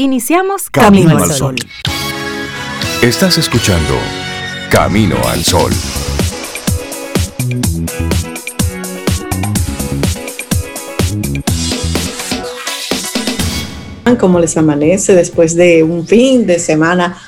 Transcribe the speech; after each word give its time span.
Iniciamos 0.00 0.70
Camino, 0.70 1.18
al 1.18 1.32
Sol. 1.32 1.56
Estás 3.02 3.36
escuchando 3.36 3.94
Camino 4.70 5.16
al 5.26 5.44
Sol. 5.44 5.72
¿Cómo 14.20 14.38
les 14.38 14.56
amanece 14.56 15.16
después 15.16 15.56
de 15.56 15.82
un 15.82 16.06
fin 16.06 16.46
de 16.46 16.60
semana 16.60 17.18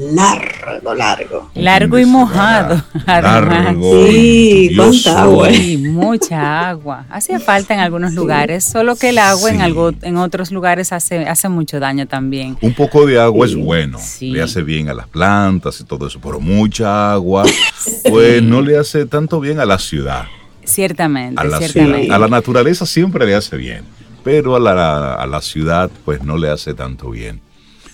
largo, 0.00 0.94
largo. 0.94 1.50
Largo 1.54 1.98
y 1.98 2.06
mojado. 2.06 2.82
Largo. 3.06 4.06
Sí, 4.06 4.72
cuánta 4.74 5.22
agua. 5.22 5.50
Sí, 5.50 5.76
mucha 5.78 6.68
agua. 6.68 7.04
Hacía 7.10 7.38
falta 7.38 7.74
en 7.74 7.80
algunos 7.80 8.14
lugares, 8.14 8.64
solo 8.64 8.96
que 8.96 9.10
el 9.10 9.18
agua 9.18 9.50
en 9.50 9.60
algo, 9.60 9.92
en 10.02 10.16
otros 10.16 10.50
lugares 10.50 10.92
hace, 10.92 11.26
hace 11.26 11.48
mucho 11.48 11.80
daño 11.80 12.06
también. 12.06 12.56
Un 12.62 12.74
poco 12.74 13.06
de 13.06 13.20
agua 13.20 13.46
es 13.46 13.54
bueno, 13.54 13.98
le 14.20 14.42
hace 14.42 14.62
bien 14.62 14.88
a 14.88 14.94
las 14.94 15.06
plantas 15.06 15.80
y 15.80 15.84
todo 15.84 16.06
eso, 16.06 16.18
pero 16.22 16.40
mucha 16.40 17.12
agua, 17.12 17.44
pues 18.08 18.42
no 18.42 18.62
le 18.62 18.78
hace 18.78 19.06
tanto 19.06 19.40
bien 19.40 19.60
a 19.60 19.66
la 19.66 19.78
ciudad. 19.78 20.24
Ciertamente, 20.64 21.40
a 21.40 21.44
la 21.44 21.58
ciertamente. 21.58 22.12
a 22.12 22.18
la 22.18 22.28
naturaleza 22.28 22.86
siempre 22.86 23.26
le 23.26 23.34
hace 23.34 23.56
bien, 23.56 23.84
pero 24.22 24.56
a 24.56 24.60
la, 24.60 25.14
a 25.14 25.26
la 25.26 25.40
ciudad 25.40 25.90
pues 26.04 26.22
no 26.22 26.38
le 26.38 26.48
hace 26.48 26.74
tanto 26.74 27.10
bien. 27.10 27.40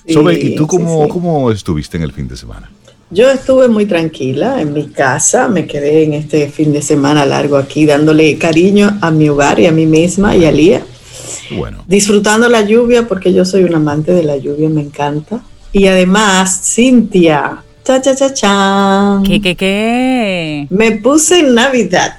¿Y 0.06 0.54
tú 0.54 0.66
cómo, 0.66 1.08
cómo 1.08 1.50
estuviste 1.50 1.96
en 1.96 2.02
el 2.02 2.12
fin 2.12 2.28
de 2.28 2.36
semana? 2.36 2.70
Yo 3.10 3.30
estuve 3.30 3.68
muy 3.68 3.86
tranquila 3.86 4.60
en 4.60 4.72
mi 4.72 4.88
casa, 4.88 5.46
me 5.46 5.66
quedé 5.66 6.02
en 6.02 6.14
este 6.14 6.48
fin 6.48 6.72
de 6.72 6.82
semana 6.82 7.24
largo 7.24 7.56
aquí 7.56 7.86
dándole 7.86 8.36
cariño 8.36 8.98
a 9.00 9.12
mi 9.12 9.28
hogar 9.28 9.60
y 9.60 9.66
a 9.66 9.72
mí 9.72 9.86
misma 9.86 10.34
y 10.36 10.44
a 10.44 10.50
Lía. 10.50 10.82
Bueno. 11.56 11.84
Disfrutando 11.86 12.48
la 12.48 12.62
lluvia 12.62 13.06
porque 13.06 13.32
yo 13.32 13.44
soy 13.44 13.62
un 13.62 13.76
amante 13.76 14.12
de 14.12 14.24
la 14.24 14.36
lluvia, 14.36 14.68
me 14.68 14.80
encanta. 14.80 15.40
Y 15.72 15.86
además, 15.86 16.62
Cintia, 16.64 17.62
cha 17.84 18.00
cha 18.00 18.16
cha 18.16 18.34
cha. 18.34 19.20
¿Qué 19.24 19.40
qué 19.40 19.54
qué? 19.54 20.66
Me 20.70 20.92
puse 20.92 21.40
en 21.40 21.54
Navidad. 21.54 22.16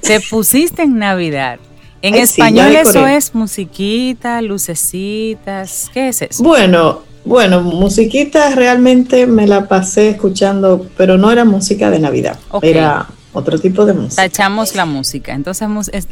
Te 0.00 0.20
pusiste 0.20 0.82
en 0.82 0.98
Navidad. 0.98 1.58
En 2.00 2.14
español 2.14 2.76
eso 2.76 3.06
es 3.08 3.34
musiquita, 3.34 4.40
lucecitas, 4.40 5.90
¿qué 5.92 6.08
es 6.08 6.22
eso? 6.22 6.44
Bueno, 6.44 7.02
bueno, 7.24 7.60
musiquita 7.62 8.54
realmente 8.54 9.26
me 9.26 9.46
la 9.46 9.68
pasé 9.68 10.10
escuchando, 10.10 10.86
pero 10.96 11.18
no 11.18 11.30
era 11.30 11.44
música 11.44 11.90
de 11.90 11.98
Navidad, 11.98 12.38
era 12.62 13.06
otro 13.32 13.58
tipo 13.58 13.84
de 13.84 13.92
música. 13.92 14.22
Tachamos 14.22 14.74
la 14.74 14.86
música, 14.86 15.34
entonces, 15.34 15.68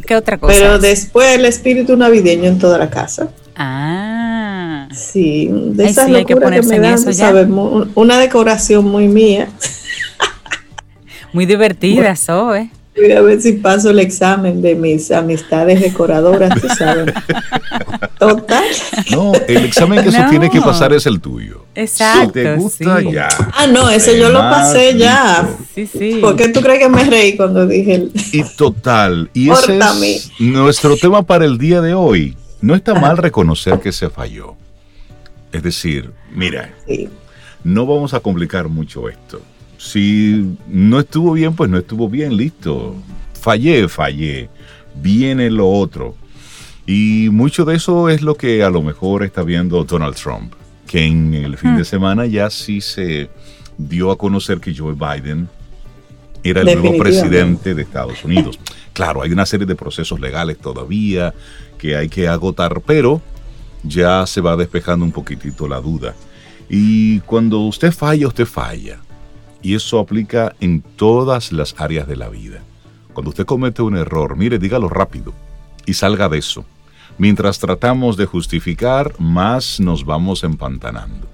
¿qué 0.06 0.16
otra 0.16 0.38
cosa? 0.38 0.54
Pero 0.54 0.78
después 0.78 1.34
el 1.34 1.44
espíritu 1.44 1.96
navideño 1.96 2.44
en 2.44 2.58
toda 2.58 2.78
la 2.78 2.90
casa. 2.90 3.28
Ah. 3.56 4.88
Sí, 4.92 5.48
de 5.50 5.86
esas 5.86 6.06
sí, 6.06 6.24
que, 6.24 6.34
me 6.34 6.78
dan, 6.78 7.14
¿sabes? 7.14 7.48
Una 7.94 8.18
decoración 8.18 8.84
muy 8.84 9.08
mía. 9.08 9.48
Muy 11.32 11.46
divertida, 11.46 12.10
eso, 12.10 12.54
¿eh? 12.56 12.70
Voy 12.96 13.12
a 13.12 13.20
ver 13.20 13.40
si 13.40 13.52
paso 13.52 13.90
el 13.90 13.98
examen 13.98 14.62
de 14.62 14.74
mis 14.74 15.10
amistades 15.10 15.80
decoradoras, 15.80 16.58
tú 16.60 16.66
sabes. 16.68 17.12
Total. 18.18 18.64
No, 19.10 19.32
el 19.46 19.66
examen 19.66 20.02
que 20.02 20.10
se 20.10 20.22
tiene 20.24 20.48
que 20.48 20.60
pasar 20.60 20.94
es 20.94 21.04
el 21.06 21.20
tuyo. 21.20 21.66
Exacto. 21.74 22.26
Si 22.26 22.32
te 22.32 22.56
gusta, 22.56 23.02
ya. 23.02 23.28
Ah, 23.52 23.66
no, 23.66 23.90
ese 23.90 24.18
yo 24.18 24.30
lo 24.30 24.38
pasé 24.38 24.96
ya. 24.96 25.46
Sí, 25.74 25.86
sí. 25.86 26.18
¿Por 26.22 26.36
qué 26.36 26.48
tú 26.48 26.60
crees 26.62 26.78
que 26.80 26.88
me 26.88 27.04
reí 27.04 27.36
cuando 27.36 27.66
dije 27.66 27.96
el... 27.96 28.12
Y 28.32 28.42
total. 28.56 29.30
Y 29.34 29.50
ese 29.50 29.78
es 29.78 30.30
nuestro 30.38 30.96
tema 30.96 31.22
para 31.22 31.44
el 31.44 31.58
día 31.58 31.82
de 31.82 31.92
hoy. 31.92 32.34
No 32.62 32.74
está 32.74 32.94
mal 32.94 33.18
reconocer 33.18 33.78
que 33.80 33.92
se 33.92 34.08
falló. 34.08 34.54
Es 35.52 35.62
decir, 35.62 36.12
mira, 36.34 36.74
no 37.62 37.84
vamos 37.84 38.14
a 38.14 38.20
complicar 38.20 38.68
mucho 38.68 39.08
esto 39.10 39.40
si 39.78 40.56
no 40.68 41.00
estuvo 41.00 41.32
bien, 41.32 41.54
pues 41.54 41.70
no 41.70 41.78
estuvo 41.78 42.08
bien, 42.08 42.36
listo. 42.36 42.94
Fallé, 43.40 43.88
fallé. 43.88 44.48
Viene 44.96 45.50
lo 45.50 45.68
otro. 45.68 46.16
Y 46.86 47.28
mucho 47.32 47.64
de 47.64 47.76
eso 47.76 48.08
es 48.08 48.22
lo 48.22 48.36
que 48.36 48.62
a 48.62 48.70
lo 48.70 48.80
mejor 48.82 49.24
está 49.24 49.42
viendo 49.42 49.82
Donald 49.84 50.14
Trump, 50.14 50.52
que 50.86 51.04
en 51.04 51.34
el 51.34 51.56
fin 51.58 51.74
de 51.74 51.82
hmm. 51.82 51.86
semana 51.86 52.26
ya 52.26 52.48
sí 52.48 52.80
se 52.80 53.28
dio 53.76 54.10
a 54.10 54.18
conocer 54.18 54.60
que 54.60 54.74
Joe 54.74 54.94
Biden 54.94 55.48
era 56.44 56.60
el 56.60 56.80
nuevo 56.80 56.96
presidente 56.96 57.74
de 57.74 57.82
Estados 57.82 58.24
Unidos. 58.24 58.58
Claro, 58.92 59.22
hay 59.22 59.32
una 59.32 59.46
serie 59.46 59.66
de 59.66 59.74
procesos 59.74 60.20
legales 60.20 60.58
todavía 60.58 61.34
que 61.76 61.96
hay 61.96 62.08
que 62.08 62.28
agotar, 62.28 62.80
pero 62.86 63.20
ya 63.82 64.24
se 64.26 64.40
va 64.40 64.56
despejando 64.56 65.04
un 65.04 65.12
poquitito 65.12 65.66
la 65.66 65.80
duda. 65.80 66.14
Y 66.68 67.20
cuando 67.20 67.60
usted 67.60 67.92
falla, 67.92 68.28
usted 68.28 68.46
falla. 68.46 69.00
Y 69.62 69.74
eso 69.74 69.98
aplica 69.98 70.54
en 70.60 70.82
todas 70.82 71.52
las 71.52 71.74
áreas 71.78 72.06
de 72.06 72.16
la 72.16 72.28
vida. 72.28 72.62
Cuando 73.12 73.30
usted 73.30 73.46
comete 73.46 73.82
un 73.82 73.96
error, 73.96 74.36
mire, 74.36 74.58
dígalo 74.58 74.88
rápido 74.88 75.32
y 75.86 75.94
salga 75.94 76.28
de 76.28 76.38
eso. 76.38 76.64
Mientras 77.18 77.58
tratamos 77.58 78.16
de 78.16 78.26
justificar, 78.26 79.14
más 79.18 79.80
nos 79.80 80.04
vamos 80.04 80.44
empantanando. 80.44 81.26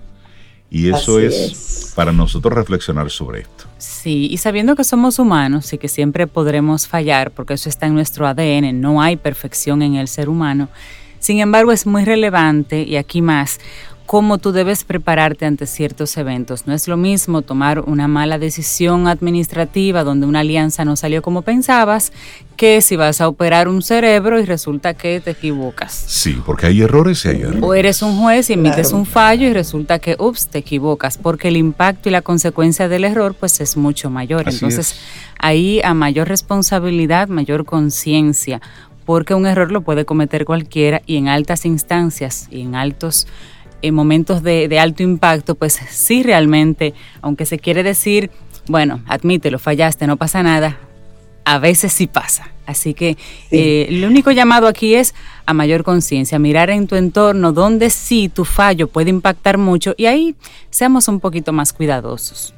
Y 0.71 0.89
eso 0.89 1.21
es, 1.21 1.93
para 1.95 2.13
nosotros 2.13 2.55
reflexionar 2.55 3.11
sobre 3.11 3.41
esto. 3.41 3.65
Sí, 3.77 4.29
y 4.31 4.39
sabiendo 4.39 4.75
que 4.75 4.85
somos 4.85 5.19
humanos 5.19 5.71
y 5.75 5.79
que 5.79 5.89
siempre 5.89 6.27
podremos 6.27 6.87
fallar, 6.89 7.31
porque 7.31 7.55
eso 7.55 7.69
está 7.69 7.89
en 7.89 7.95
nuestro 7.95 8.27
ADN, 8.27 8.81
no 8.81 9.03
hay 9.03 9.17
perfección 9.17 9.83
en 9.83 9.97
el 9.97 10.09
ser 10.09 10.31
humano. 10.31 10.69
Sin 11.19 11.41
embargo, 11.41 11.73
es 11.73 11.87
muy 11.87 12.05
relevante, 12.05 12.85
y 12.85 12.97
aquí 12.97 13.21
más, 13.21 13.61
cómo 14.13 14.37
tú 14.37 14.53
debes 14.53 14.85
prepararte 14.85 15.47
ante 15.47 15.67
ciertos 15.67 16.19
eventos. 16.19 16.67
No 16.67 16.75
es 16.75 16.87
lo 16.87 16.99
mismo 16.99 17.41
tomar 17.41 17.81
una 17.81 18.09
mala 18.09 18.39
decisión 18.39 19.09
administrativa 19.09 20.05
donde 20.05 20.27
una 20.27 20.41
alianza 20.41 20.85
no 20.85 20.97
salió 20.97 21.23
como 21.23 21.41
pensabas 21.41 22.13
que 22.59 22.83
si 22.83 22.97
vas 22.97 23.23
a 23.23 23.29
operar 23.29 23.69
un 23.69 23.81
cerebro 23.81 24.39
y 24.39 24.45
resulta 24.45 24.93
que 24.93 25.23
te 25.23 25.31
equivocas. 25.31 25.95
Sí, 25.95 26.39
porque 26.45 26.67
hay 26.67 26.83
errores 26.83 27.25
y 27.25 27.29
hay 27.29 27.41
errores. 27.41 27.63
O 27.63 27.73
eres 27.73 28.03
un 28.03 28.19
juez 28.19 28.51
y 28.51 28.53
emites 28.53 28.93
un 28.93 29.07
fallo 29.07 29.49
y 29.49 29.55
resulta 29.55 29.99
que, 29.99 30.15
ups, 30.19 30.49
te 30.49 30.59
equivocas, 30.59 31.17
porque 31.17 31.49
el 31.49 31.57
impacto 31.57 32.11
y 32.11 32.13
la 32.13 32.21
consecuencia 32.21 32.89
del 32.89 33.05
error 33.05 33.35
pues 33.35 33.63
es 33.63 33.79
mucho 33.79 34.11
mayor. 34.11 34.47
Entonces, 34.47 34.95
ahí 35.39 35.81
a 35.83 35.95
mayor 35.95 36.29
responsabilidad, 36.29 37.29
mayor 37.29 37.65
conciencia, 37.65 38.61
porque 39.07 39.33
un 39.33 39.47
error 39.47 39.73
lo 39.73 39.81
puede 39.81 40.05
cometer 40.05 40.45
cualquiera 40.45 41.01
y 41.07 41.17
en 41.17 41.29
altas 41.29 41.65
instancias 41.65 42.47
y 42.51 42.61
en 42.61 42.75
altos 42.75 43.27
en 43.83 43.95
momentos 43.95 44.43
de, 44.43 44.79
alto 44.79 45.03
impacto, 45.03 45.55
pues 45.55 45.79
sí 45.91 46.23
realmente, 46.23 46.95
aunque 47.21 47.47
se 47.47 47.59
quiere 47.59 47.83
decir, 47.83 48.31
bueno, 48.69 49.03
admítelo, 49.07 49.59
fallaste, 49.59 50.07
no 50.07 50.17
pasa 50.17 50.43
nada, 50.43 50.79
a 51.45 51.59
veces 51.59 51.93
sí 51.93 52.07
pasa. 52.07 52.49
Así 52.65 52.95
que 52.95 53.17
eh, 53.51 53.87
el 53.89 54.05
único 54.05 54.31
llamado 54.31 54.69
aquí 54.69 54.95
es 54.95 55.15
a 55.47 55.53
mayor 55.53 55.83
conciencia, 55.83 56.39
mirar 56.39 56.71
en 56.71 56.87
tu 56.87 56.95
entorno 56.95 57.53
donde 57.53 57.91
sí 57.91 58.29
tu 58.29 58.45
fallo 58.45 58.87
puede 58.87 59.11
impactar 59.11 59.59
mucho 59.59 59.95
y 59.97 60.07
ahí 60.07 60.37
seamos 60.71 61.09
un 61.09 61.19
poquito 61.19 61.53
más 61.53 61.73
cuidadosos. 61.73 62.55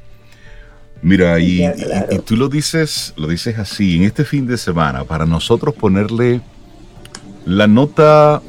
Mira, 1.01 1.39
y, 1.39 1.63
y, 1.65 2.19
tú 2.25 2.37
lo 2.37 2.49
dices, 2.49 3.13
lo 3.17 3.29
dices 3.29 3.59
así, 3.59 3.97
en 3.97 4.05
este 4.05 4.25
fin 4.25 4.47
de 4.47 4.57
semana, 4.57 5.05
para 5.05 5.27
nosotros 5.27 5.75
ponerle 5.75 6.41
la 7.45 7.67
nota 7.67 8.43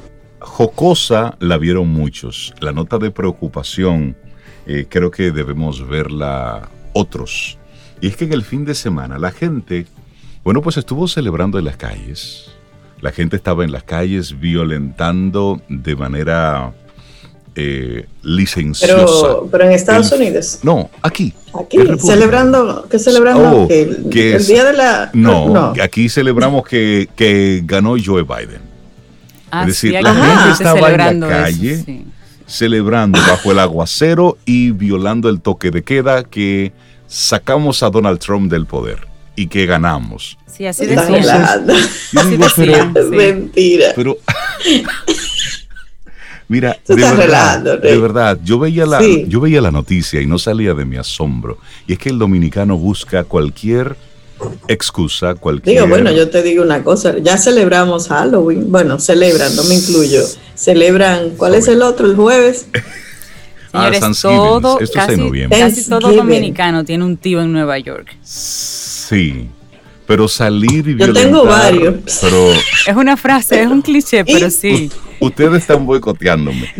jocosa 0.46 1.36
la 1.40 1.58
vieron 1.58 1.90
muchos. 1.90 2.54
La 2.60 2.72
nota 2.72 2.98
de 2.98 3.12
preocupación 3.12 4.16
eh, 4.68 4.86
creo 4.88 5.12
que 5.12 5.32
debemos 5.32 5.88
verla 5.88 6.70
otros. 6.94 7.58
Y 8.00 8.08
es 8.08 8.16
que 8.16 8.26
en 8.26 8.34
el 8.34 8.44
fin 8.44 8.64
de 8.64 8.76
semana 8.76 9.18
la 9.20 9.32
gente, 9.32 9.88
bueno, 10.44 10.62
pues 10.62 10.78
estuvo 10.78 11.08
celebrando 11.08 11.60
en 11.60 11.66
las 11.66 11.78
calles. 11.78 12.52
La 13.02 13.12
gente 13.12 13.36
estaba 13.36 13.64
en 13.64 13.72
las 13.72 13.84
calles 13.84 14.40
violentando 14.40 15.62
de 15.68 15.96
manera 15.96 16.74
eh, 17.56 18.06
licenciosa. 18.22 19.38
Pero, 19.52 19.66
en 19.66 19.72
Estados 19.72 20.12
Unidos. 20.12 20.60
No, 20.64 20.90
aquí. 21.02 21.34
Aquí, 21.60 21.78
celebrando, 22.00 22.88
¿qué 22.90 23.00
celebrando? 23.00 23.64
Oh, 23.64 23.68
el, 23.70 24.10
día 24.10 24.64
de 24.64 24.74
la... 24.74 25.10
No, 25.14 25.74
aquí 25.82 26.08
celebramos 26.08 26.66
que, 26.68 27.10
que 27.16 27.62
ganó 27.66 27.96
Joe 28.04 28.24
Biden. 28.24 28.75
Ah, 29.56 29.62
es 29.62 29.68
decir, 29.68 29.94
la 29.94 30.14
gente 30.14 30.52
estaba 30.52 31.10
en 31.10 31.20
la 31.20 31.28
calle 31.28 32.06
celebrando 32.48 33.20
bajo 33.28 33.52
el 33.52 33.60
aguacero 33.60 34.38
y 34.46 34.72
violando 34.72 35.30
el 35.30 35.42
toque 35.42 35.72
de 35.72 35.84
queda 35.84 36.24
que 36.24 36.74
sacamos 37.08 37.84
a 37.84 37.90
Donald 37.90 38.20
Trump 38.20 38.52
del 38.52 38.66
poder 38.66 39.08
y 39.36 39.48
que 39.48 39.66
ganamos. 39.66 40.38
Sí, 40.48 40.66
así 40.66 40.86
decían. 40.86 41.66
Mentira. 43.12 43.88
Pero, 43.96 44.18
mira, 46.48 46.78
de 46.88 46.96
verdad, 46.96 47.80
de 47.80 47.98
verdad, 47.98 48.40
yo 48.44 48.60
veía, 48.60 48.86
la, 48.86 49.02
yo 49.02 49.42
veía 49.42 49.62
la 49.62 49.72
noticia 49.72 50.22
y 50.22 50.26
no 50.26 50.38
salía 50.38 50.74
de 50.74 50.86
mi 50.86 50.98
asombro. 50.98 51.58
Y 51.88 51.94
es 51.94 52.00
que 52.00 52.10
el 52.10 52.20
dominicano 52.20 52.78
busca 52.78 53.24
cualquier 53.26 53.98
excusa 54.68 55.36
cualquier. 55.36 55.76
Digo, 55.76 55.88
bueno, 55.88 56.12
yo 56.12 56.30
te 56.30 56.42
digo 56.44 56.64
una 56.64 56.84
cosa, 56.84 57.18
ya 57.20 57.38
celebramos 57.38 58.08
Halloween, 58.08 58.72
bueno, 58.72 59.00
celebran, 59.00 59.56
no 59.56 59.64
me 59.64 59.76
incluyo. 59.76 60.24
Celebran, 60.56 61.32
¿cuál 61.38 61.56
es 61.56 61.68
el 61.68 61.82
otro? 61.82 62.08
El 62.08 62.16
jueves. 62.16 62.68
Ah, 63.78 63.92
Señores, 63.92 64.22
todo, 64.22 64.78
casi, 64.94 65.50
casi 65.50 65.90
todo 65.90 66.14
dominicano 66.14 66.86
tiene 66.86 67.04
un 67.04 67.18
tío 67.18 67.42
en 67.42 67.52
Nueva 67.52 67.78
York. 67.78 68.08
Sí, 68.24 69.50
pero 70.08 70.28
salir 70.28 70.88
y 70.88 70.98
Yo 70.98 71.12
tengo 71.12 71.44
varios. 71.46 71.96
Pero 72.22 72.52
es 72.88 72.96
una 72.96 73.18
frase, 73.18 73.62
es 73.62 73.68
un 73.68 73.82
cliché, 73.82 74.24
pero 74.24 74.50
sí. 74.50 74.90
Ustedes 75.20 75.62
están 75.62 75.86
boicoteándome. 75.86 76.72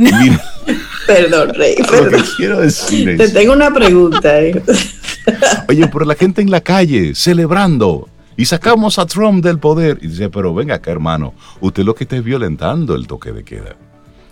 Perdón, 1.08 1.54
Rey. 1.54 1.76
Perdón. 1.76 2.12
Lo 2.12 2.18
que 2.18 2.24
quiero 2.38 2.60
decir 2.62 3.18
Te 3.18 3.30
tengo 3.30 3.54
una 3.54 3.74
pregunta. 3.74 4.42
Eh. 4.42 4.62
Oye, 5.70 5.88
por 5.88 6.06
la 6.06 6.16
gente 6.16 6.42
en 6.42 6.52
la 6.52 6.62
calle 6.62 7.16
celebrando 7.16 8.08
y 8.38 8.46
sacamos 8.46 9.00
a 9.00 9.06
Trump 9.06 9.44
del 9.44 9.60
poder. 9.60 10.00
Y 10.02 10.08
dice, 10.08 10.30
pero 10.30 10.54
venga 10.54 10.76
acá, 10.76 10.92
hermano, 10.92 11.34
usted 11.62 11.84
lo 11.84 11.96
que 11.96 12.04
está 12.04 12.18
es 12.18 12.24
violentando 12.24 12.96
el 12.96 13.08
toque 13.08 13.32
de 13.32 13.44
queda. 13.44 13.76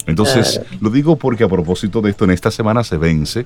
Entonces, 0.05 0.59
lo 0.81 0.89
digo 0.89 1.15
porque 1.15 1.45
a 1.45 1.47
propósito 1.47 2.01
de 2.01 2.09
esto, 2.09 2.25
en 2.25 2.31
esta 2.31 2.51
semana 2.51 2.83
se 2.83 2.97
vence 2.97 3.45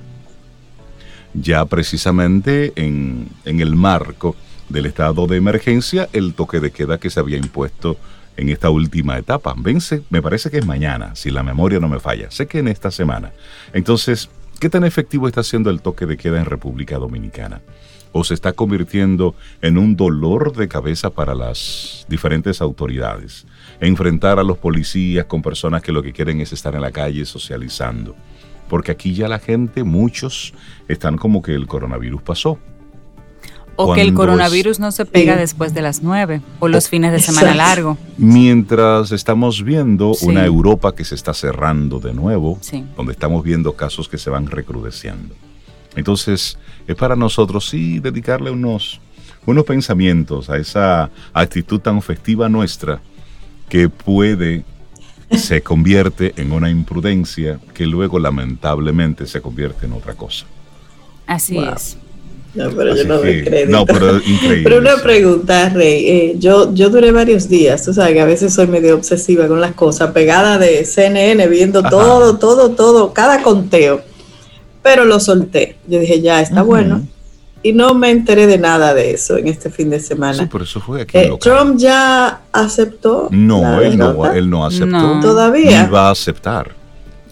ya 1.34 1.64
precisamente 1.66 2.72
en, 2.74 3.28
en 3.44 3.60
el 3.60 3.76
marco 3.76 4.34
del 4.68 4.86
estado 4.86 5.26
de 5.26 5.36
emergencia 5.36 6.08
el 6.12 6.34
toque 6.34 6.58
de 6.58 6.72
queda 6.72 6.98
que 6.98 7.10
se 7.10 7.20
había 7.20 7.36
impuesto 7.36 7.96
en 8.36 8.48
esta 8.48 8.70
última 8.70 9.18
etapa. 9.18 9.54
Vence, 9.56 10.02
me 10.10 10.22
parece 10.22 10.50
que 10.50 10.58
es 10.58 10.66
mañana, 10.66 11.14
si 11.14 11.30
la 11.30 11.42
memoria 11.42 11.80
no 11.80 11.88
me 11.88 12.00
falla. 12.00 12.30
Sé 12.30 12.46
que 12.46 12.60
en 12.60 12.68
esta 12.68 12.90
semana. 12.90 13.32
Entonces, 13.72 14.30
¿qué 14.58 14.68
tan 14.68 14.84
efectivo 14.84 15.28
está 15.28 15.42
siendo 15.42 15.70
el 15.70 15.80
toque 15.80 16.06
de 16.06 16.16
queda 16.16 16.38
en 16.38 16.44
República 16.44 16.98
Dominicana? 16.98 17.60
¿O 18.12 18.24
se 18.24 18.34
está 18.34 18.52
convirtiendo 18.52 19.34
en 19.60 19.76
un 19.76 19.94
dolor 19.94 20.56
de 20.56 20.66
cabeza 20.66 21.10
para 21.10 21.34
las 21.34 22.06
diferentes 22.08 22.60
autoridades? 22.60 23.46
Enfrentar 23.80 24.38
a 24.38 24.42
los 24.42 24.58
policías 24.58 25.26
con 25.26 25.42
personas 25.42 25.82
que 25.82 25.92
lo 25.92 26.02
que 26.02 26.12
quieren 26.12 26.40
es 26.40 26.52
estar 26.52 26.74
en 26.74 26.80
la 26.80 26.90
calle 26.90 27.24
socializando. 27.26 28.16
Porque 28.68 28.92
aquí 28.92 29.14
ya 29.14 29.28
la 29.28 29.38
gente, 29.38 29.84
muchos, 29.84 30.54
están 30.88 31.16
como 31.16 31.42
que 31.42 31.54
el 31.54 31.66
coronavirus 31.66 32.22
pasó 32.22 32.58
o 33.80 33.94
que 33.94 34.02
el 34.02 34.12
coronavirus 34.12 34.80
no 34.80 34.90
se 34.90 35.06
pega 35.06 35.36
después 35.36 35.72
de 35.72 35.82
las 35.82 36.02
nueve 36.02 36.40
o 36.58 36.66
los 36.66 36.88
fines 36.88 37.12
de 37.12 37.20
semana 37.20 37.54
largo. 37.54 37.96
Mientras 38.16 39.12
estamos 39.12 39.62
viendo 39.62 40.14
una 40.22 40.44
Europa 40.44 40.96
que 40.96 41.04
se 41.04 41.14
está 41.14 41.32
cerrando 41.32 42.00
de 42.00 42.12
nuevo, 42.12 42.58
donde 42.96 43.12
estamos 43.12 43.44
viendo 43.44 43.74
casos 43.74 44.08
que 44.08 44.18
se 44.18 44.30
van 44.30 44.48
recrudeciendo. 44.48 45.32
Entonces, 45.94 46.58
es 46.88 46.96
para 46.96 47.14
nosotros 47.14 47.68
sí 47.68 48.00
dedicarle 48.00 48.50
unos, 48.50 49.00
unos 49.46 49.64
pensamientos 49.64 50.50
a 50.50 50.56
esa 50.56 51.10
actitud 51.32 51.78
tan 51.78 52.02
festiva 52.02 52.48
nuestra 52.48 53.00
que 53.68 53.88
puede, 53.88 54.64
se 55.30 55.62
convierte 55.62 56.34
en 56.36 56.50
una 56.50 56.68
imprudencia 56.68 57.60
que 57.74 57.86
luego 57.86 58.18
lamentablemente 58.18 59.26
se 59.26 59.40
convierte 59.40 59.86
en 59.86 59.92
otra 59.92 60.14
cosa. 60.14 60.46
Así 61.28 61.58
es. 61.58 61.96
No, 62.54 62.70
pero 62.70 62.96
yo 62.96 63.04
no 63.04 63.20
me 63.20 63.44
crédito. 63.44 63.70
No, 63.70 63.84
pero 63.84 64.16
increíble. 64.26 64.62
Pero 64.64 64.78
una 64.78 64.96
pregunta, 64.96 65.68
Rey. 65.68 66.08
Eh, 66.08 66.34
yo, 66.38 66.72
yo 66.74 66.88
duré 66.90 67.12
varios 67.12 67.48
días, 67.48 67.84
tú 67.84 67.92
sabes 67.92 68.14
que 68.14 68.20
a 68.20 68.24
veces 68.24 68.54
soy 68.54 68.66
medio 68.66 68.94
obsesiva 68.94 69.46
con 69.46 69.60
las 69.60 69.72
cosas, 69.72 70.12
pegada 70.12 70.58
de 70.58 70.84
CNN, 70.84 71.46
viendo 71.48 71.82
todo, 71.82 72.38
todo, 72.38 72.70
todo, 72.70 73.12
cada 73.12 73.42
conteo. 73.42 74.02
Pero 74.82 75.04
lo 75.04 75.20
solté. 75.20 75.76
Yo 75.86 75.98
dije, 76.00 76.20
ya, 76.20 76.40
está 76.40 76.62
bueno. 76.62 77.06
Y 77.62 77.72
no 77.72 77.92
me 77.92 78.10
enteré 78.10 78.46
de 78.46 78.56
nada 78.56 78.94
de 78.94 79.10
eso 79.10 79.36
en 79.36 79.48
este 79.48 79.68
fin 79.68 79.90
de 79.90 80.00
semana. 80.00 80.38
Sí, 80.38 80.46
por 80.46 80.62
eso 80.62 80.80
fue 80.80 81.02
aquí. 81.02 81.18
Eh, 81.18 81.32
Trump 81.40 81.76
ya 81.76 82.42
aceptó. 82.52 83.28
No, 83.30 83.80
él 83.80 83.98
no, 83.98 84.30
él 84.30 84.48
no 84.48 84.64
aceptó. 84.64 85.20
Todavía. 85.20 85.82
Ni 85.82 85.90
va 85.90 86.08
a 86.08 86.10
aceptar 86.12 86.77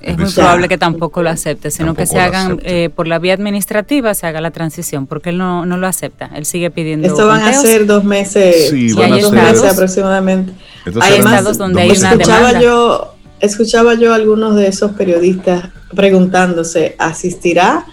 es 0.07 0.19
muy 0.19 0.31
probable 0.31 0.69
que 0.69 0.79
tampoco 0.79 1.23
lo 1.23 1.31
acepte, 1.31 1.71
sino 1.71 1.95
que 1.95 2.07
se 2.07 2.19
hagan 2.19 2.61
eh, 2.63 2.91
por 2.95 3.09
la 3.09 3.19
vía 3.19 3.35
administrativa, 3.35 4.15
se 4.15 4.27
haga 4.27 4.41
la 4.41 4.51
transición, 4.53 5.07
porque 5.07 5.31
él 5.31 5.39
no, 5.39 5.67
no 5.67 5.77
lo 5.77 5.87
acepta, 5.87 6.31
él 6.35 6.47
sigue 6.47 6.71
pidiendo. 6.71 7.09
Esto 7.09 7.27
van 7.27 7.43
a 7.43 7.53
ser 7.53 7.87
dos 7.87 8.05
meses, 8.05 8.71
sí, 8.71 8.93
van 8.93 9.13
a 9.13 9.19
dos 9.19 9.33
meses 9.33 9.65
aproximadamente. 9.65 10.53
hay 11.01 11.15
estados 11.15 11.59
donde 11.59 11.83
hay 11.83 11.91
una 11.91 12.13
escuchaba 12.13 12.61
Yo, 12.61 13.15
escuchaba 13.41 13.95
yo 13.95 14.13
a 14.13 14.17
algunos 14.17 14.55
de 14.57 14.69
esos 14.69 14.93
periodistas 14.93 15.71
preguntándose, 15.95 16.95
¿asistirá 16.99 17.87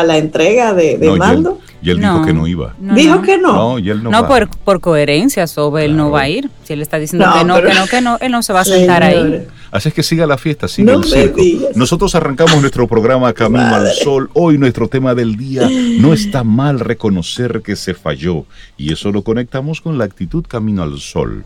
a 0.00 0.04
la 0.04 0.18
entrega 0.18 0.74
de, 0.74 0.98
mando? 1.18 1.60
Y 1.82 1.90
él 1.90 2.00
dijo 2.00 2.24
que 2.24 2.32
no 2.32 2.46
iba. 2.46 2.74
dijo 2.78 3.20
que 3.22 3.36
no. 3.36 3.52
No, 3.52 3.78
y 3.78 3.90
él 3.90 4.02
no, 4.02 4.10
no 4.10 4.26
por, 4.26 4.48
por, 4.48 4.80
coherencia, 4.80 5.46
sobre 5.46 5.84
él 5.84 5.96
no 5.96 6.10
va 6.10 6.22
a 6.22 6.28
ir. 6.28 6.50
Si 6.62 6.72
él 6.72 6.80
está 6.80 6.98
diciendo 6.98 7.26
que 7.38 7.44
no, 7.44 7.62
que 7.62 7.74
no, 7.74 7.86
que 7.86 8.00
no, 8.00 8.18
él 8.20 8.32
no 8.32 8.42
se 8.42 8.52
va 8.52 8.60
a 8.60 8.64
sentar 8.64 9.02
ahí. 9.02 9.46
Así 9.70 9.88
es 9.88 9.94
que 9.94 10.02
siga 10.02 10.24
la 10.26 10.38
fiesta, 10.38 10.68
siga 10.68 10.94
el 10.94 11.04
circo. 11.04 11.42
Nosotros 11.74 12.14
arrancamos 12.14 12.60
nuestro 12.60 12.86
programa 12.86 13.32
Camino 13.32 13.74
al 13.74 13.90
Sol. 13.90 14.30
Hoy 14.32 14.56
nuestro 14.56 14.88
tema 14.88 15.14
del 15.14 15.36
día, 15.36 15.68
no 15.98 16.14
está 16.14 16.44
mal 16.44 16.78
reconocer 16.80 17.60
que 17.60 17.74
se 17.74 17.92
falló. 17.92 18.46
Y 18.76 18.92
eso 18.92 19.10
lo 19.10 19.22
conectamos 19.22 19.80
con 19.80 19.98
la 19.98 20.04
actitud 20.04 20.44
Camino 20.46 20.84
al 20.84 21.00
Sol 21.00 21.44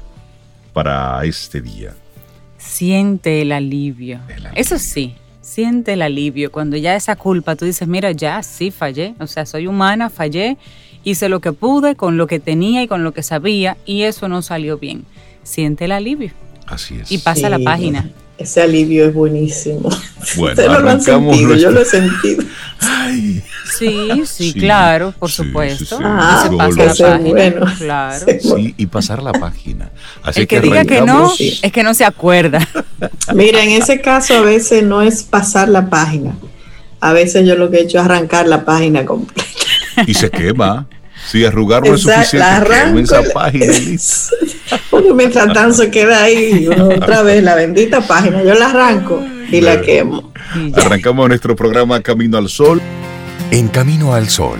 para 0.72 1.24
este 1.24 1.62
día. 1.62 1.94
Siente 2.58 3.42
el 3.42 3.50
alivio. 3.50 4.20
el 4.28 4.46
alivio. 4.46 4.52
Eso 4.54 4.78
sí, 4.78 5.14
siente 5.48 5.94
el 5.94 6.02
alivio. 6.02 6.52
Cuando 6.52 6.76
ya 6.76 6.94
esa 6.94 7.16
culpa, 7.16 7.56
tú 7.56 7.64
dices, 7.64 7.88
mira, 7.88 8.12
ya 8.12 8.42
sí 8.42 8.70
fallé, 8.70 9.14
o 9.18 9.26
sea, 9.26 9.46
soy 9.46 9.66
humana, 9.66 10.10
fallé, 10.10 10.58
hice 11.04 11.28
lo 11.28 11.40
que 11.40 11.52
pude 11.52 11.96
con 11.96 12.16
lo 12.16 12.26
que 12.26 12.38
tenía 12.38 12.82
y 12.82 12.88
con 12.88 13.02
lo 13.02 13.12
que 13.12 13.22
sabía 13.22 13.76
y 13.86 14.02
eso 14.02 14.28
no 14.28 14.42
salió 14.42 14.78
bien. 14.78 15.04
Siente 15.42 15.86
el 15.86 15.92
alivio. 15.92 16.32
Así 16.66 16.98
es. 17.00 17.10
Y 17.10 17.18
pasa 17.18 17.48
la 17.48 17.58
página. 17.58 18.10
Ese 18.38 18.62
alivio 18.62 19.06
es 19.06 19.14
buenísimo. 19.14 19.90
Bueno, 20.36 20.60
arrancamos 20.72 21.40
lo 21.40 21.56
yo 21.56 21.70
lo 21.70 21.80
he 21.80 21.84
sentido. 21.84 22.42
Ay. 22.80 23.42
Sí, 23.78 24.22
sí, 24.26 24.52
claro, 24.52 25.14
por 25.18 25.30
supuesto. 25.30 25.98
ah, 26.02 26.44
se 26.44 26.56
pasa 26.56 26.84
la 26.84 27.16
página, 27.16 27.30
bueno. 27.30 27.66
claro. 27.78 28.26
Sí, 28.40 28.74
y 28.76 28.86
pasar 28.86 29.22
la 29.22 29.32
página. 29.32 29.90
Así 30.22 30.40
El 30.40 30.48
que, 30.48 30.60
diga 30.60 30.84
que 30.84 31.00
no, 31.00 31.32
es 31.38 31.72
que 31.72 31.82
no 31.82 31.94
se 31.94 32.04
acuerda. 32.04 32.66
Mira, 33.34 33.62
en 33.62 33.70
ese 33.70 34.00
caso 34.00 34.34
a 34.34 34.40
veces 34.40 34.82
no 34.82 35.00
es 35.00 35.22
pasar 35.22 35.68
la 35.68 35.88
página. 35.88 36.36
A 37.00 37.12
veces 37.12 37.46
yo 37.46 37.54
lo 37.54 37.70
que 37.70 37.78
he 37.78 37.82
hecho 37.82 37.98
es 37.98 38.04
arrancar 38.04 38.48
la 38.48 38.64
página 38.64 39.06
completa. 39.06 39.44
Y 40.06 40.14
se 40.14 40.30
quema. 40.30 40.86
Si 41.30 41.44
arrugar 41.44 41.86
no 41.86 41.94
es 41.94 42.02
suficiente, 42.02 42.46
arranco, 42.46 42.98
esa 42.98 43.22
página 43.34 43.66
Porque 44.90 45.12
mientras 45.14 45.52
tanto 45.52 45.74
se 45.74 45.90
queda 45.90 46.22
ahí 46.22 46.66
otra 46.68 47.22
vez 47.22 47.42
la 47.42 47.54
bendita 47.54 48.00
página. 48.00 48.42
Yo 48.42 48.54
la 48.54 48.70
arranco 48.70 49.22
y 49.50 49.60
la 49.60 49.80
quemo. 49.80 50.32
Arrancamos 50.74 51.28
nuestro 51.28 51.54
programa 51.54 52.00
Camino 52.00 52.38
al 52.38 52.48
Sol. 52.48 52.80
En 53.50 53.68
Camino 53.68 54.14
al 54.14 54.28
Sol, 54.28 54.58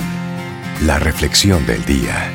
la 0.85 0.99
reflexión 0.99 1.66
del 1.66 1.85
día. 1.85 2.31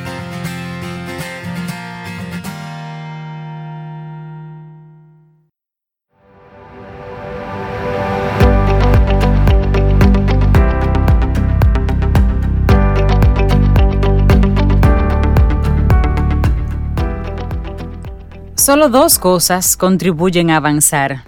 Solo 18.64 18.88
dos 18.88 19.20
cosas 19.20 19.76
contribuyen 19.76 20.50
a 20.50 20.56
avanzar, 20.56 21.26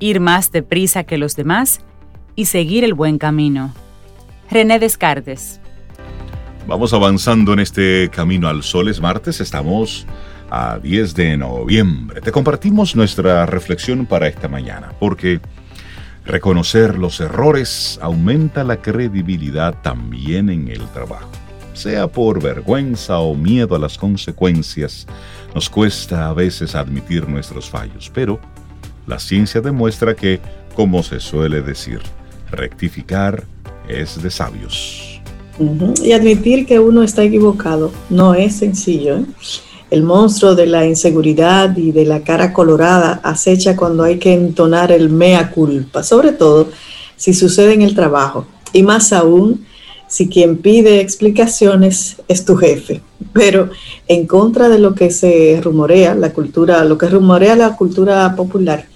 ir 0.00 0.20
más 0.20 0.52
deprisa 0.52 1.04
que 1.04 1.16
los 1.16 1.34
demás 1.34 1.80
y 2.36 2.44
seguir 2.44 2.84
el 2.84 2.92
buen 2.92 3.16
camino. 3.16 3.72
René 4.50 4.78
Descartes. 4.78 5.62
Vamos 6.66 6.92
avanzando 6.92 7.54
en 7.54 7.60
este 7.60 8.10
camino 8.10 8.48
al 8.48 8.62
sol. 8.62 8.90
Es 8.90 9.00
martes, 9.00 9.40
estamos 9.40 10.06
a 10.50 10.78
10 10.78 11.14
de 11.14 11.38
noviembre. 11.38 12.20
Te 12.20 12.30
compartimos 12.30 12.94
nuestra 12.94 13.46
reflexión 13.46 14.04
para 14.04 14.28
esta 14.28 14.48
mañana, 14.48 14.92
porque 15.00 15.40
reconocer 16.26 16.98
los 16.98 17.18
errores 17.18 17.98
aumenta 18.02 18.62
la 18.62 18.82
credibilidad 18.82 19.80
también 19.80 20.50
en 20.50 20.68
el 20.68 20.86
trabajo. 20.88 21.30
Sea 21.74 22.08
por 22.08 22.42
vergüenza 22.42 23.18
o 23.18 23.34
miedo 23.34 23.76
a 23.76 23.78
las 23.78 23.98
consecuencias, 23.98 25.06
nos 25.54 25.68
cuesta 25.68 26.28
a 26.28 26.32
veces 26.32 26.74
admitir 26.74 27.28
nuestros 27.28 27.68
fallos, 27.68 28.10
pero 28.14 28.40
la 29.06 29.18
ciencia 29.18 29.60
demuestra 29.60 30.16
que, 30.16 30.40
como 30.74 31.02
se 31.02 31.20
suele 31.20 31.60
decir, 31.60 32.00
rectificar 32.50 33.44
es 33.88 34.22
de 34.22 34.30
sabios. 34.30 35.20
Y 36.02 36.12
admitir 36.12 36.66
que 36.66 36.78
uno 36.78 37.02
está 37.02 37.22
equivocado 37.22 37.92
no 38.10 38.34
es 38.34 38.56
sencillo. 38.56 39.18
¿eh? 39.18 39.24
El 39.90 40.02
monstruo 40.02 40.54
de 40.54 40.66
la 40.66 40.86
inseguridad 40.86 41.76
y 41.76 41.92
de 41.92 42.04
la 42.04 42.22
cara 42.22 42.52
colorada 42.52 43.20
acecha 43.22 43.76
cuando 43.76 44.02
hay 44.02 44.18
que 44.18 44.32
entonar 44.32 44.90
el 44.90 45.10
mea 45.10 45.50
culpa, 45.50 46.02
sobre 46.02 46.32
todo 46.32 46.68
si 47.16 47.34
sucede 47.34 47.74
en 47.74 47.82
el 47.82 47.94
trabajo, 47.94 48.46
y 48.72 48.82
más 48.82 49.12
aún 49.12 49.64
si 50.14 50.28
quien 50.28 50.58
pide 50.58 51.00
explicaciones 51.00 52.18
es 52.28 52.44
tu 52.44 52.54
jefe, 52.54 53.00
pero 53.32 53.70
en 54.06 54.28
contra 54.28 54.68
de 54.68 54.78
lo 54.78 54.94
que 54.94 55.10
se 55.10 55.58
rumorea, 55.60 56.14
la 56.14 56.32
cultura, 56.32 56.84
lo 56.84 56.96
que 56.96 57.08
rumorea 57.08 57.56
la 57.56 57.74
cultura 57.74 58.36
popular, 58.36 58.86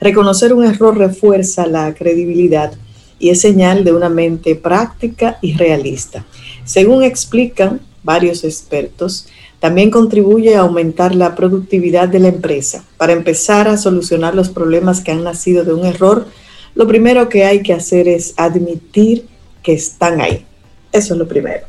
reconocer 0.00 0.54
un 0.54 0.62
error 0.62 0.96
refuerza 0.96 1.66
la 1.66 1.92
credibilidad 1.94 2.74
y 3.18 3.30
es 3.30 3.40
señal 3.40 3.82
de 3.82 3.92
una 3.92 4.08
mente 4.08 4.54
práctica 4.54 5.36
y 5.42 5.54
realista. 5.54 6.24
Según 6.64 7.02
explican 7.02 7.80
varios 8.04 8.44
expertos, 8.44 9.26
también 9.58 9.90
contribuye 9.90 10.54
a 10.54 10.60
aumentar 10.60 11.12
la 11.16 11.34
productividad 11.34 12.08
de 12.08 12.20
la 12.20 12.28
empresa. 12.28 12.84
Para 12.98 13.14
empezar 13.14 13.66
a 13.66 13.78
solucionar 13.78 14.36
los 14.36 14.48
problemas 14.48 15.00
que 15.00 15.10
han 15.10 15.24
nacido 15.24 15.64
de 15.64 15.74
un 15.74 15.84
error, 15.84 16.28
lo 16.76 16.86
primero 16.86 17.28
que 17.28 17.46
hay 17.46 17.64
que 17.64 17.72
hacer 17.72 18.06
es 18.06 18.34
admitir 18.36 19.26
que 19.64 19.72
están 19.72 20.20
ahí. 20.20 20.46
Eso 20.92 21.14
es 21.14 21.18
lo 21.18 21.26
primero. 21.26 21.66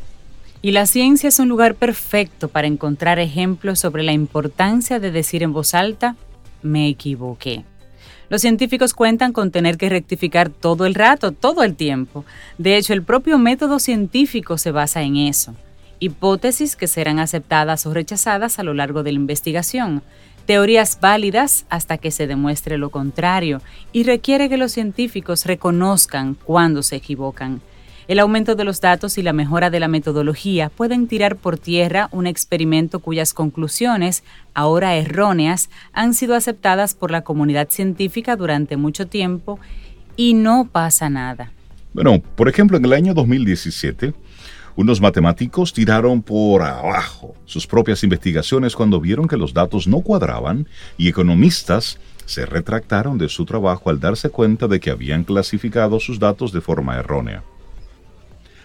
Y 0.62 0.72
la 0.72 0.86
ciencia 0.86 1.30
es 1.30 1.40
un 1.40 1.50
lugar 1.50 1.76
perfecto 1.76 2.48
para 2.48 2.68
encontrar 2.68 3.20
ejemplos 3.20 3.80
sobre 3.80 4.04
la 4.04 4.14
importancia 4.14 5.00
de 5.00 5.12
decir 5.12 5.44
en 5.44 5.52
voz 5.52 5.74
alta, 5.74 6.16
me 6.62 6.88
equivoqué. 6.88 7.66
Los 8.30 8.42
científicos 8.42 8.94
cuentan 8.94 9.34
con 9.34 9.52
tener 9.52 9.78
que 9.78 9.90
rectificar 9.90 10.50
todo 10.50 10.86
el 10.86 10.96
rato, 10.96 11.32
todo 11.32 11.64
el 11.64 11.76
tiempo. 11.76 12.26
De 12.58 12.78
hecho, 12.78 12.94
el 12.94 13.04
propio 13.04 13.38
método 13.38 13.80
científico 13.80 14.58
se 14.58 14.72
basa 14.72 15.02
en 15.02 15.18
eso. 15.18 15.54
Hipótesis 16.00 16.76
que 16.76 16.88
serán 16.88 17.20
aceptadas 17.20 17.86
o 17.86 17.94
rechazadas 17.94 18.60
a 18.60 18.64
lo 18.64 18.74
largo 18.74 19.04
de 19.04 19.12
la 19.12 19.20
investigación 19.20 20.02
teorías 20.46 21.00
válidas 21.00 21.66
hasta 21.70 21.98
que 21.98 22.12
se 22.12 22.28
demuestre 22.28 22.78
lo 22.78 22.90
contrario 22.90 23.62
y 23.92 24.04
requiere 24.04 24.50
que 24.50 24.58
los 24.58 24.72
científicos 24.72 25.46
reconozcan 25.46 26.36
cuando 26.36 26.84
se 26.84 26.98
equivocan. 26.98 27.62
El 28.08 28.20
aumento 28.20 28.56
de 28.56 28.66
los 28.66 28.82
datos 28.82 29.18
y 29.18 29.24
la 29.24 29.32
mejora 29.32 29.70
de 29.70 29.80
la 29.80 29.88
metodología 29.88 30.70
pueden 30.70 31.08
tirar 31.08 31.38
por 31.38 31.58
tierra 31.58 32.10
un 32.12 32.28
experimento 32.28 33.00
cuyas 33.00 33.34
conclusiones, 33.34 34.24
ahora 34.54 34.96
erróneas, 34.96 35.70
han 35.94 36.14
sido 36.14 36.36
aceptadas 36.36 36.96
por 36.96 37.12
la 37.12 37.24
comunidad 37.24 37.70
científica 37.70 38.36
durante 38.36 38.76
mucho 38.76 39.08
tiempo 39.08 39.58
y 40.18 40.34
no 40.34 40.68
pasa 40.70 41.10
nada. 41.10 41.52
Bueno, 41.94 42.22
por 42.36 42.50
ejemplo, 42.50 42.76
en 42.76 42.84
el 42.84 42.92
año 42.92 43.14
2017, 43.14 44.14
unos 44.76 45.00
matemáticos 45.00 45.72
tiraron 45.72 46.22
por 46.22 46.64
abajo 46.64 47.36
sus 47.46 47.68
propias 47.68 48.04
investigaciones 48.04 48.76
cuando 48.76 49.00
vieron 49.00 49.28
que 49.30 49.38
los 49.38 49.54
datos 49.54 49.88
no 49.88 50.02
cuadraban 50.02 50.68
y 50.98 51.08
economistas 51.08 52.00
se 52.26 52.46
retractaron 52.46 53.18
de 53.18 53.30
su 53.30 53.46
trabajo 53.46 53.90
al 53.90 54.00
darse 54.00 54.30
cuenta 54.30 54.68
de 54.68 54.80
que 54.80 54.90
habían 54.90 55.24
clasificado 55.24 56.00
sus 56.00 56.20
datos 56.20 56.52
de 56.52 56.62
forma 56.62 56.98
errónea. 56.98 57.44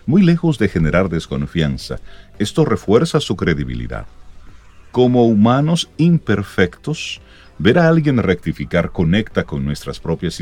Muy 0.08 0.22
lejos 0.22 0.56
de 0.56 0.70
generar 0.70 1.10
desconfianza, 1.10 1.98
esto 2.38 2.64
refuerza 2.64 3.20
su 3.20 3.36
credibilidad. 3.36 4.06
Como 4.90 5.26
humanos 5.26 5.90
imperfectos, 5.98 7.20
ver 7.58 7.78
a 7.78 7.88
alguien 7.88 8.16
rectificar 8.16 8.90
conecta 8.90 9.44
con 9.44 9.66
nuestras 9.66 10.00
propias 10.00 10.40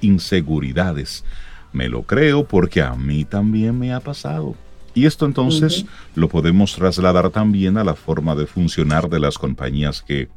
inseguridades. 0.00 1.22
Me 1.70 1.90
lo 1.90 2.04
creo 2.04 2.48
porque 2.48 2.80
a 2.80 2.94
mí 2.94 3.26
también 3.26 3.78
me 3.78 3.92
ha 3.92 4.00
pasado. 4.00 4.54
Y 4.94 5.04
esto 5.04 5.26
entonces 5.26 5.84
lo 6.14 6.30
podemos 6.30 6.74
trasladar 6.74 7.28
también 7.28 7.76
a 7.76 7.84
la 7.84 7.94
forma 7.94 8.34
de 8.36 8.46
funcionar 8.46 9.10
de 9.10 9.20
las 9.20 9.36
compañías 9.36 10.00
que, 10.00 10.30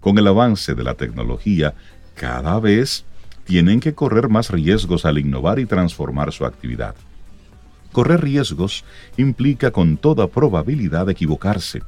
con 0.00 0.18
el 0.18 0.26
avance 0.26 0.74
de 0.74 0.82
la 0.82 0.94
tecnología, 0.94 1.74
cada 2.16 2.58
vez 2.58 3.04
tienen 3.44 3.78
que 3.78 3.94
correr 3.94 4.28
más 4.28 4.50
riesgos 4.50 5.04
al 5.04 5.18
innovar 5.18 5.60
y 5.60 5.66
transformar 5.66 6.32
su 6.32 6.44
actividad. 6.44 6.96
Correr 7.94 8.22
riesgos 8.22 8.84
implica 9.16 9.70
con 9.70 9.96
toda 9.96 10.26
probabilidad 10.26 11.08
equivocarse. 11.08 11.80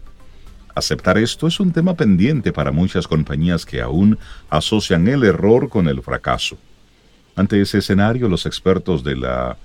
Aceptar 0.72 1.18
esto 1.18 1.48
es 1.48 1.58
un 1.58 1.72
tema 1.72 1.94
pendiente 1.94 2.52
para 2.52 2.70
muchas 2.70 3.08
compañías 3.08 3.66
que 3.66 3.82
aún 3.82 4.16
asocian 4.48 5.08
el 5.08 5.24
error 5.24 5.68
con 5.68 5.88
el 5.88 6.00
fracaso. 6.02 6.58
Ante 7.34 7.60
ese 7.60 7.78
escenario, 7.78 8.28
los 8.28 8.46
expertos 8.46 9.02
de 9.02 9.16
la 9.16 9.58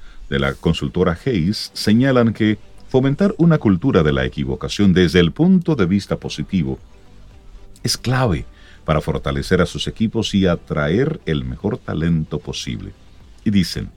consultora 0.59 1.15
Hayes 1.23 1.69
señalan 1.75 2.33
que 2.33 2.57
fomentar 2.89 3.35
una 3.37 3.59
cultura 3.59 4.01
de 4.01 4.11
la 4.11 4.25
equivocación 4.25 4.93
desde 4.93 5.19
el 5.19 5.31
punto 5.31 5.75
de 5.75 5.85
vista 5.85 6.17
positivo 6.17 6.79
es 7.83 7.97
clave 7.97 8.45
para 8.83 8.99
fortalecer 8.99 9.61
a 9.61 9.67
sus 9.67 9.87
equipos 9.87 10.33
y 10.33 10.47
atraer 10.47 11.21
el 11.27 11.45
mejor 11.45 11.77
talento 11.77 12.39
posible. 12.39 12.93
Y 13.45 13.51
dicen, 13.51 13.91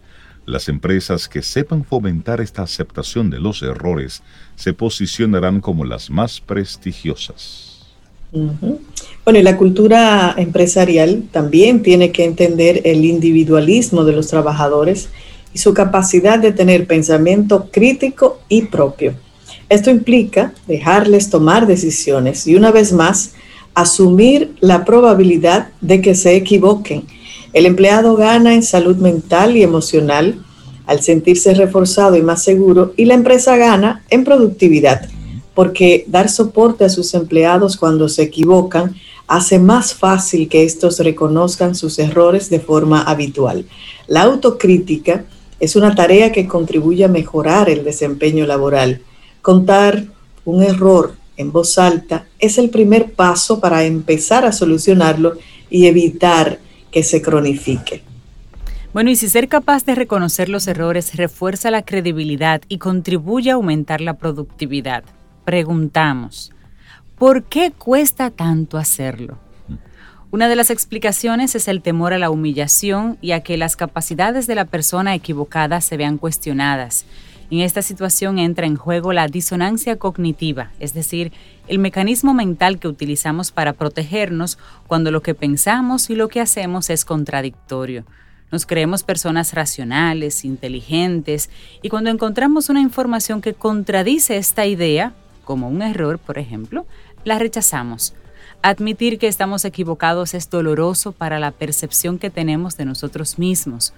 las 0.46 0.68
empresas 0.68 1.28
que 1.28 1.42
sepan 1.42 1.84
fomentar 1.84 2.40
esta 2.40 2.62
aceptación 2.62 3.30
de 3.30 3.40
los 3.40 3.62
errores 3.62 4.22
se 4.56 4.72
posicionarán 4.72 5.60
como 5.60 5.84
las 5.84 6.10
más 6.10 6.40
prestigiosas. 6.40 7.86
Bueno, 9.24 9.38
y 9.38 9.42
la 9.42 9.56
cultura 9.56 10.34
empresarial 10.36 11.22
también 11.30 11.82
tiene 11.82 12.10
que 12.10 12.24
entender 12.24 12.82
el 12.84 13.04
individualismo 13.04 14.04
de 14.04 14.12
los 14.12 14.26
trabajadores 14.26 15.08
y 15.54 15.58
su 15.58 15.72
capacidad 15.72 16.38
de 16.38 16.52
tener 16.52 16.86
pensamiento 16.86 17.68
crítico 17.70 18.40
y 18.48 18.62
propio. 18.62 19.14
Esto 19.68 19.90
implica 19.90 20.52
dejarles 20.66 21.30
tomar 21.30 21.66
decisiones 21.66 22.46
y 22.46 22.56
una 22.56 22.70
vez 22.72 22.92
más 22.92 23.32
asumir 23.74 24.54
la 24.60 24.84
probabilidad 24.84 25.68
de 25.80 26.00
que 26.00 26.14
se 26.14 26.36
equivoquen. 26.36 27.04
El 27.54 27.64
empleado 27.64 28.16
gana 28.16 28.52
en 28.52 28.62
salud 28.62 28.96
mental 28.96 29.56
y 29.56 29.62
emocional 29.62 30.44
al 30.86 31.00
sentirse 31.00 31.54
reforzado 31.54 32.16
y 32.16 32.22
más 32.22 32.42
seguro 32.42 32.92
y 32.96 33.06
la 33.06 33.14
empresa 33.14 33.56
gana 33.56 34.04
en 34.10 34.24
productividad 34.24 35.08
porque 35.54 36.04
dar 36.08 36.28
soporte 36.28 36.84
a 36.84 36.88
sus 36.88 37.14
empleados 37.14 37.76
cuando 37.76 38.08
se 38.08 38.22
equivocan 38.22 38.94
hace 39.26 39.58
más 39.58 39.94
fácil 39.94 40.48
que 40.48 40.64
estos 40.64 40.98
reconozcan 40.98 41.74
sus 41.74 41.98
errores 41.98 42.50
de 42.50 42.60
forma 42.60 43.02
habitual. 43.02 43.64
La 44.06 44.22
autocrítica 44.22 45.24
es 45.60 45.76
una 45.76 45.94
tarea 45.94 46.32
que 46.32 46.46
contribuye 46.46 47.04
a 47.04 47.08
mejorar 47.08 47.70
el 47.70 47.84
desempeño 47.84 48.46
laboral. 48.46 49.00
Contar 49.40 50.04
un 50.44 50.62
error 50.62 51.14
en 51.36 51.52
voz 51.52 51.78
alta 51.78 52.26
es 52.38 52.58
el 52.58 52.68
primer 52.68 53.12
paso 53.12 53.60
para 53.60 53.84
empezar 53.84 54.44
a 54.44 54.52
solucionarlo 54.52 55.34
y 55.70 55.86
evitar 55.86 56.58
que 56.94 57.02
se 57.02 57.20
cronifique. 57.20 58.04
Bueno, 58.92 59.10
y 59.10 59.16
si 59.16 59.28
ser 59.28 59.48
capaz 59.48 59.84
de 59.84 59.96
reconocer 59.96 60.48
los 60.48 60.68
errores 60.68 61.16
refuerza 61.16 61.72
la 61.72 61.82
credibilidad 61.82 62.62
y 62.68 62.78
contribuye 62.78 63.50
a 63.50 63.54
aumentar 63.54 64.00
la 64.00 64.14
productividad, 64.14 65.02
preguntamos, 65.44 66.52
¿por 67.18 67.42
qué 67.42 67.72
cuesta 67.72 68.30
tanto 68.30 68.78
hacerlo? 68.78 69.38
Una 70.30 70.46
de 70.46 70.54
las 70.54 70.70
explicaciones 70.70 71.56
es 71.56 71.66
el 71.66 71.82
temor 71.82 72.12
a 72.12 72.18
la 72.18 72.30
humillación 72.30 73.18
y 73.20 73.32
a 73.32 73.40
que 73.40 73.56
las 73.56 73.74
capacidades 73.74 74.46
de 74.46 74.54
la 74.54 74.64
persona 74.64 75.16
equivocada 75.16 75.80
se 75.80 75.96
vean 75.96 76.16
cuestionadas. 76.16 77.06
En 77.50 77.60
esta 77.60 77.82
situación 77.82 78.38
entra 78.38 78.66
en 78.66 78.76
juego 78.76 79.12
la 79.12 79.28
disonancia 79.28 79.96
cognitiva, 79.96 80.70
es 80.80 80.94
decir, 80.94 81.32
el 81.68 81.78
mecanismo 81.78 82.34
mental 82.34 82.78
que 82.78 82.88
utilizamos 82.88 83.52
para 83.52 83.72
protegernos 83.72 84.58
cuando 84.86 85.10
lo 85.10 85.22
que 85.22 85.34
pensamos 85.34 86.10
y 86.10 86.14
lo 86.14 86.28
que 86.28 86.40
hacemos 86.40 86.90
es 86.90 87.04
contradictorio. 87.04 88.04
Nos 88.50 88.66
creemos 88.66 89.02
personas 89.02 89.52
racionales, 89.52 90.44
inteligentes, 90.44 91.50
y 91.82 91.88
cuando 91.88 92.10
encontramos 92.10 92.68
una 92.68 92.80
información 92.80 93.40
que 93.40 93.54
contradice 93.54 94.36
esta 94.36 94.66
idea, 94.66 95.12
como 95.44 95.68
un 95.68 95.82
error, 95.82 96.18
por 96.18 96.38
ejemplo, 96.38 96.86
la 97.24 97.38
rechazamos 97.38 98.14
Admitir 98.66 99.18
que 99.18 99.28
estamos 99.28 99.66
equivocados 99.66 100.32
es 100.32 100.48
doloroso 100.48 101.12
para 101.12 101.38
la 101.38 101.50
percepción 101.50 102.18
que 102.18 102.30
tenemos 102.30 102.78
de 102.78 102.86
nosotros 102.86 103.38
mismos. 103.38 103.92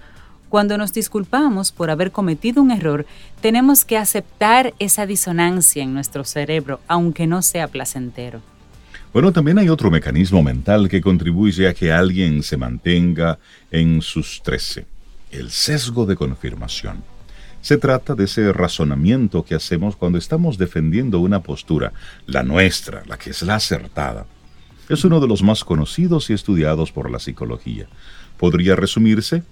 Cuando 0.49 0.79
nos 0.79 0.93
disculpamos 0.93 1.73
por 1.73 1.91
haber 1.91 2.13
cometido 2.13 2.63
un 2.63 2.71
error, 2.71 3.07
tenemos 3.41 3.85
que 3.85 3.99
aceptar 3.99 4.75
esa 4.79 5.07
disonancia 5.07 5.83
en 5.83 5.93
nuestro 5.93 6.25
cerebro, 6.25 6.81
aunque 6.87 7.27
no 7.27 7.43
sea 7.43 7.69
placentero. 7.69 8.41
Bueno, 9.13 9.33
también 9.33 9.59
hay 9.59 9.69
otro 9.69 9.91
mecanismo 9.91 10.43
mental 10.43 10.89
que 10.89 11.01
contribuye 11.01 11.69
a 11.69 11.75
que 11.75 11.93
alguien 11.93 12.43
se 12.43 12.57
mantenga 12.57 13.39
en 13.71 14.03
sus 14.03 14.43
trece, 14.43 14.87
el 15.31 15.51
sesgo 15.51 16.07
de 16.07 16.17
confirmación. 16.17 17.03
Se 17.61 17.79
trata 17.79 18.15
de 18.15 18.25
ese 18.25 18.53
razonamiento 18.53 19.45
que 19.45 19.55
hacemos 19.55 19.97
cuando 19.97 20.19
estamos 20.19 20.59
defendiendo 20.59 21.19
una 21.19 21.43
postura, 21.43 21.93
la 22.27 22.43
nuestra, 22.43 23.03
la 23.07 23.17
que 23.17 23.31
es 23.31 23.43
la 23.43 23.57
acertada 23.57 24.27
es 24.89 25.05
uno 25.05 25.21
de 25.21 25.27
los 25.27 25.43
más 25.43 25.65
conocidos 25.65 26.31
y 26.31 26.33
estudiados 26.33 26.93
por 26.93 27.11
la 27.11 27.19
psicología. 27.19 27.87
Podría 28.37 28.77
resumirse 28.77 29.43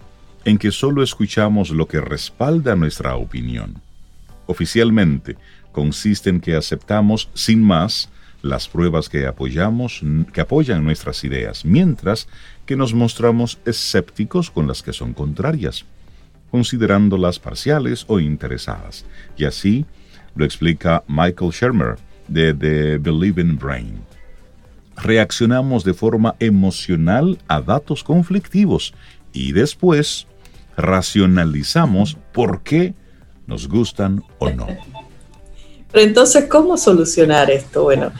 en 0.44 0.58
que 0.58 0.70
solo 0.70 1.02
escuchamos 1.02 1.70
lo 1.70 1.86
que 1.88 2.00
respalda 2.00 2.76
nuestra 2.76 3.16
opinión. 3.16 3.80
Oficialmente, 4.46 5.36
consiste 5.72 6.30
en 6.30 6.40
que 6.40 6.54
aceptamos 6.54 7.30
sin 7.34 7.62
más 7.62 8.10
las 8.42 8.68
pruebas 8.68 9.08
que 9.08 9.26
apoyamos, 9.26 10.02
que 10.32 10.42
apoyan 10.42 10.84
nuestras 10.84 11.24
ideas, 11.24 11.64
mientras 11.64 12.28
que 12.66 12.76
nos 12.76 12.92
mostramos 12.92 13.58
escépticos 13.64 14.50
con 14.50 14.66
las 14.66 14.82
que 14.82 14.92
son 14.92 15.14
contrarias. 15.14 15.86
considerándolas 16.54 17.40
parciales 17.40 18.04
o 18.06 18.20
interesadas. 18.20 19.04
Y 19.36 19.44
así 19.44 19.86
lo 20.36 20.44
explica 20.44 21.02
Michael 21.08 21.50
Shermer 21.50 21.96
de 22.28 22.54
The 22.54 22.98
Believing 22.98 23.58
Brain. 23.58 23.98
Reaccionamos 24.96 25.82
de 25.82 25.94
forma 25.94 26.36
emocional 26.38 27.40
a 27.48 27.60
datos 27.60 28.04
conflictivos 28.04 28.94
y 29.32 29.50
después 29.50 30.28
racionalizamos 30.76 32.16
por 32.32 32.62
qué 32.62 32.94
nos 33.46 33.68
gustan 33.68 34.22
o 34.38 34.50
no. 34.50 34.66
Pero 35.92 36.06
entonces, 36.06 36.46
¿cómo 36.46 36.76
solucionar 36.76 37.50
esto? 37.50 37.84
Bueno, 37.84 38.12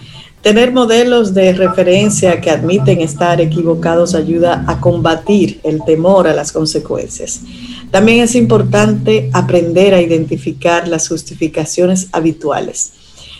tener 0.42 0.72
modelos 0.72 1.34
de 1.34 1.52
referencia 1.52 2.40
que 2.40 2.50
admiten 2.50 3.00
estar 3.00 3.40
equivocados 3.40 4.14
ayuda 4.14 4.64
a 4.68 4.80
combatir 4.80 5.60
el 5.64 5.82
temor 5.84 6.28
a 6.28 6.34
las 6.34 6.52
consecuencias. 6.52 7.40
También 7.90 8.22
es 8.22 8.34
importante 8.34 9.30
aprender 9.32 9.94
a 9.94 10.02
identificar 10.02 10.86
las 10.86 11.08
justificaciones 11.08 12.08
habituales. 12.12 12.92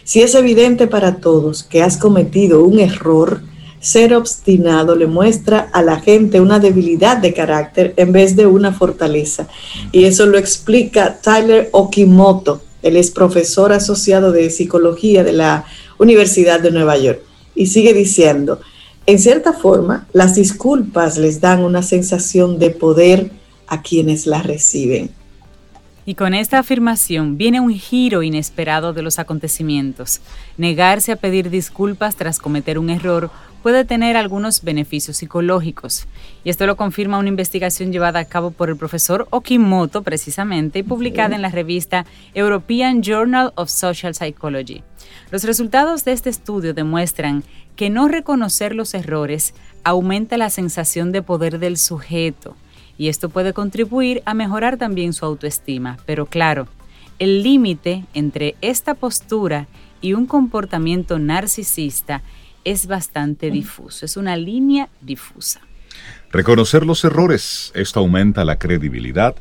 Si 0.04 0.23
es 0.23 0.35
evidente 0.35 0.87
para 0.87 1.16
todos 1.16 1.62
que 1.62 1.83
has 1.83 1.97
cometido 1.97 2.64
un 2.64 2.78
error, 2.78 3.42
ser 3.85 4.14
obstinado 4.14 4.97
le 4.97 5.07
muestra 5.07 5.69
a 5.73 5.83
la 5.83 6.00
gente 6.00 6.41
una 6.41 6.59
debilidad 6.59 7.19
de 7.19 7.35
carácter 7.35 7.93
en 7.99 8.12
vez 8.12 8.35
de 8.35 8.47
una 8.47 8.73
fortaleza. 8.73 9.47
Y 9.93 10.05
eso 10.05 10.25
lo 10.25 10.38
explica 10.38 11.19
Tyler 11.21 11.69
Okimoto. 11.71 12.62
Él 12.83 12.97
es 12.97 13.11
profesor 13.11 13.75
asociado 13.75 14.33
de 14.33 14.49
psicología 14.49 15.23
de 15.23 15.35
la 15.35 15.67
Universidad 15.99 16.61
de 16.61 16.71
Nueva 16.71 16.97
York. 16.97 17.21
Y 17.55 17.67
sigue 17.67 17.93
diciendo, 17.93 18.61
en 19.05 19.19
cierta 19.19 19.53
forma, 19.53 20.07
las 20.14 20.35
disculpas 20.35 21.19
les 21.19 21.43
dan 21.43 21.62
una 21.62 21.83
sensación 21.83 22.59
de 22.59 22.71
poder 22.71 23.31
a 23.67 23.83
quienes 23.83 24.26
las 24.26 24.47
reciben. 24.47 25.11
Y 26.07 26.14
con 26.14 26.35
esta 26.35 26.59
afirmación 26.59 27.37
viene 27.38 27.61
un 27.61 27.73
giro 27.75 28.23
inesperado 28.23 28.93
de 28.93 29.03
los 29.03 29.19
acontecimientos. 29.19 30.21
Negarse 30.59 31.12
a 31.12 31.17
pedir 31.17 31.49
disculpas 31.49 32.17
tras 32.17 32.38
cometer 32.38 32.79
un 32.79 32.91
error 32.91 33.31
puede 33.64 33.87
tener 33.87 34.18
algunos 34.18 34.62
beneficios 34.62 35.16
psicológicos. 35.16 36.06
Y 36.44 36.50
esto 36.50 36.66
lo 36.66 36.76
confirma 36.76 37.16
una 37.16 37.30
investigación 37.30 37.92
llevada 37.92 38.18
a 38.18 38.26
cabo 38.26 38.50
por 38.50 38.68
el 38.68 38.76
profesor 38.76 39.26
Okimoto 39.30 40.02
precisamente 40.02 40.80
y 40.80 40.83
publicada 40.83 41.35
en 41.35 41.40
la 41.40 41.49
revista 41.49 42.04
European 42.35 43.00
Journal 43.02 43.54
of 43.54 43.71
Social 43.71 44.14
Psychology. 44.14 44.83
Los 45.30 45.44
resultados 45.44 46.04
de 46.04 46.12
este 46.12 46.28
estudio 46.28 46.75
demuestran 46.75 47.42
que 47.75 47.88
no 47.88 48.06
reconocer 48.06 48.75
los 48.75 48.92
errores 48.92 49.54
aumenta 49.83 50.37
la 50.37 50.50
sensación 50.50 51.11
de 51.11 51.23
poder 51.23 51.59
del 51.59 51.78
sujeto 51.78 52.56
y 52.99 53.09
esto 53.09 53.30
puede 53.30 53.54
contribuir 53.54 54.23
a 54.26 54.35
mejorar 54.35 54.76
también 54.76 55.14
su 55.14 55.25
autoestima. 55.25 55.97
Pero 56.04 56.26
claro, 56.26 56.68
el 57.18 57.42
límite 57.42 58.04
entre 58.12 58.56
esta 58.61 58.92
postura 58.92 59.68
y 60.02 60.12
un 60.12 60.26
comportamiento 60.26 61.18
narcisista 61.18 62.21
es 62.64 62.87
bastante 62.87 63.50
difuso, 63.50 64.04
es 64.04 64.16
una 64.16 64.37
línea 64.37 64.88
difusa. 65.00 65.61
Reconocer 66.33 66.85
los 66.85 67.04
errores, 67.04 67.71
esto 67.75 68.00
aumenta 68.00 68.44
la 68.44 68.59
credibilidad 68.59 69.37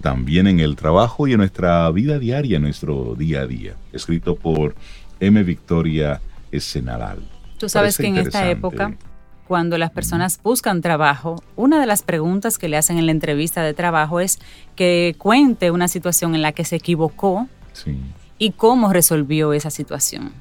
también 0.00 0.46
en 0.46 0.60
el 0.60 0.76
trabajo 0.76 1.26
y 1.26 1.32
en 1.32 1.38
nuestra 1.38 1.90
vida 1.90 2.18
diaria, 2.18 2.56
en 2.56 2.62
nuestro 2.62 3.14
día 3.14 3.40
a 3.40 3.46
día. 3.46 3.74
Escrito 3.92 4.36
por 4.36 4.74
M. 5.20 5.42
Victoria 5.42 6.20
Essenadal. 6.52 7.26
Tú 7.58 7.68
sabes 7.68 7.96
que 7.96 8.06
en 8.06 8.18
esta 8.18 8.48
época, 8.50 8.94
cuando 9.48 9.78
las 9.78 9.90
personas 9.90 10.38
buscan 10.42 10.82
trabajo, 10.82 11.42
una 11.56 11.80
de 11.80 11.86
las 11.86 12.02
preguntas 12.02 12.58
que 12.58 12.68
le 12.68 12.76
hacen 12.76 12.98
en 12.98 13.06
la 13.06 13.12
entrevista 13.12 13.62
de 13.62 13.72
trabajo 13.72 14.20
es 14.20 14.38
que 14.74 15.14
cuente 15.18 15.70
una 15.70 15.88
situación 15.88 16.34
en 16.34 16.42
la 16.42 16.52
que 16.52 16.64
se 16.64 16.76
equivocó 16.76 17.48
y 18.38 18.50
cómo 18.52 18.92
resolvió 18.92 19.54
esa 19.54 19.70
situación 19.70 20.32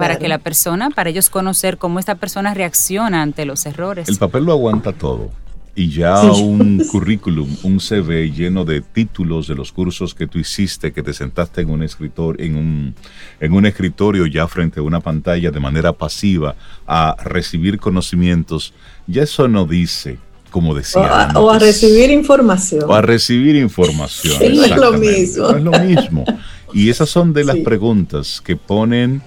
para 0.00 0.18
que 0.18 0.28
la 0.28 0.38
persona, 0.38 0.88
para 0.88 1.10
ellos 1.10 1.28
conocer 1.28 1.76
cómo 1.76 1.98
esta 1.98 2.14
persona 2.14 2.54
reacciona 2.54 3.20
ante 3.20 3.44
los 3.44 3.66
errores. 3.66 4.08
El 4.08 4.16
papel 4.16 4.44
lo 4.44 4.52
aguanta 4.52 4.92
todo. 4.92 5.30
Y 5.74 5.90
ya 5.90 6.22
un 6.22 6.82
currículum, 6.90 7.48
un 7.62 7.80
CV 7.80 8.32
lleno 8.32 8.64
de 8.64 8.80
títulos 8.80 9.46
de 9.46 9.54
los 9.54 9.72
cursos 9.72 10.14
que 10.14 10.26
tú 10.26 10.38
hiciste, 10.38 10.92
que 10.92 11.02
te 11.02 11.12
sentaste 11.12 11.60
en 11.60 11.70
un 11.70 11.82
escritor, 11.82 12.40
en 12.40 12.56
un, 12.56 12.94
en 13.40 13.52
un 13.52 13.66
escritorio 13.66 14.26
ya 14.26 14.48
frente 14.48 14.80
a 14.80 14.82
una 14.82 15.00
pantalla 15.00 15.50
de 15.50 15.60
manera 15.60 15.92
pasiva 15.92 16.56
a 16.86 17.16
recibir 17.22 17.78
conocimientos, 17.78 18.72
ya 19.06 19.22
eso 19.22 19.48
no 19.48 19.64
dice, 19.66 20.18
como 20.50 20.74
decía. 20.74 21.30
O 21.34 21.50
a, 21.50 21.58
recibir 21.58 22.10
información. 22.10 22.84
O 22.88 22.94
a 22.94 23.02
recibir 23.02 23.54
información. 23.56 24.38
no 24.54 24.64
es 24.64 24.76
lo 24.76 24.92
mismo. 24.94 25.52
No 25.52 25.56
es 25.56 25.62
lo 25.62 25.78
mismo. 25.84 26.24
Y 26.72 26.88
esas 26.88 27.08
son 27.08 27.32
de 27.32 27.44
las 27.44 27.56
preguntas 27.58 28.40
que 28.40 28.56
ponen 28.56 29.22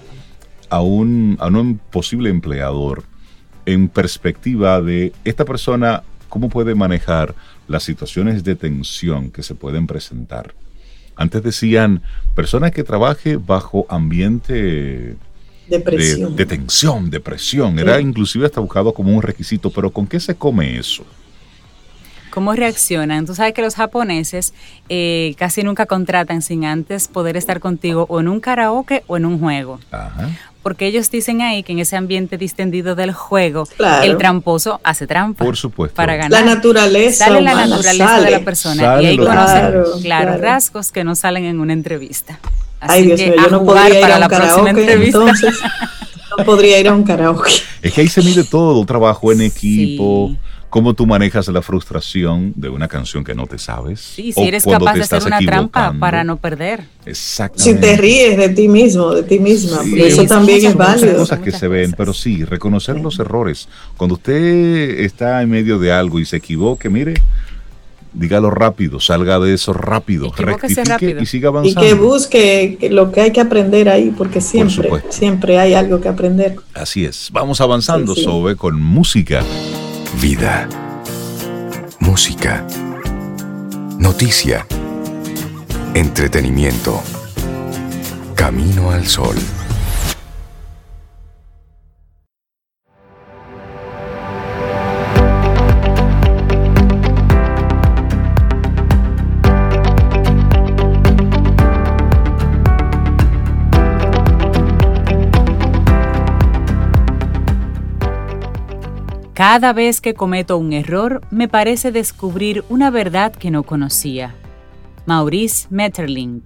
a 0.70 0.80
un, 0.80 1.36
a 1.40 1.46
un 1.46 1.80
posible 1.90 2.30
empleador 2.30 3.04
en 3.66 3.88
perspectiva 3.88 4.80
de 4.80 5.12
esta 5.24 5.44
persona, 5.44 6.02
cómo 6.28 6.48
puede 6.48 6.74
manejar 6.74 7.34
las 7.68 7.82
situaciones 7.82 8.44
de 8.44 8.56
tensión 8.56 9.30
que 9.30 9.42
se 9.42 9.54
pueden 9.54 9.86
presentar. 9.86 10.54
Antes 11.16 11.42
decían, 11.42 12.02
persona 12.34 12.70
que 12.70 12.82
trabaje 12.82 13.36
bajo 13.36 13.86
ambiente 13.88 15.16
De, 15.68 15.78
tensión, 16.46 17.08
de 17.10 17.20
presión. 17.20 17.78
Era 17.78 18.00
inclusive 18.00 18.46
hasta 18.46 18.60
buscado 18.60 18.92
como 18.92 19.14
un 19.14 19.22
requisito, 19.22 19.70
pero 19.70 19.90
¿con 19.90 20.06
qué 20.06 20.20
se 20.20 20.34
come 20.34 20.76
eso? 20.76 21.04
¿Cómo 22.30 22.52
reaccionan? 22.52 23.26
Tú 23.26 23.34
sabes 23.36 23.54
que 23.54 23.62
los 23.62 23.76
japoneses 23.76 24.52
eh, 24.88 25.36
casi 25.38 25.62
nunca 25.62 25.86
contratan 25.86 26.42
sin 26.42 26.64
antes 26.64 27.06
poder 27.06 27.36
estar 27.36 27.60
contigo 27.60 28.06
o 28.08 28.18
en 28.18 28.26
un 28.26 28.40
karaoke 28.40 29.04
o 29.06 29.16
en 29.16 29.24
un 29.24 29.38
juego. 29.38 29.78
Ajá 29.92 30.30
porque 30.64 30.86
ellos 30.86 31.10
dicen 31.10 31.42
ahí 31.42 31.62
que 31.62 31.72
en 31.72 31.78
ese 31.78 31.94
ambiente 31.94 32.38
distendido 32.38 32.94
del 32.94 33.12
juego, 33.12 33.68
el 34.02 34.16
tramposo 34.16 34.80
hace 34.82 35.06
trampa. 35.06 35.44
Por 35.44 35.58
supuesto. 35.58 35.94
Para 35.94 36.16
ganar. 36.16 36.30
La 36.30 36.42
naturaleza. 36.42 37.26
Sale 37.26 37.42
la 37.42 37.54
naturaleza 37.54 38.20
de 38.22 38.30
la 38.30 38.40
persona. 38.40 39.02
y 39.02 39.06
ahí 39.06 39.18
conocen, 39.18 39.74
claro, 40.00 40.38
rasgos 40.38 40.90
que 40.90 41.04
no 41.04 41.14
salen 41.14 41.44
en 41.44 41.60
una 41.60 41.74
entrevista. 41.74 42.40
Así 42.80 42.94
Ay, 42.94 43.06
Dios 43.06 43.20
mío, 43.20 43.34
yo 43.36 43.50
no 43.50 43.64
podría 43.64 44.00
ir 44.00 44.04
a 44.06 44.16
un 44.16 44.28
karaoke, 44.28 44.92
entonces 44.92 45.54
no 46.38 46.44
podría 46.44 46.80
ir 46.80 46.88
a 46.88 46.94
un 46.94 47.04
karaoke. 47.04 47.52
Es 47.82 47.92
que 47.92 48.00
ahí 48.00 48.08
se 48.08 48.22
mide 48.22 48.42
todo, 48.44 48.84
trabajo 48.86 49.32
en 49.32 49.42
equipo 49.42 50.34
cómo 50.74 50.92
tú 50.92 51.06
manejas 51.06 51.46
la 51.46 51.62
frustración 51.62 52.52
de 52.56 52.68
una 52.68 52.88
canción 52.88 53.22
que 53.22 53.32
no 53.32 53.46
te 53.46 53.58
sabes. 53.58 54.00
Sí, 54.00 54.32
si 54.32 54.42
eres 54.42 54.64
capaz 54.64 54.94
de 54.94 55.02
hacer 55.02 55.22
una 55.22 55.38
trampa 55.38 55.94
para 56.00 56.24
no 56.24 56.36
perder. 56.36 56.82
Exactamente. 57.06 57.80
Si 57.80 57.80
te 57.80 57.96
ríes 57.96 58.36
de 58.36 58.48
ti 58.48 58.66
mismo, 58.66 59.14
de 59.14 59.22
ti 59.22 59.38
misma, 59.38 59.82
eso 59.96 60.26
también 60.26 60.66
es 60.66 60.74
válido. 60.74 61.12
Hay 61.12 61.16
cosas 61.16 61.38
que 61.38 61.52
se 61.52 61.68
ven, 61.68 61.94
pero 61.96 62.12
sí, 62.12 62.44
reconocer 62.44 62.98
los 62.98 63.20
errores. 63.20 63.68
Cuando 63.96 64.14
usted 64.14 64.98
está 64.98 65.42
en 65.42 65.50
medio 65.50 65.78
de 65.78 65.92
algo 65.92 66.18
y 66.18 66.24
se 66.24 66.38
equivoque, 66.38 66.90
mire, 66.90 67.14
dígalo 68.12 68.50
rápido, 68.50 68.98
salga 68.98 69.38
de 69.38 69.54
eso 69.54 69.74
rápido, 69.74 70.32
rectifique 70.36 71.18
y 71.20 71.26
siga 71.26 71.50
avanzando. 71.50 71.86
Y 71.86 71.88
que 71.88 71.94
busque 71.94 72.78
lo 72.90 73.12
que 73.12 73.20
hay 73.20 73.30
que 73.30 73.40
aprender 73.40 73.88
ahí, 73.88 74.12
porque 74.18 74.40
siempre, 74.40 74.90
siempre 75.10 75.60
hay 75.60 75.74
algo 75.74 76.00
que 76.00 76.08
aprender. 76.08 76.56
Así 76.74 77.04
es. 77.04 77.28
Vamos 77.30 77.60
avanzando, 77.60 78.16
Sobe, 78.16 78.56
con 78.56 78.82
música. 78.82 79.44
Vida. 80.20 80.68
Música. 82.00 82.66
Noticia. 83.98 84.66
Entretenimiento. 85.94 87.02
Camino 88.34 88.90
al 88.90 89.06
sol. 89.06 89.36
Cada 109.34 109.72
vez 109.72 110.00
que 110.00 110.14
cometo 110.14 110.56
un 110.58 110.72
error, 110.72 111.20
me 111.32 111.48
parece 111.48 111.90
descubrir 111.90 112.64
una 112.68 112.90
verdad 112.90 113.34
que 113.34 113.50
no 113.50 113.64
conocía. 113.64 114.32
Maurice 115.06 115.66
Metterling. 115.70 116.40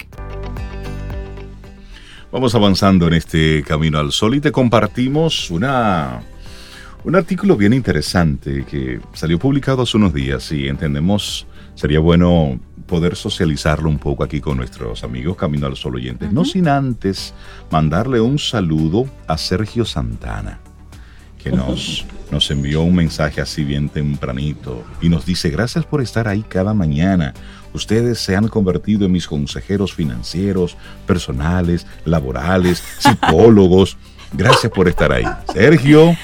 Vamos 2.32 2.54
avanzando 2.54 3.06
en 3.06 3.12
este 3.12 3.62
camino 3.62 3.98
al 3.98 4.10
sol 4.10 4.36
y 4.36 4.40
te 4.40 4.50
compartimos 4.50 5.50
una, 5.50 6.22
un 7.04 7.14
artículo 7.14 7.58
bien 7.58 7.74
interesante 7.74 8.64
que 8.64 9.00
salió 9.12 9.38
publicado 9.38 9.82
hace 9.82 9.98
unos 9.98 10.14
días 10.14 10.50
y 10.52 10.66
entendemos 10.66 11.46
sería 11.74 12.00
bueno 12.00 12.58
poder 12.86 13.16
socializarlo 13.16 13.90
un 13.90 13.98
poco 13.98 14.24
aquí 14.24 14.40
con 14.40 14.56
nuestros 14.56 15.04
amigos 15.04 15.36
Camino 15.36 15.66
al 15.66 15.76
Sol 15.76 15.96
oyentes. 15.96 16.32
No 16.32 16.46
sin 16.46 16.68
antes 16.68 17.34
mandarle 17.70 18.18
un 18.22 18.38
saludo 18.38 19.06
a 19.26 19.36
Sergio 19.36 19.84
Santana 19.84 20.60
que 21.50 21.56
nos, 21.56 22.04
nos 22.30 22.50
envió 22.50 22.82
un 22.82 22.94
mensaje 22.94 23.40
así 23.40 23.64
bien 23.64 23.88
tempranito 23.88 24.84
y 25.00 25.08
nos 25.08 25.24
dice, 25.24 25.50
gracias 25.50 25.84
por 25.84 26.00
estar 26.00 26.28
ahí 26.28 26.44
cada 26.46 26.74
mañana. 26.74 27.34
Ustedes 27.72 28.18
se 28.18 28.36
han 28.36 28.48
convertido 28.48 29.06
en 29.06 29.12
mis 29.12 29.26
consejeros 29.26 29.94
financieros, 29.94 30.76
personales, 31.06 31.86
laborales, 32.04 32.82
psicólogos. 32.98 33.96
Gracias 34.32 34.70
por 34.72 34.88
estar 34.88 35.12
ahí. 35.12 35.24
Sergio, 35.52 36.14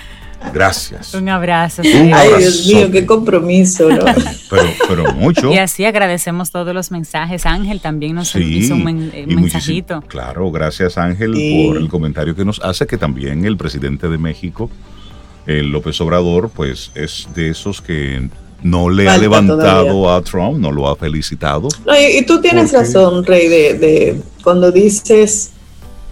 Gracias. 0.53 1.15
Un 1.15 1.29
abrazo. 1.31 1.81
Ay, 1.83 2.29
Dios 2.39 2.67
mío, 2.67 2.91
qué 2.91 3.07
compromiso, 3.07 3.89
¿no? 3.89 4.05
pero, 4.89 5.15
mucho. 5.15 5.51
Y 5.51 5.57
así 5.57 5.87
agradecemos 5.87 6.51
todos 6.51 6.75
los 6.75 6.91
mensajes. 6.91 7.47
Ángel 7.47 7.81
también 7.81 8.15
nos 8.15 8.35
hizo 8.37 8.75
un 8.75 9.11
eh, 9.15 9.25
mensajito. 9.27 10.03
Claro, 10.03 10.51
gracias 10.51 10.99
Ángel 10.99 11.33
por 11.33 11.79
el 11.79 11.89
comentario 11.89 12.37
que 12.37 12.45
nos 12.45 12.61
hace, 12.61 12.87
que 12.87 12.99
también 12.99 13.47
el 13.47 13.57
presidente 13.57 14.09
de 14.09 14.19
México, 14.19 14.71
el 15.47 15.71
López 15.71 16.01
Obrador, 16.01 16.51
pues 16.51 16.91
es 16.95 17.29
de 17.35 17.51
esos 17.51 17.81
que 17.81 18.29
no 18.63 18.89
le 18.89 19.09
ha 19.09 19.19
levantado 19.19 20.13
a 20.13 20.23
Trump, 20.23 20.59
no 20.59 20.73
lo 20.73 20.89
ha 20.89 20.97
felicitado. 20.97 21.69
y, 21.99 22.25
tú 22.25 22.41
tienes 22.41 22.73
razón, 22.73 23.25
Rey, 23.25 23.49
de, 23.49 23.75
de 23.75 24.23
cuando 24.43 24.73
dices 24.73 25.51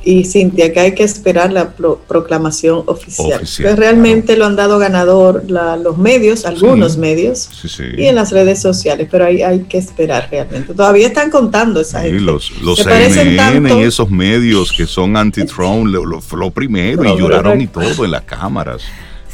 y 0.04 0.24
Cintia, 0.24 0.72
que 0.72 0.80
hay 0.80 0.94
que 0.94 1.04
esperar 1.04 1.52
la 1.52 1.70
proclamación 1.70 2.82
oficial. 2.86 3.42
que 3.56 3.76
realmente 3.76 4.36
lo 4.36 4.46
han 4.46 4.56
dado 4.56 4.78
ganador 4.78 5.44
los 5.48 5.98
medios, 5.98 6.44
algunos 6.44 6.96
medios, 6.96 7.48
y 7.96 8.06
en 8.06 8.14
las 8.14 8.32
redes 8.32 8.60
sociales, 8.60 9.08
pero 9.10 9.26
hay, 9.26 9.42
hay 9.42 9.60
que 9.60 9.78
esperar 9.78 10.28
realmente. 10.30 10.74
Todavía 10.74 11.06
están 11.06 11.30
contando 11.30 11.80
esa 11.80 12.02
gente. 12.02 12.20
Los, 12.20 12.50
los 12.62 12.78
CNN 12.78 13.80
y 13.80 13.82
esos 13.82 14.10
medios 14.10 14.72
que 14.72 14.86
son 14.86 15.16
anti-Trump, 15.16 15.86
lo, 15.86 16.50
primero, 16.50 17.04
y 17.04 17.18
lloraron 17.18 17.60
y 17.60 17.66
todo 17.66 18.04
en 18.04 18.10
las 18.10 18.22
cámaras. 18.22 18.82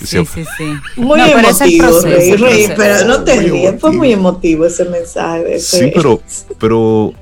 Sí, 0.04 0.24
sí, 0.26 0.44
sí. 0.56 0.74
Muy 0.96 1.20
emotivo, 1.20 2.00
Rey, 2.02 2.72
pero 2.76 3.04
no 3.06 3.24
te 3.24 3.40
ríes, 3.40 3.80
fue 3.80 3.92
muy 3.92 4.12
emotivo 4.12 4.64
ese 4.64 4.84
mensaje. 4.84 5.58
sí, 5.58 5.90
pero, 5.94 6.22
pero 6.58 7.12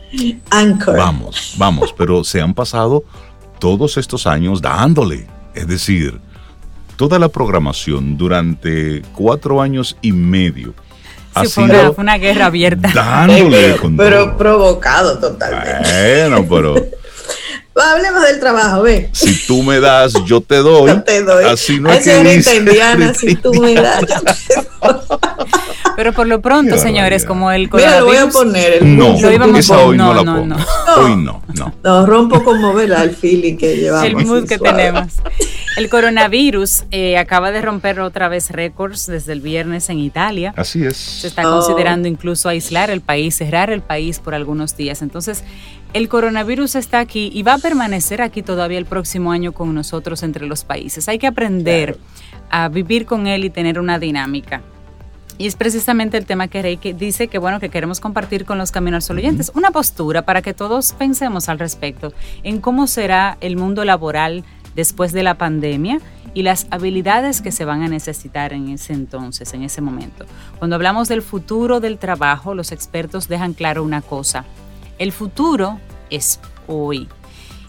vamos, 0.86 1.54
vamos, 1.56 1.94
pero 1.96 2.22
se 2.22 2.40
han 2.40 2.54
pasado 2.54 3.04
todos 3.58 3.96
estos 3.96 4.26
años 4.26 4.60
dándole. 4.60 5.26
Es 5.54 5.66
decir, 5.66 6.20
toda 6.96 7.18
la 7.18 7.28
programación 7.28 8.16
durante 8.16 9.02
cuatro 9.14 9.62
años 9.62 9.96
y 10.02 10.12
medio. 10.12 10.74
Ha 11.34 11.44
sido 11.44 11.92
fue 11.92 12.02
una, 12.02 12.16
guerra 12.16 12.46
abierta. 12.46 12.90
Dándole 12.94 13.76
pero, 13.96 14.36
provocado 14.38 15.18
totalmente. 15.18 16.28
Bueno, 16.28 16.46
pero 16.48 16.74
Hablemos 17.76 18.22
del 18.22 18.40
trabajo, 18.40 18.82
ve. 18.82 19.10
Si 19.12 19.46
tú 19.46 19.62
me 19.62 19.80
das, 19.80 20.14
yo 20.24 20.40
te 20.40 20.56
doy. 20.56 20.90
Yo 20.90 21.02
te 21.02 21.22
doy. 21.22 21.44
Así 21.44 21.78
no 21.78 21.92
es 21.92 22.04
que 22.04 22.24
dice, 22.24 22.56
indiana, 22.56 23.12
si 23.14 23.34
tú 23.34 23.52
me 23.54 23.74
das, 23.74 24.00
yo 24.00 24.06
te 24.06 24.54
doy. 24.86 25.35
Pero 25.96 26.12
por 26.12 26.26
lo 26.26 26.40
pronto, 26.42 26.76
señores, 26.76 27.24
como 27.24 27.50
el 27.50 27.70
coronavirus. 27.70 28.06
Mira, 28.06 28.18
lo 28.18 28.26
voy 28.26 28.28
a 28.28 28.32
poner. 28.32 28.72
El 28.74 28.96
no, 28.96 29.20
lo 29.20 29.32
íbamos 29.32 29.58
esa 29.58 29.78
hoy 29.78 29.96
no, 29.96 30.12
no, 30.12 30.22
la 30.22 30.34
pongo. 30.34 30.56
Hoy 30.98 31.16
no, 31.16 31.42
no. 31.54 31.74
No, 31.82 32.06
rompo 32.06 32.44
como 32.44 32.74
¿verdad? 32.74 33.04
el 33.04 33.16
feeling 33.16 33.56
que 33.56 33.76
llevamos. 33.76 34.06
El 34.06 34.26
mood 34.26 34.46
que 34.46 34.58
tenemos. 34.58 35.14
El 35.76 35.90
coronavirus 35.90 36.84
eh, 36.90 37.18
acaba 37.18 37.50
de 37.50 37.60
romper 37.60 38.00
otra 38.00 38.28
vez 38.28 38.50
récords 38.50 39.06
desde 39.06 39.34
el 39.34 39.42
viernes 39.42 39.90
en 39.90 39.98
Italia. 39.98 40.54
Así 40.56 40.84
es. 40.84 40.96
Se 40.96 41.26
está 41.26 41.42
considerando 41.42 42.08
incluso 42.08 42.48
aislar 42.48 42.90
el 42.90 43.02
país, 43.02 43.36
cerrar 43.36 43.70
el 43.70 43.82
país 43.82 44.18
por 44.18 44.34
algunos 44.34 44.74
días. 44.76 45.02
Entonces, 45.02 45.44
el 45.92 46.08
coronavirus 46.08 46.76
está 46.76 46.98
aquí 46.98 47.30
y 47.32 47.42
va 47.42 47.54
a 47.54 47.58
permanecer 47.58 48.22
aquí 48.22 48.42
todavía 48.42 48.78
el 48.78 48.86
próximo 48.86 49.32
año 49.32 49.52
con 49.52 49.74
nosotros 49.74 50.22
entre 50.22 50.46
los 50.46 50.64
países. 50.64 51.08
Hay 51.08 51.18
que 51.18 51.26
aprender 51.26 51.98
a 52.50 52.68
vivir 52.68 53.04
con 53.04 53.26
él 53.26 53.44
y 53.44 53.50
tener 53.50 53.78
una 53.78 53.98
dinámica. 53.98 54.62
Y 55.38 55.46
es 55.46 55.54
precisamente 55.54 56.16
el 56.16 56.24
tema 56.24 56.48
que 56.48 56.62
Rey 56.62 56.76
dice 56.76 57.28
que 57.28 57.38
bueno 57.38 57.60
que 57.60 57.68
queremos 57.68 58.00
compartir 58.00 58.44
con 58.44 58.58
los 58.58 58.70
caminos 58.70 59.10
oyentes, 59.10 59.52
una 59.54 59.70
postura 59.70 60.22
para 60.22 60.40
que 60.42 60.54
todos 60.54 60.92
pensemos 60.92 61.48
al 61.48 61.58
respecto 61.58 62.12
en 62.42 62.60
cómo 62.60 62.86
será 62.86 63.36
el 63.40 63.56
mundo 63.56 63.84
laboral 63.84 64.44
después 64.74 65.12
de 65.12 65.22
la 65.22 65.34
pandemia 65.34 66.00
y 66.32 66.42
las 66.42 66.66
habilidades 66.70 67.40
que 67.40 67.50
se 67.50 67.64
van 67.64 67.82
a 67.82 67.88
necesitar 67.88 68.52
en 68.52 68.68
ese 68.68 68.92
entonces, 68.92 69.52
en 69.54 69.62
ese 69.62 69.80
momento. 69.80 70.26
Cuando 70.58 70.76
hablamos 70.76 71.08
del 71.08 71.22
futuro 71.22 71.80
del 71.80 71.98
trabajo, 71.98 72.54
los 72.54 72.72
expertos 72.72 73.26
dejan 73.26 73.54
claro 73.54 73.82
una 73.82 74.02
cosa, 74.02 74.44
el 74.98 75.12
futuro 75.12 75.80
es 76.10 76.40
hoy. 76.66 77.08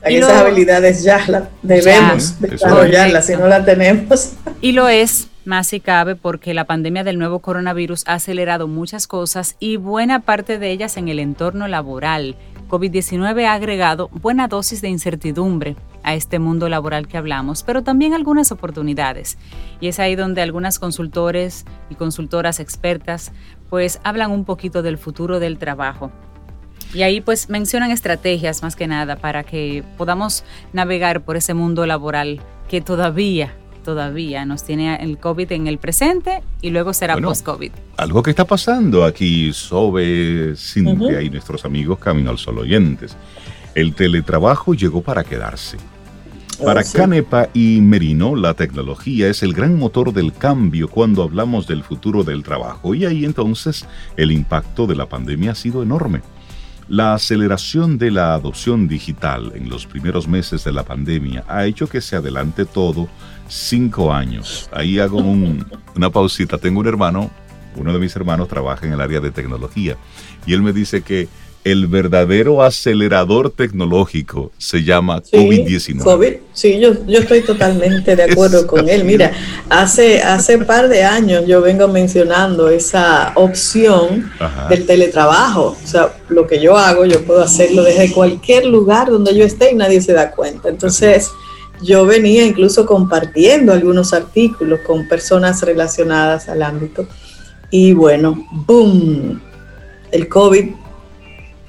Y 0.07 0.15
esas 0.15 0.33
habilidades 0.33 1.03
ya 1.03 1.23
las 1.27 1.43
debemos 1.61 2.39
desarrollarlas 2.39 3.25
si 3.25 3.35
no 3.35 3.47
las 3.47 3.65
tenemos. 3.65 4.33
Y 4.61 4.73
lo 4.73 4.87
es 4.87 5.27
más 5.47 5.67
si 5.67 5.79
cabe 5.79 6.15
porque 6.15 6.53
la 6.53 6.65
pandemia 6.65 7.03
del 7.03 7.17
nuevo 7.17 7.39
coronavirus 7.39 8.03
ha 8.05 8.15
acelerado 8.15 8.67
muchas 8.67 9.07
cosas 9.07 9.55
y 9.59 9.77
buena 9.77 10.19
parte 10.19 10.59
de 10.59 10.69
ellas 10.69 10.97
en 10.97 11.07
el 11.07 11.19
entorno 11.19 11.67
laboral. 11.67 12.35
COVID-19 12.67 13.45
ha 13.45 13.53
agregado 13.53 14.09
buena 14.09 14.49
dosis 14.49 14.81
de 14.81 14.89
incertidumbre 14.89 15.77
a 16.03 16.15
este 16.15 16.37
mundo 16.37 16.67
laboral 16.67 17.07
que 17.07 17.17
hablamos, 17.17 17.63
pero 17.63 17.81
también 17.81 18.13
algunas 18.13 18.51
oportunidades. 18.51 19.37
Y 19.79 19.87
es 19.87 19.99
ahí 19.99 20.15
donde 20.15 20.41
algunas 20.41 20.79
consultores 20.79 21.65
y 21.89 21.95
consultoras 21.95 22.59
expertas 22.59 23.31
pues 23.69 24.01
hablan 24.03 24.31
un 24.31 24.43
poquito 24.43 24.81
del 24.81 24.97
futuro 24.97 25.39
del 25.39 25.57
trabajo. 25.57 26.11
Y 26.93 27.03
ahí 27.03 27.21
pues 27.21 27.49
mencionan 27.49 27.91
estrategias 27.91 28.63
más 28.63 28.75
que 28.75 28.87
nada 28.87 29.15
para 29.15 29.43
que 29.43 29.83
podamos 29.97 30.43
navegar 30.73 31.21
por 31.21 31.37
ese 31.37 31.53
mundo 31.53 31.85
laboral 31.85 32.41
que 32.67 32.81
todavía 32.81 33.53
todavía 33.87 34.45
nos 34.45 34.65
tiene 34.65 34.97
el 34.97 35.17
COVID 35.17 35.49
en 35.53 35.67
el 35.67 35.77
presente 35.77 36.43
y 36.61 36.71
luego 36.71 36.91
será 36.91 37.15
post-COVID. 37.15 37.71
Algo 37.95 38.21
que 38.21 38.31
está 38.31 38.43
pasando 38.43 39.05
aquí 39.05 39.53
sobre 39.53 40.57
Cintia 40.57 41.21
y 41.21 41.29
nuestros 41.29 41.63
amigos 41.63 41.97
Camino 41.97 42.29
al 42.29 42.37
Sol 42.37 42.57
oyentes. 42.57 43.15
El 43.75 43.93
teletrabajo 43.93 44.73
llegó 44.73 45.01
para 45.01 45.23
quedarse. 45.23 45.77
Para 46.61 46.83
Canepa 46.83 47.47
y 47.53 47.79
Merino, 47.79 48.35
la 48.35 48.55
tecnología 48.55 49.29
es 49.29 49.41
el 49.41 49.53
gran 49.53 49.79
motor 49.79 50.11
del 50.11 50.33
cambio 50.33 50.89
cuando 50.89 51.23
hablamos 51.23 51.65
del 51.65 51.81
futuro 51.81 52.25
del 52.25 52.43
trabajo 52.43 52.93
y 52.93 53.05
ahí 53.05 53.23
entonces 53.23 53.85
el 54.17 54.33
impacto 54.33 54.85
de 54.85 54.95
la 54.95 55.05
pandemia 55.05 55.51
ha 55.51 55.55
sido 55.55 55.81
enorme. 55.81 56.23
La 56.89 57.13
aceleración 57.13 57.97
de 57.97 58.11
la 58.11 58.33
adopción 58.33 58.87
digital 58.87 59.51
en 59.55 59.67
los 59.67 59.85
primeros 59.85 60.25
meses 60.25 60.63
de 60.63 60.71
la 60.71 60.83
pandemia 60.83 61.43
ha 61.49 61.65
hecho 61.65 61.89
que 61.89 61.99
se 61.99 62.15
adelante 62.15 62.63
todo 62.63 63.09
cinco 63.49 64.13
años. 64.13 64.69
Ahí 64.71 64.97
hago 64.97 65.17
una 65.17 66.09
pausita. 66.09 66.57
Tengo 66.57 66.79
un 66.79 66.87
hermano, 66.87 67.29
uno 67.75 67.91
de 67.91 67.99
mis 67.99 68.15
hermanos 68.15 68.47
trabaja 68.47 68.85
en 68.87 68.93
el 68.93 69.01
área 69.01 69.19
de 69.19 69.31
tecnología 69.31 69.97
y 70.45 70.53
él 70.53 70.61
me 70.61 70.71
dice 70.71 71.01
que 71.01 71.27
el 71.71 71.87
verdadero 71.87 72.63
acelerador 72.63 73.51
tecnológico 73.51 74.51
se 74.57 74.83
llama 74.83 75.21
COVID-19. 75.21 76.01
COVID, 76.01 76.33
sí, 76.53 76.79
yo, 76.79 77.05
yo 77.05 77.19
estoy 77.19 77.41
totalmente 77.41 78.15
de 78.15 78.23
acuerdo 78.23 78.65
con 78.67 78.87
él. 78.87 79.03
Mira, 79.03 79.31
hace 79.69 80.21
hace 80.21 80.57
par 80.59 80.87
de 80.87 81.03
años 81.03 81.45
yo 81.45 81.61
vengo 81.61 81.87
mencionando 81.87 82.69
esa 82.69 83.33
opción 83.35 84.31
del 84.69 84.85
teletrabajo. 84.85 85.77
O 85.83 85.87
sea, 85.87 86.15
lo 86.29 86.47
que 86.47 86.61
yo 86.61 86.77
hago, 86.77 87.05
yo 87.05 87.23
puedo 87.23 87.41
hacerlo 87.41 87.83
desde 87.83 88.11
cualquier 88.11 88.65
lugar 88.65 89.09
donde 89.09 89.35
yo 89.35 89.43
esté 89.43 89.71
y 89.71 89.75
nadie 89.75 90.01
se 90.01 90.13
da 90.13 90.31
cuenta. 90.31 90.69
Entonces, 90.69 91.31
yo 91.81 92.05
venía 92.05 92.45
incluso 92.45 92.85
compartiendo 92.85 93.73
algunos 93.73 94.13
artículos 94.13 94.79
con 94.85 95.07
personas 95.07 95.61
relacionadas 95.61 96.47
al 96.49 96.63
ámbito. 96.63 97.07
Y 97.69 97.93
bueno, 97.93 98.47
¡boom! 98.65 99.41
El 100.11 100.29
COVID 100.29 100.86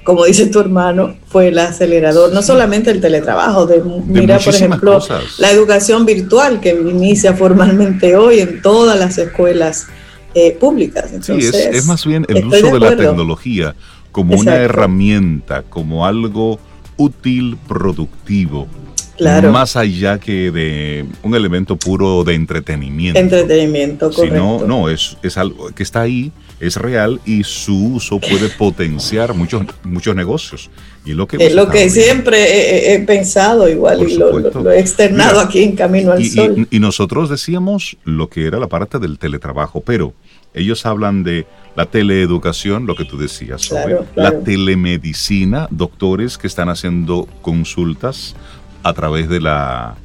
como 0.09 0.25
dice 0.25 0.47
tu 0.47 0.59
hermano, 0.59 1.13
fue 1.27 1.49
el 1.49 1.59
acelerador, 1.59 2.33
no 2.33 2.41
solamente 2.41 2.89
el 2.89 2.99
teletrabajo, 2.99 3.67
de, 3.67 3.79
mira, 4.07 4.39
por 4.39 4.55
ejemplo, 4.55 4.99
la 5.37 5.51
educación 5.51 6.03
virtual 6.03 6.59
que 6.59 6.71
inicia 6.71 7.35
formalmente 7.35 8.15
hoy 8.15 8.39
en 8.39 8.59
todas 8.63 8.97
las 8.97 9.19
escuelas 9.19 9.85
eh, 10.33 10.57
públicas. 10.59 11.11
sí, 11.21 11.33
es, 11.37 11.85
más 11.85 12.07
bien 12.07 12.25
el 12.27 12.43
uso 12.47 12.71
de, 12.71 12.79
la 12.79 12.97
tecnología 12.97 13.75
como 14.11 14.35
una 14.35 14.55
herramienta, 14.55 15.61
como 15.61 16.07
algo 16.07 16.59
útil, 16.97 17.59
productivo, 17.67 18.67
Claro. 19.15 19.51
Más 19.51 19.75
allá 19.75 20.17
que 20.17 20.49
de 20.49 21.05
un 21.23 21.35
elemento 21.35 21.75
puro 21.75 22.23
de 22.23 22.35
entretenimiento. 22.35 23.19
Entretenimiento, 23.19 24.09
correcto. 24.11 24.37
no, 24.37 24.65
no, 24.65 24.89
es, 24.89 25.17
es 25.21 25.37
algo 25.37 25.69
que 25.71 25.83
está 25.83 25.99
ahí 25.99 26.31
es 26.59 26.75
real 26.75 27.21
y 27.25 27.43
su 27.43 27.93
uso 27.93 28.19
puede 28.19 28.49
potenciar 28.49 29.33
muchos, 29.33 29.63
muchos 29.83 30.15
negocios. 30.15 30.69
Y 31.05 31.13
lo 31.13 31.27
que, 31.27 31.37
es 31.37 31.55
lo 31.55 31.69
que 31.69 31.89
siempre 31.89 32.93
he, 32.93 32.99
pensado 32.99 33.69
igual 33.69 34.07
y 34.07 34.17
lo, 34.17 34.71
he 34.71 34.79
externado 34.79 35.39
aquí 35.39 35.63
en 35.63 35.75
Camino 35.75 36.11
al 36.11 36.25
Sol. 36.25 36.67
Y, 36.69 36.79
nosotros 36.79 37.29
decíamos 37.29 37.97
lo 38.03 38.29
que 38.29 38.45
era 38.45 38.59
la 38.59 38.67
parte 38.67 38.99
del 38.99 39.17
teletrabajo, 39.17 39.81
pero 39.81 40.13
ellos 40.53 40.85
hablan 40.85 41.23
de 41.23 41.47
la 41.75 41.85
teleeducación, 41.85 42.85
lo 42.85 42.95
que 42.95 43.05
tú 43.05 43.17
decías, 43.17 43.61
sobre 43.61 43.99
la 44.15 44.39
telemedicina, 44.41 45.67
doctores 45.71 46.37
que 46.37 46.47
están 46.47 46.69
haciendo 46.69 47.27
consultas 47.41 48.35
a 48.83 48.93
través 48.93 49.29
de 49.29 49.39
la 49.39 49.95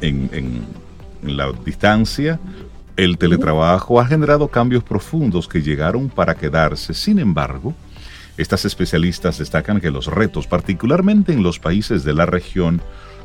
en, 0.00 0.28
en 0.32 1.36
la 1.36 1.52
distancia 1.64 2.40
el 2.96 3.18
teletrabajo 3.18 4.00
ha 4.00 4.06
generado 4.06 4.48
cambios 4.48 4.84
profundos 4.84 5.48
que 5.48 5.62
llegaron 5.62 6.08
para 6.08 6.34
quedarse. 6.34 6.94
Sin 6.94 7.18
embargo, 7.18 7.74
Estas 8.36 8.64
especialistas 8.64 9.38
destacan 9.38 9.80
que 9.80 9.90
los 9.90 10.06
retos, 10.06 10.46
particularmente 10.46 11.32
en 11.32 11.42
los 11.42 11.58
países 11.58 12.02
de 12.02 12.14
la 12.14 12.24
región, 12.24 12.80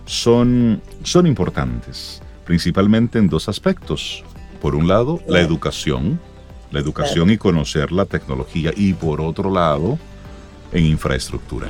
son, 0.05 0.81
son 1.03 1.27
importantes, 1.27 2.21
principalmente 2.45 3.17
en 3.17 3.29
dos 3.29 3.47
aspectos. 3.47 4.23
Por 4.61 4.75
un 4.75 4.87
lado, 4.87 5.21
la 5.27 5.39
educación, 5.39 6.19
la 6.71 6.79
educación 6.79 7.29
y 7.31 7.37
conocer 7.37 7.91
la 7.91 8.05
tecnología, 8.05 8.71
y 8.75 8.93
por 8.93 9.21
otro 9.21 9.49
lado, 9.49 9.97
en 10.73 10.85
infraestructura. 10.85 11.69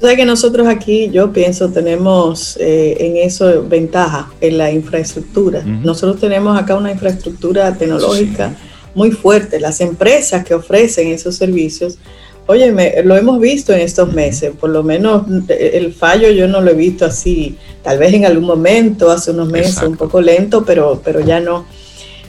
O 0.00 0.06
sea 0.06 0.14
que 0.14 0.24
nosotros 0.24 0.68
aquí, 0.68 1.10
yo 1.10 1.32
pienso, 1.32 1.70
tenemos 1.70 2.56
eh, 2.60 2.96
en 3.00 3.16
eso 3.16 3.64
ventaja 3.68 4.30
en 4.40 4.56
la 4.56 4.70
infraestructura. 4.70 5.64
Nosotros 5.64 6.20
tenemos 6.20 6.56
acá 6.56 6.76
una 6.76 6.92
infraestructura 6.92 7.76
tecnológica 7.76 8.54
muy 8.94 9.10
fuerte. 9.10 9.58
Las 9.58 9.80
empresas 9.80 10.44
que 10.44 10.54
ofrecen 10.54 11.08
esos 11.08 11.34
servicios, 11.34 11.98
oye, 12.46 12.72
lo 13.02 13.16
hemos 13.16 13.40
visto 13.40 13.72
en 13.72 13.80
estos 13.80 14.12
meses, 14.12 14.52
por 14.58 14.70
lo 14.70 14.84
menos 14.84 15.24
eh, 15.48 15.72
el 15.74 15.92
fallo 15.92 16.30
yo 16.30 16.46
no 16.46 16.60
lo 16.60 16.70
he 16.70 16.74
visto 16.74 17.04
así, 17.04 17.56
tal 17.82 17.98
vez 17.98 18.14
en 18.14 18.24
algún 18.24 18.46
momento, 18.46 19.10
hace 19.10 19.32
unos 19.32 19.48
meses, 19.48 19.82
un 19.82 19.96
poco 19.96 20.20
lento, 20.20 20.64
pero, 20.64 21.02
pero 21.04 21.18
ya 21.18 21.40
no. 21.40 21.66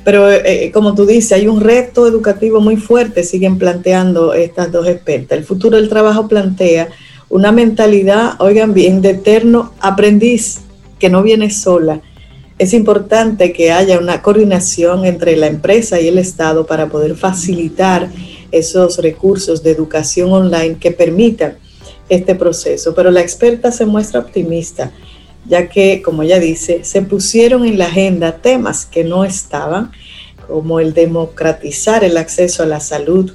Pero 0.04 0.32
eh, 0.32 0.72
como 0.74 0.96
tú 0.96 1.06
dices, 1.06 1.34
hay 1.34 1.48
un 1.48 1.62
reto 1.62 2.08
educativo 2.08 2.62
muy 2.62 2.78
fuerte, 2.78 3.24
siguen 3.24 3.60
planteando 3.60 4.34
estas 4.34 4.72
dos 4.72 4.88
expertas. 4.88 5.38
El 5.38 5.46
futuro 5.46 5.78
del 5.78 5.88
trabajo 5.88 6.28
plantea 6.28 6.90
una 7.30 7.52
mentalidad, 7.52 8.34
oigan 8.40 8.74
bien, 8.74 9.02
de 9.02 9.12
eterno 9.12 9.74
aprendiz 9.80 10.62
que 10.98 11.10
no 11.10 11.22
viene 11.24 11.52
sola. 11.52 12.02
Es 12.58 12.74
importante 12.74 13.54
que 13.54 13.72
haya 13.72 14.00
una 14.00 14.22
coordinación 14.22 15.06
entre 15.06 15.38
la 15.38 15.48
empresa 15.48 16.02
y 16.02 16.08
el 16.08 16.18
Estado 16.18 16.66
para 16.66 16.88
poder 16.88 17.16
facilitar 17.16 18.10
esos 18.52 18.98
recursos 18.98 19.64
de 19.64 19.72
educación 19.72 20.32
online 20.32 20.78
que 20.80 20.92
permitan 20.92 21.58
este 22.10 22.36
proceso. 22.36 22.94
Pero 22.96 23.12
la 23.12 23.22
experta 23.22 23.72
se 23.72 23.86
muestra 23.86 24.20
optimista, 24.20 24.92
ya 25.48 25.70
que, 25.70 26.02
como 26.02 26.24
ella 26.24 26.40
dice, 26.40 26.84
se 26.84 27.02
pusieron 27.04 27.66
en 27.66 27.78
la 27.78 27.86
agenda 27.86 28.38
temas 28.38 28.86
que 28.86 29.04
no 29.04 29.24
estaban, 29.24 29.92
como 30.48 30.80
el 30.80 30.96
democratizar 30.96 32.04
el 32.04 32.18
acceso 32.18 32.64
a 32.64 32.66
la 32.66 32.80
salud 32.80 33.32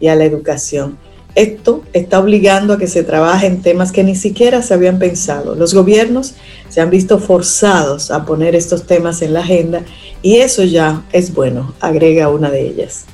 y 0.00 0.08
a 0.08 0.16
la 0.16 0.24
educación. 0.24 0.98
Esto 1.38 1.84
está 1.92 2.18
obligando 2.18 2.72
a 2.72 2.78
que 2.78 2.88
se 2.88 3.04
trabaje 3.04 3.46
en 3.46 3.62
temas 3.62 3.92
que 3.92 4.02
ni 4.02 4.16
siquiera 4.16 4.60
se 4.60 4.74
habían 4.74 4.98
pensado. 4.98 5.54
Los 5.54 5.72
gobiernos 5.72 6.34
se 6.68 6.80
han 6.80 6.90
visto 6.90 7.20
forzados 7.20 8.10
a 8.10 8.24
poner 8.24 8.56
estos 8.56 8.88
temas 8.88 9.22
en 9.22 9.34
la 9.34 9.38
agenda 9.42 9.82
y 10.20 10.38
eso 10.38 10.64
ya 10.64 11.04
es 11.12 11.32
bueno, 11.32 11.74
agrega 11.78 12.28
una 12.28 12.50
de 12.50 12.62
ellas. 12.62 13.04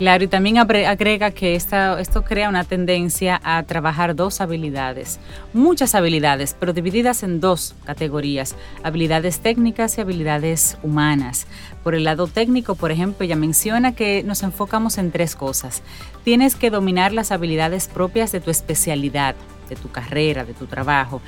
Claro, 0.00 0.24
y 0.24 0.28
también 0.28 0.56
agrega 0.56 1.30
que 1.30 1.54
esto 1.54 2.24
crea 2.26 2.48
una 2.48 2.64
tendencia 2.64 3.38
a 3.44 3.62
trabajar 3.64 4.16
dos 4.16 4.40
habilidades, 4.40 5.20
muchas 5.52 5.94
habilidades, 5.94 6.56
pero 6.58 6.72
divididas 6.72 7.22
en 7.22 7.38
dos 7.38 7.74
categorías, 7.84 8.56
habilidades 8.82 9.40
técnicas 9.40 9.98
y 9.98 10.00
habilidades 10.00 10.78
humanas. 10.82 11.46
Por 11.84 11.94
el 11.94 12.04
lado 12.04 12.28
técnico, 12.28 12.76
por 12.76 12.92
ejemplo, 12.92 13.26
ella 13.26 13.36
menciona 13.36 13.94
que 13.94 14.22
nos 14.22 14.42
enfocamos 14.42 14.96
en 14.96 15.10
tres 15.10 15.36
cosas. 15.36 15.82
Tienes 16.24 16.56
que 16.56 16.70
dominar 16.70 17.12
las 17.12 17.30
habilidades 17.30 17.88
propias 17.88 18.32
de 18.32 18.40
tu 18.40 18.50
especialidad, 18.50 19.34
de 19.68 19.76
tu 19.76 19.90
carrera, 19.90 20.46
de 20.46 20.54
tu 20.54 20.64
trabajo. 20.64 21.20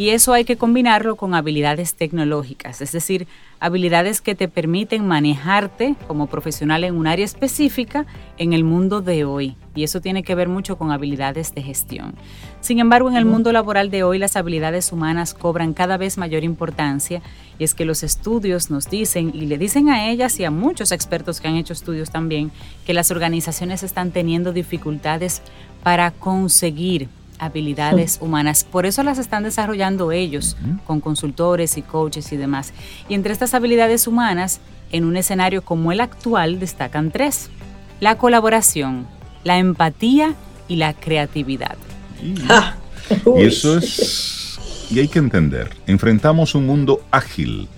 Y 0.00 0.12
eso 0.12 0.32
hay 0.32 0.46
que 0.46 0.56
combinarlo 0.56 1.16
con 1.16 1.34
habilidades 1.34 1.92
tecnológicas, 1.92 2.80
es 2.80 2.90
decir, 2.90 3.26
habilidades 3.60 4.22
que 4.22 4.34
te 4.34 4.48
permiten 4.48 5.06
manejarte 5.06 5.94
como 6.08 6.26
profesional 6.26 6.84
en 6.84 6.96
un 6.96 7.06
área 7.06 7.26
específica 7.26 8.06
en 8.38 8.54
el 8.54 8.64
mundo 8.64 9.02
de 9.02 9.26
hoy. 9.26 9.56
Y 9.74 9.84
eso 9.84 10.00
tiene 10.00 10.22
que 10.22 10.34
ver 10.34 10.48
mucho 10.48 10.78
con 10.78 10.90
habilidades 10.90 11.54
de 11.54 11.60
gestión. 11.60 12.14
Sin 12.62 12.78
embargo, 12.78 13.10
en 13.10 13.16
el 13.16 13.26
mundo 13.26 13.52
laboral 13.52 13.90
de 13.90 14.02
hoy 14.02 14.16
las 14.16 14.36
habilidades 14.36 14.90
humanas 14.90 15.34
cobran 15.34 15.74
cada 15.74 15.98
vez 15.98 16.16
mayor 16.16 16.44
importancia 16.44 17.20
y 17.58 17.64
es 17.64 17.74
que 17.74 17.84
los 17.84 18.02
estudios 18.02 18.70
nos 18.70 18.88
dicen, 18.88 19.32
y 19.34 19.42
le 19.42 19.58
dicen 19.58 19.90
a 19.90 20.08
ellas 20.08 20.40
y 20.40 20.44
a 20.44 20.50
muchos 20.50 20.92
expertos 20.92 21.42
que 21.42 21.48
han 21.48 21.56
hecho 21.56 21.74
estudios 21.74 22.10
también, 22.10 22.52
que 22.86 22.94
las 22.94 23.10
organizaciones 23.10 23.82
están 23.82 24.12
teniendo 24.12 24.54
dificultades 24.54 25.42
para 25.82 26.10
conseguir 26.10 27.10
habilidades 27.40 28.18
humanas. 28.20 28.64
Por 28.64 28.86
eso 28.86 29.02
las 29.02 29.18
están 29.18 29.42
desarrollando 29.42 30.12
ellos, 30.12 30.56
con 30.86 31.00
consultores 31.00 31.76
y 31.76 31.82
coaches 31.82 32.30
y 32.32 32.36
demás. 32.36 32.72
Y 33.08 33.14
entre 33.14 33.32
estas 33.32 33.54
habilidades 33.54 34.06
humanas, 34.06 34.60
en 34.92 35.04
un 35.04 35.16
escenario 35.16 35.62
como 35.62 35.90
el 35.90 36.00
actual, 36.00 36.60
destacan 36.60 37.10
tres. 37.10 37.50
La 37.98 38.18
colaboración, 38.18 39.06
la 39.44 39.58
empatía 39.58 40.34
y 40.68 40.76
la 40.76 40.92
creatividad. 40.92 41.76
Ah, 42.48 42.74
y 43.36 43.42
eso 43.42 43.78
es, 43.78 44.58
y 44.90 44.98
hay 44.98 45.08
que 45.08 45.18
entender, 45.18 45.70
enfrentamos 45.86 46.54
un 46.54 46.66
mundo 46.66 47.02
ágil, 47.10 47.68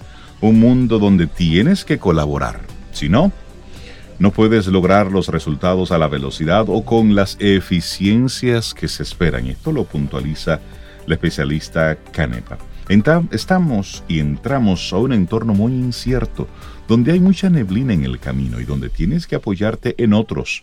un 0.41 0.59
mundo 0.59 0.99
donde 0.99 1.27
tienes 1.27 1.85
que 1.85 1.99
colaborar. 1.99 2.61
Si 2.93 3.09
no, 3.09 3.33
no 4.23 4.31
puedes 4.31 4.69
lograr 4.69 5.11
los 5.11 5.27
resultados 5.27 5.91
a 5.91 5.99
la 5.99 6.07
velocidad 6.07 6.67
o 6.69 6.85
con 6.85 7.17
las 7.17 7.37
eficiencias 7.41 8.73
que 8.73 8.87
se 8.87 9.03
esperan. 9.03 9.49
Esto 9.49 9.73
lo 9.73 9.83
puntualiza 9.83 10.61
la 11.07 11.17
especialista 11.17 11.99
Canepa. 12.13 12.57
Estamos 13.33 14.05
y 14.07 14.21
entramos 14.21 14.93
a 14.93 14.99
un 14.99 15.13
entorno 15.13 15.55
muy 15.55 15.73
incierto, 15.73 16.47
donde 16.87 17.11
hay 17.11 17.19
mucha 17.19 17.51
neblina 17.51 17.95
en 17.95 18.05
el 18.05 18.21
camino 18.21 18.61
y 18.61 18.65
donde 18.65 18.91
tienes 18.91 19.27
que 19.27 19.35
apoyarte 19.35 19.97
en 19.99 20.13
otros 20.13 20.63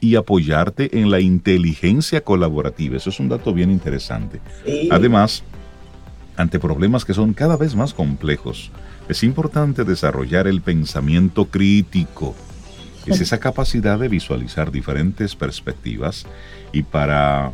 y 0.00 0.16
apoyarte 0.16 0.98
en 0.98 1.08
la 1.08 1.20
inteligencia 1.20 2.22
colaborativa. 2.22 2.96
Eso 2.96 3.10
es 3.10 3.20
un 3.20 3.28
dato 3.28 3.54
bien 3.54 3.70
interesante. 3.70 4.40
Además, 4.90 5.44
ante 6.36 6.58
problemas 6.58 7.04
que 7.04 7.14
son 7.14 7.34
cada 7.34 7.56
vez 7.56 7.76
más 7.76 7.94
complejos, 7.94 8.72
es 9.08 9.22
importante 9.22 9.84
desarrollar 9.84 10.48
el 10.48 10.60
pensamiento 10.60 11.44
crítico, 11.44 12.34
es 13.12 13.20
esa 13.20 13.38
capacidad 13.38 13.98
de 13.98 14.08
visualizar 14.08 14.70
diferentes 14.70 15.34
perspectivas 15.34 16.26
y 16.72 16.82
para 16.82 17.52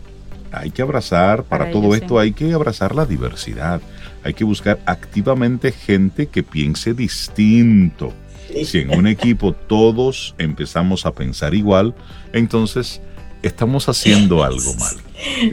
hay 0.52 0.70
que 0.70 0.82
abrazar, 0.82 1.44
para, 1.44 1.70
todo 1.70 1.94
esto 1.94 2.18
hay 2.18 2.32
que 2.32 2.52
abrazar 2.52 2.94
la 2.94 3.06
diversidad, 3.06 3.80
hay 4.22 4.34
que 4.34 4.44
buscar 4.44 4.80
activamente 4.86 5.72
gente 5.72 6.26
que 6.26 6.42
piense 6.42 6.94
distinto. 6.94 8.12
Si 8.64 8.80
en 8.80 8.90
un 8.90 9.06
equipo 9.06 9.52
todos 9.52 10.34
empezamos 10.36 11.06
a 11.06 11.12
pensar 11.12 11.54
igual, 11.54 11.94
entonces 12.34 13.00
estamos 13.42 13.88
haciendo 13.88 14.44
algo 14.44 14.74
mal. 14.74 14.96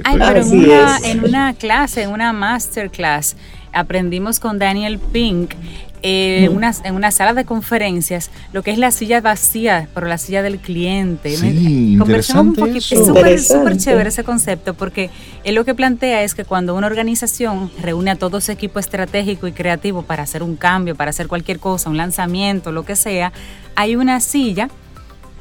Ay, 0.04 0.18
pero 0.20 0.42
en 0.42 0.52
una, 0.52 0.98
en 1.04 1.24
una 1.24 1.54
clase, 1.54 2.04
en 2.04 2.10
una 2.10 2.34
masterclass, 2.34 3.38
aprendimos 3.72 4.40
con 4.40 4.60
Daniel 4.60 5.00
Pink 5.00 5.54
eh, 6.02 6.50
una, 6.50 6.74
en 6.84 6.96
una 6.96 7.12
sala 7.12 7.34
de 7.34 7.44
conferencias 7.44 8.32
lo 8.54 8.64
que 8.64 8.72
es 8.72 8.78
la 8.78 8.92
silla 8.92 9.20
vacía, 9.20 9.90
pero 9.94 10.08
la 10.08 10.18
silla 10.18 10.42
del 10.42 10.60
cliente. 10.60 11.36
Sí, 11.36 11.98
un 12.00 12.56
poquito. 12.56 13.26
Es 13.26 13.48
súper 13.48 13.78
chévere 13.78 14.10
ese 14.10 14.24
concepto 14.24 14.74
porque 14.74 15.10
él 15.44 15.56
lo 15.56 15.66
que 15.66 15.76
plantea 15.76 16.24
es 16.24 16.36
que 16.36 16.46
cuando 16.46 16.76
una 16.76 16.88
organización 16.88 17.70
reúne 17.82 18.12
a 18.12 18.16
todo 18.16 18.38
ese 18.38 18.54
equipo 18.54 18.80
estratégico 18.80 19.48
y 19.48 19.52
creativo 19.52 20.04
para 20.04 20.24
hacer 20.24 20.42
un 20.42 20.56
cambio, 20.56 20.96
para 20.96 21.10
hacer 21.10 21.28
cualquier 21.28 21.60
cosa, 21.60 21.90
un 21.90 21.98
lanzamiento, 21.98 22.72
lo 22.72 22.86
que 22.86 22.96
sea, 22.96 23.34
hay 23.76 23.96
una 23.96 24.20
silla 24.22 24.70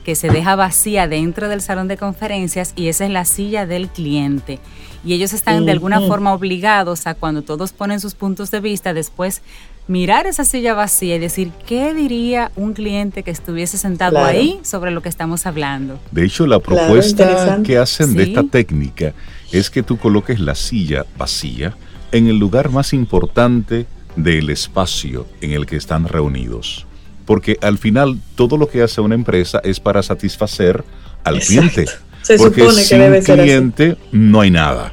que 0.05 0.15
se 0.15 0.29
deja 0.29 0.57
vacía 0.57 1.07
dentro 1.07 1.49
del 1.49 1.61
salón 1.61 1.87
de 1.87 1.97
conferencias 1.99 2.73
y 2.75 2.89
esa 2.89 3.05
es 3.05 3.11
la 3.11 3.25
silla 3.25 3.67
del 3.67 3.89
cliente. 3.89 4.59
Y 5.05 5.13
ellos 5.13 5.33
están 5.33 5.67
de 5.67 5.73
alguna 5.73 6.01
forma 6.01 6.33
obligados 6.33 7.07
a 7.07 7.15
cuando 7.15 7.43
todos 7.43 7.73
ponen 7.73 8.01
sus 8.01 8.15
puntos 8.15 8.51
de 8.51 8.61
vista, 8.61 8.95
después 8.95 9.43
mirar 9.89 10.27
esa 10.27 10.45
silla 10.45 10.75
vacía 10.75 11.17
y 11.17 11.19
decir, 11.19 11.51
¿qué 11.67 11.95
diría 11.95 12.53
un 12.55 12.75
cliente 12.75 13.23
que 13.23 13.31
estuviese 13.31 13.79
sentado 13.79 14.23
ahí 14.23 14.61
sobre 14.63 14.91
lo 14.91 15.03
que 15.03 15.09
estamos 15.09 15.47
hablando? 15.47 15.99
De 16.13 16.25
hecho, 16.25 16.47
la 16.47 16.61
propuesta 16.61 17.61
que 17.65 17.79
hacen 17.79 18.15
de 18.15 18.25
esta 18.25 18.45
técnica 18.45 19.15
es 19.51 19.71
que 19.71 19.83
tú 19.83 19.97
coloques 19.97 20.39
la 20.39 20.55
silla 20.55 21.07
vacía 21.17 21.75
en 22.13 22.29
el 22.29 22.39
lugar 22.39 22.71
más 22.71 22.93
importante 22.93 23.87
del 24.15 24.51
espacio 24.51 25.27
en 25.41 25.53
el 25.53 25.67
que 25.67 25.77
están 25.77 26.07
reunidos. 26.07 26.87
Porque 27.25 27.59
al 27.61 27.79
final 27.79 28.19
todo 28.37 28.57
lo 28.57 28.69
que 28.69 28.83
hace 28.83 29.01
una 29.01 29.15
empresa 29.15 29.61
es 29.65 29.81
para 29.81 30.03
satisfacer 30.03 30.85
al 31.25 31.41
cliente. 31.41 31.87
Se 32.23 32.37
porque 32.37 32.61
supone 32.61 32.77
que 32.77 32.85
sin 32.85 32.99
debe 32.99 33.23
ser 33.23 33.41
cliente 33.41 33.97
no 34.13 34.41
hay 34.41 34.51
nada. 34.51 34.93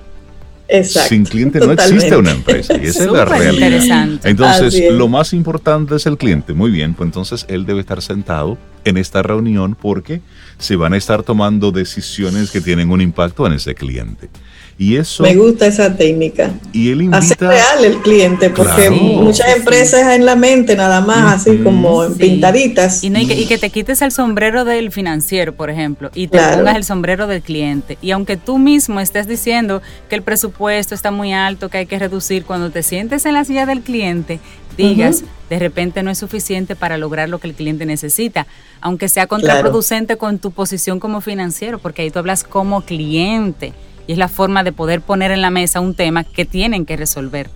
Sin 0.84 1.26
cliente 1.26 1.60
no 1.60 1.72
existe 1.72 2.16
una 2.16 2.32
empresa 2.32 2.76
y 2.76 2.88
esa 2.88 3.04
es 3.06 3.12
la 3.12 3.26
realidad. 3.26 4.10
Entonces, 4.24 4.92
lo 4.92 5.08
más 5.08 5.34
importante 5.34 5.96
es 5.96 6.06
el 6.06 6.18
cliente. 6.18 6.54
Muy 6.54 6.72
bien, 6.72 6.94
pues 6.94 7.08
entonces 7.08 7.46
él 7.50 7.66
debe 7.66 7.82
estar 7.82 8.02
sentado 8.02 8.58
en 8.84 8.98
esta 8.98 9.22
reunión 9.24 9.76
porque 9.80 10.22
se 10.58 10.76
van 10.76 10.94
a 10.94 10.98
estar 10.98 11.24
tomando 11.24 11.72
decisiones 11.72 12.52
que 12.52 12.62
tienen 12.62 12.92
un 12.92 13.02
impacto 13.02 13.46
en 13.46 13.54
ese 13.54 13.76
cliente. 13.76 14.30
Y 14.78 14.98
eso, 14.98 15.24
Me 15.24 15.36
gusta 15.36 15.68
esa 15.68 15.96
técnica. 15.96 16.52
Y 16.74 16.92
él 16.92 17.04
invita, 17.04 17.20
Hacer 17.20 17.38
real 17.40 17.86
el 17.86 18.02
cliente, 18.02 18.50
porque 18.50 18.90
muchas 18.90 19.56
empresas 19.56 20.14
en 20.14 20.26
la 20.26 20.36
mente 20.36 20.76
nada 20.76 21.00
más, 21.00 21.48
así 21.48 21.60
como 21.60 22.04
en 22.04 22.16
pintaditas. 22.16 23.02
Y, 23.02 23.08
y, 23.08 23.46
que, 23.46 23.58
te 23.58 23.70
quites 23.70 24.02
el 24.02 24.12
sombrero 24.12 24.66
del 24.66 24.92
financiero, 24.92 25.54
por 25.54 25.70
ejemplo, 25.70 26.12
y 26.14 26.28
te 26.28 26.40
pongas 26.40 26.76
el 26.76 26.84
sombrero 26.84 27.26
del 27.28 27.42
cliente. 27.42 27.98
Y 28.02 28.12
aunque 28.12 28.36
tú 28.36 28.58
mismo 28.58 29.00
estés 29.00 29.28
diciendo 29.28 29.82
que 30.10 30.16
el 30.16 30.24
presupuesto 30.24 30.94
está 30.94 31.10
muy 31.10 31.32
alto, 31.32 31.70
que 31.70 31.78
hay 31.78 31.86
que 31.86 31.98
reducir, 31.98 32.44
cuando 32.44 32.70
te 32.70 32.84
sientes 32.84 33.26
en 33.26 33.34
la 33.34 33.46
silla 33.46 33.66
del 33.66 33.80
cliente, 33.80 34.42
digas, 34.76 35.24
de 35.50 35.58
repente 35.58 36.04
no 36.04 36.12
es 36.12 36.18
suficiente 36.18 36.76
para 36.76 36.98
lograr 36.98 37.30
lo 37.30 37.40
que 37.40 37.48
el 37.48 37.54
cliente 37.54 37.86
necesita, 37.86 38.46
aunque 38.82 39.08
sea 39.08 39.28
contraproducente 39.28 40.18
con 40.18 40.38
tu 40.38 40.52
posición 40.52 41.00
como 41.00 41.22
financiero, 41.22 41.80
porque 41.80 42.02
ahí 42.02 42.12
tú 42.12 42.20
hablas 42.20 42.44
como 42.44 42.82
cliente 42.82 43.72
y 44.08 44.14
es 44.14 44.18
la 44.18 44.28
forma 44.28 44.64
de 44.64 44.72
poder 44.72 45.02
poner 45.02 45.32
en 45.32 45.42
la 45.42 45.50
mesa 45.50 45.80
un 45.80 45.94
tema 45.94 46.24
que 46.24 46.46
tienen 46.46 46.86
que 46.86 46.98
resolver. 46.98 47.50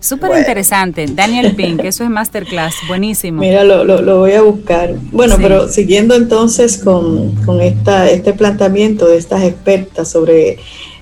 Súper 0.00 0.38
interesante. 0.38 1.06
Daniel 1.06 1.54
Pink, 1.56 1.84
eso 1.84 2.04
es 2.04 2.10
masterclass, 2.10 2.74
buenísimo. 2.88 3.40
Mira, 3.40 3.64
lo, 3.64 3.84
lo, 3.84 4.18
voy 4.18 4.32
a 4.32 4.42
buscar. 4.42 4.94
Bueno, 5.10 5.36
pero 5.40 5.68
siguiendo 5.68 6.14
entonces 6.14 6.78
con, 6.78 7.34
con 7.44 7.60
esta, 7.60 8.10
este 8.10 8.32
planteamiento 8.32 9.06
de 9.06 9.18
estas 9.18 9.42
expertas 9.42 10.10
sobre 10.10 10.58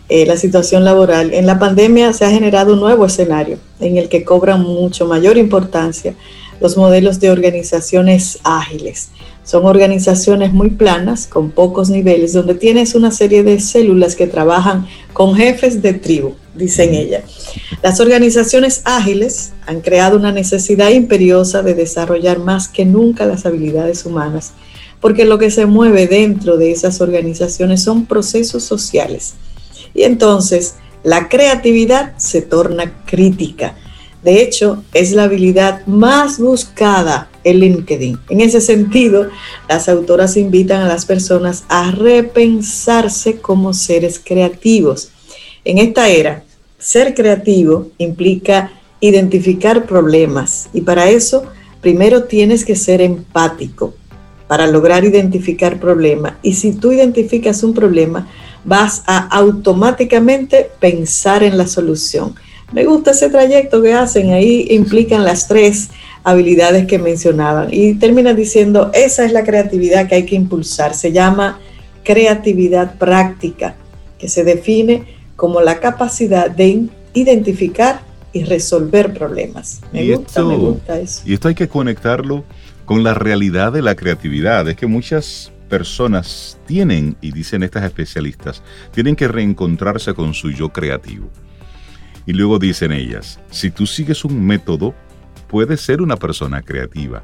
eh, 0.08 0.26
la 0.26 0.36
situación 0.36 0.84
laboral, 0.84 1.32
en 1.32 1.46
la 1.46 1.58
pandemia 1.58 2.12
se 2.12 2.24
ha 2.24 2.30
generado 2.30 2.74
un 2.74 2.80
nuevo 2.80 3.06
escenario 3.06 3.58
en 3.78 3.96
el 3.96 4.08
que 4.08 4.24
cobran 4.24 4.62
mucho 4.62 5.06
mayor 5.06 5.38
importancia 5.38 6.14
los 6.60 6.76
modelos 6.76 7.20
de 7.20 7.30
organizaciones 7.30 8.38
ágiles 8.44 9.10
son 9.50 9.66
organizaciones 9.66 10.52
muy 10.52 10.70
planas, 10.70 11.26
con 11.26 11.50
pocos 11.50 11.90
niveles, 11.90 12.32
donde 12.32 12.54
tienes 12.54 12.94
una 12.94 13.10
serie 13.10 13.42
de 13.42 13.58
células 13.58 14.14
que 14.14 14.28
trabajan 14.28 14.86
con 15.12 15.34
jefes 15.34 15.82
de 15.82 15.92
tribu, 15.92 16.34
dicen 16.54 16.94
ellas. 16.94 17.24
Las 17.82 17.98
organizaciones 17.98 18.82
ágiles 18.84 19.50
han 19.66 19.80
creado 19.80 20.16
una 20.16 20.30
necesidad 20.30 20.90
imperiosa 20.90 21.62
de 21.62 21.74
desarrollar 21.74 22.38
más 22.38 22.68
que 22.68 22.84
nunca 22.84 23.26
las 23.26 23.44
habilidades 23.44 24.06
humanas, 24.06 24.52
porque 25.00 25.24
lo 25.24 25.36
que 25.36 25.50
se 25.50 25.66
mueve 25.66 26.06
dentro 26.06 26.56
de 26.56 26.70
esas 26.70 27.00
organizaciones 27.00 27.82
son 27.82 28.06
procesos 28.06 28.62
sociales. 28.62 29.34
Y 29.94 30.04
entonces 30.04 30.76
la 31.02 31.28
creatividad 31.28 32.16
se 32.18 32.40
torna 32.40 33.02
crítica 33.04 33.74
de 34.22 34.42
hecho, 34.42 34.84
es 34.92 35.12
la 35.12 35.24
habilidad 35.24 35.86
más 35.86 36.38
buscada 36.38 37.29
en 37.44 37.60
LinkedIn. 37.60 38.18
En 38.28 38.40
ese 38.40 38.60
sentido, 38.60 39.28
las 39.68 39.88
autoras 39.88 40.36
invitan 40.36 40.82
a 40.82 40.88
las 40.88 41.06
personas 41.06 41.64
a 41.68 41.90
repensarse 41.90 43.40
como 43.40 43.74
seres 43.74 44.20
creativos. 44.22 45.10
En 45.64 45.78
esta 45.78 46.08
era, 46.08 46.44
ser 46.78 47.14
creativo 47.14 47.88
implica 47.98 48.72
identificar 49.00 49.86
problemas 49.86 50.68
y 50.72 50.82
para 50.82 51.08
eso 51.08 51.44
primero 51.80 52.24
tienes 52.24 52.64
que 52.64 52.76
ser 52.76 53.00
empático 53.00 53.94
para 54.46 54.66
lograr 54.66 55.04
identificar 55.04 55.78
problemas. 55.78 56.34
Y 56.42 56.54
si 56.54 56.72
tú 56.72 56.90
identificas 56.90 57.62
un 57.62 57.72
problema, 57.72 58.26
vas 58.64 59.02
a 59.06 59.18
automáticamente 59.28 60.70
pensar 60.80 61.42
en 61.42 61.56
la 61.56 61.66
solución. 61.66 62.34
Me 62.72 62.84
gusta 62.84 63.12
ese 63.12 63.30
trayecto 63.30 63.82
que 63.82 63.94
hacen, 63.94 64.32
ahí 64.32 64.66
implican 64.70 65.24
las 65.24 65.48
tres 65.48 65.90
habilidades 66.24 66.86
que 66.86 66.98
mencionaban 66.98 67.68
y 67.72 67.94
termina 67.94 68.34
diciendo, 68.34 68.90
esa 68.94 69.24
es 69.24 69.32
la 69.32 69.44
creatividad 69.44 70.08
que 70.08 70.16
hay 70.16 70.26
que 70.26 70.36
impulsar, 70.36 70.94
se 70.94 71.12
llama 71.12 71.58
creatividad 72.04 72.96
práctica, 72.96 73.76
que 74.18 74.28
se 74.28 74.44
define 74.44 75.04
como 75.36 75.60
la 75.60 75.80
capacidad 75.80 76.50
de 76.50 76.86
identificar 77.14 78.02
y 78.32 78.44
resolver 78.44 79.12
problemas. 79.12 79.80
Me 79.92 80.14
gusta, 80.14 80.44
me 80.44 80.56
gusta 80.56 80.98
eso. 80.98 81.22
Y 81.24 81.34
esto 81.34 81.48
hay 81.48 81.54
que 81.54 81.68
conectarlo 81.68 82.44
con 82.84 83.02
la 83.02 83.14
realidad 83.14 83.72
de 83.72 83.82
la 83.82 83.94
creatividad, 83.94 84.68
es 84.68 84.76
que 84.76 84.86
muchas 84.86 85.52
personas 85.68 86.58
tienen, 86.66 87.16
y 87.20 87.32
dicen 87.32 87.62
estas 87.62 87.84
especialistas, 87.84 88.62
tienen 88.92 89.16
que 89.16 89.28
reencontrarse 89.28 90.12
con 90.14 90.34
su 90.34 90.50
yo 90.50 90.70
creativo. 90.70 91.30
Y 92.26 92.32
luego 92.32 92.58
dicen 92.58 92.92
ellas, 92.92 93.38
si 93.50 93.70
tú 93.70 93.86
sigues 93.86 94.24
un 94.24 94.44
método, 94.44 94.94
puedes 95.50 95.80
ser 95.80 96.00
una 96.00 96.16
persona 96.16 96.62
creativa. 96.62 97.22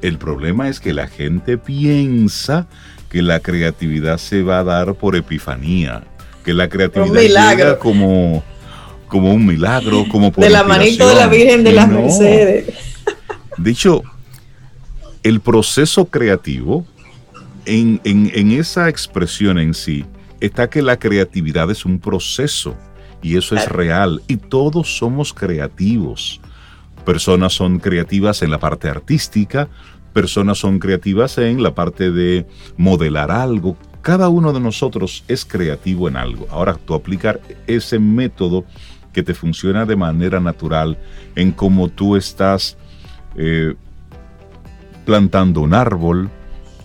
El 0.00 0.18
problema 0.18 0.68
es 0.68 0.80
que 0.80 0.92
la 0.92 1.06
gente 1.08 1.58
piensa 1.58 2.66
que 3.10 3.22
la 3.22 3.40
creatividad 3.40 4.18
se 4.18 4.42
va 4.42 4.60
a 4.60 4.64
dar 4.64 4.94
por 4.94 5.14
epifanía, 5.14 6.04
que 6.44 6.54
la 6.54 6.68
creatividad 6.68 7.54
llega 7.54 7.78
como, 7.78 8.42
como 9.08 9.32
un 9.32 9.46
milagro, 9.46 10.06
como 10.10 10.32
por 10.32 10.42
De 10.42 10.50
la 10.50 10.64
manito 10.64 11.06
de 11.08 11.14
la 11.14 11.26
Virgen 11.28 11.64
de 11.64 11.72
las 11.72 11.88
Mercedes. 11.88 12.74
Dicho, 13.58 14.02
el 15.22 15.40
proceso 15.40 16.06
creativo, 16.06 16.86
en, 17.66 18.00
en 18.04 18.52
esa 18.52 18.88
expresión 18.88 19.58
en 19.58 19.74
sí, 19.74 20.04
está 20.40 20.70
que 20.70 20.82
la 20.82 20.98
creatividad 20.98 21.70
es 21.70 21.84
un 21.84 21.98
proceso 21.98 22.76
y 23.22 23.36
eso 23.36 23.56
es 23.56 23.68
real. 23.68 24.22
Y 24.28 24.36
todos 24.36 24.96
somos 24.96 25.32
creativos. 25.32 26.40
Personas 27.06 27.54
son 27.54 27.78
creativas 27.78 28.42
en 28.42 28.50
la 28.50 28.58
parte 28.58 28.88
artística, 28.90 29.68
personas 30.12 30.58
son 30.58 30.78
creativas 30.78 31.38
en 31.38 31.62
la 31.62 31.74
parte 31.74 32.10
de 32.10 32.46
modelar 32.76 33.30
algo. 33.30 33.76
Cada 34.02 34.28
uno 34.28 34.52
de 34.52 34.60
nosotros 34.60 35.24
es 35.26 35.44
creativo 35.44 36.08
en 36.08 36.16
algo. 36.16 36.46
Ahora, 36.50 36.74
tú 36.74 36.94
aplicar 36.94 37.40
ese 37.66 37.98
método 37.98 38.64
que 39.12 39.22
te 39.22 39.32
funciona 39.32 39.86
de 39.86 39.96
manera 39.96 40.40
natural 40.40 40.98
en 41.34 41.52
cómo 41.52 41.88
tú 41.88 42.16
estás 42.16 42.76
eh, 43.36 43.74
plantando 45.06 45.62
un 45.62 45.72
árbol, 45.72 46.28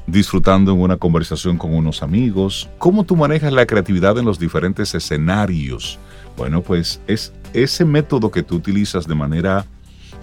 disfrutando 0.07 0.71
en 0.71 0.79
una 0.79 0.97
conversación 0.97 1.57
con 1.57 1.73
unos 1.73 2.01
amigos, 2.01 2.69
cómo 2.77 3.03
tú 3.03 3.17
manejas 3.17 3.51
la 3.51 3.65
creatividad 3.65 4.17
en 4.17 4.25
los 4.25 4.39
diferentes 4.39 4.95
escenarios 4.95 5.99
bueno, 6.38 6.62
pues 6.62 7.01
es 7.07 7.34
ese 7.53 7.86
método 7.86 8.31
que 8.31 8.43
tú 8.43 8.55
utilizas 8.55 9.07
de 9.07 9.15
manera 9.15 9.65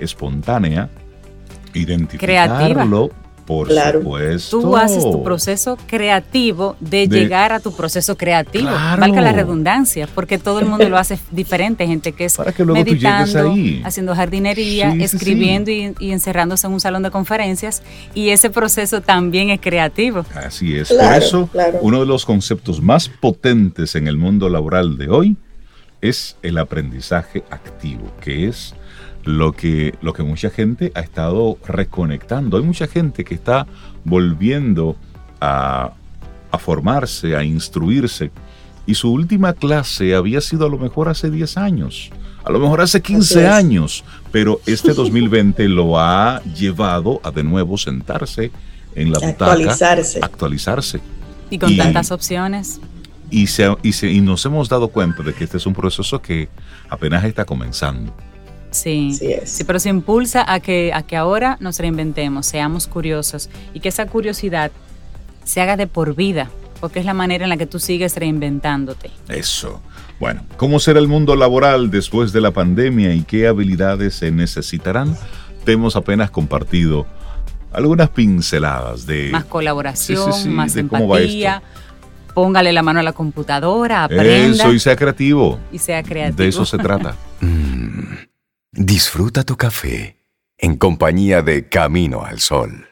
espontánea, 0.00 0.88
identificarlo, 1.74 3.10
por 3.48 3.72
supuesto. 3.72 4.60
Tú 4.60 4.76
haces 4.76 5.02
tu 5.02 5.22
proceso 5.22 5.78
creativo 5.86 6.76
de, 6.80 7.08
llegar 7.08 7.54
a 7.54 7.60
tu 7.60 7.74
proceso 7.74 8.14
creativo. 8.14 8.68
Valga 8.68 9.22
la 9.22 9.32
redundancia, 9.32 10.06
porque 10.14 10.36
todo 10.36 10.60
el 10.60 10.66
mundo 10.66 10.86
lo 10.86 10.98
hace 10.98 11.18
diferente. 11.30 11.86
Gente 11.86 12.12
que 12.12 12.26
es 12.26 12.38
meditando, 12.58 13.54
haciendo 13.84 14.14
jardinería, 14.14 14.94
escribiendo 15.00 15.70
Y, 15.70 16.12
encerrándose 16.12 16.66
en 16.66 16.74
un 16.74 16.80
salón 16.80 17.02
de 17.02 17.10
conferencias. 17.10 17.82
Y 18.14 18.28
ese 18.28 18.50
proceso 18.50 19.00
también 19.00 19.48
es 19.48 19.62
creativo. 19.62 20.26
Así 20.34 20.76
es. 20.76 20.92
por 20.92 21.14
eso, 21.14 21.48
uno 21.80 22.00
de 22.00 22.06
los 22.06 22.26
conceptos 22.26 22.82
más 22.82 23.08
potentes 23.08 23.94
en 23.94 24.08
el 24.08 24.18
mundo 24.18 24.50
laboral 24.50 24.98
de 24.98 25.08
hoy 25.08 25.36
es 26.02 26.36
el 26.42 26.58
aprendizaje 26.58 27.44
activo, 27.50 28.12
que 28.20 28.48
es 28.48 28.74
lo 29.28 29.52
que, 29.52 29.94
lo 30.00 30.14
que 30.14 30.22
mucha 30.22 30.48
gente 30.48 30.90
ha 30.94 31.00
estado 31.00 31.58
reconectando. 31.66 32.56
Hay 32.56 32.62
mucha 32.62 32.86
gente 32.86 33.24
que 33.24 33.34
está 33.34 33.66
volviendo 34.04 34.96
a, 35.38 35.92
formarse, 36.58 37.36
a 37.36 37.44
instruirse. 37.44 38.30
Y 38.86 38.94
su 38.94 39.12
última 39.12 39.52
clase 39.52 40.14
había 40.14 40.40
sido 40.40 40.66
a 40.66 40.70
lo 40.70 40.78
mejor 40.78 41.10
hace 41.10 41.30
10 41.30 41.58
años, 41.58 42.10
a 42.42 42.50
lo 42.50 42.58
mejor 42.58 42.80
hace 42.80 43.02
15 43.02 43.46
años, 43.46 44.02
pero 44.32 44.62
este 44.64 44.94
2020 44.94 45.68
lo 45.68 46.00
ha 46.00 46.42
llevado 46.44 47.20
a 47.22 47.30
de 47.30 47.44
nuevo 47.44 47.76
sentarse 47.76 48.50
en 48.94 49.12
la 49.12 49.18
butaca, 49.18 49.52
actualizarse. 49.52 50.20
actualizarse. 50.22 51.00
Y 51.50 51.58
con 51.58 51.76
tantas 51.76 52.10
opciones 52.12 52.80
y, 53.30 53.46
se, 53.48 53.68
y, 53.82 54.20
nos 54.22 54.44
hemos 54.46 54.70
dado 54.70 54.88
cuenta 54.88 55.22
de 55.22 55.34
que 55.34 55.44
este 55.44 55.58
es 55.58 55.66
un 55.66 55.74
proceso 55.74 56.22
que 56.22 56.48
apenas 56.88 57.24
está 57.24 57.44
comenzando. 57.44 58.14
Sí, 58.78 59.18
sí, 59.44 59.64
pero 59.64 59.78
se 59.78 59.88
impulsa 59.88 60.44
a 60.50 60.60
que, 60.60 60.92
a 60.92 61.02
que 61.02 61.16
ahora 61.16 61.56
nos 61.60 61.78
reinventemos, 61.78 62.46
seamos 62.46 62.86
curiosos 62.86 63.50
y 63.74 63.80
que 63.80 63.88
esa 63.88 64.06
curiosidad 64.06 64.70
se 65.44 65.60
haga 65.60 65.76
de 65.76 65.86
por 65.86 66.14
vida, 66.14 66.50
porque 66.80 67.00
es 67.00 67.04
la 67.04 67.14
manera 67.14 67.44
en 67.44 67.50
la 67.50 67.56
que 67.56 67.66
tú 67.66 67.78
sigues 67.78 68.16
reinventándote. 68.16 69.10
Eso. 69.28 69.80
Bueno, 70.20 70.42
¿cómo 70.56 70.80
será 70.80 70.98
el 70.98 71.08
mundo 71.08 71.36
laboral 71.36 71.90
después 71.90 72.32
de 72.32 72.40
la 72.40 72.50
pandemia 72.50 73.14
y 73.14 73.22
qué 73.22 73.46
habilidades 73.46 74.14
se 74.14 74.30
necesitarán? 74.30 75.16
Te 75.64 75.72
hemos 75.72 75.96
apenas 75.96 76.30
compartido 76.30 77.06
algunas 77.72 78.10
pinceladas 78.10 79.06
de... 79.06 79.30
Más 79.30 79.44
colaboración, 79.44 80.54
más 80.54 80.74
empatía 80.76 81.62
póngale 82.38 82.72
la 82.72 82.84
mano 82.84 83.00
a 83.00 83.02
la 83.02 83.12
computadora, 83.12 84.04
aprenda. 84.04 84.62
Eso, 84.62 84.72
y 84.72 84.78
sea 84.78 84.94
creativo. 84.94 85.58
Y 85.72 85.78
sea 85.78 86.04
creativo. 86.04 86.36
De 86.36 86.48
eso 86.48 86.64
se 86.64 86.78
trata. 86.78 87.14
Mm. 87.40 88.27
Disfruta 88.78 89.42
tu 89.42 89.56
café 89.56 90.18
en 90.56 90.76
compañía 90.76 91.42
de 91.42 91.68
Camino 91.68 92.24
al 92.24 92.38
Sol. 92.38 92.87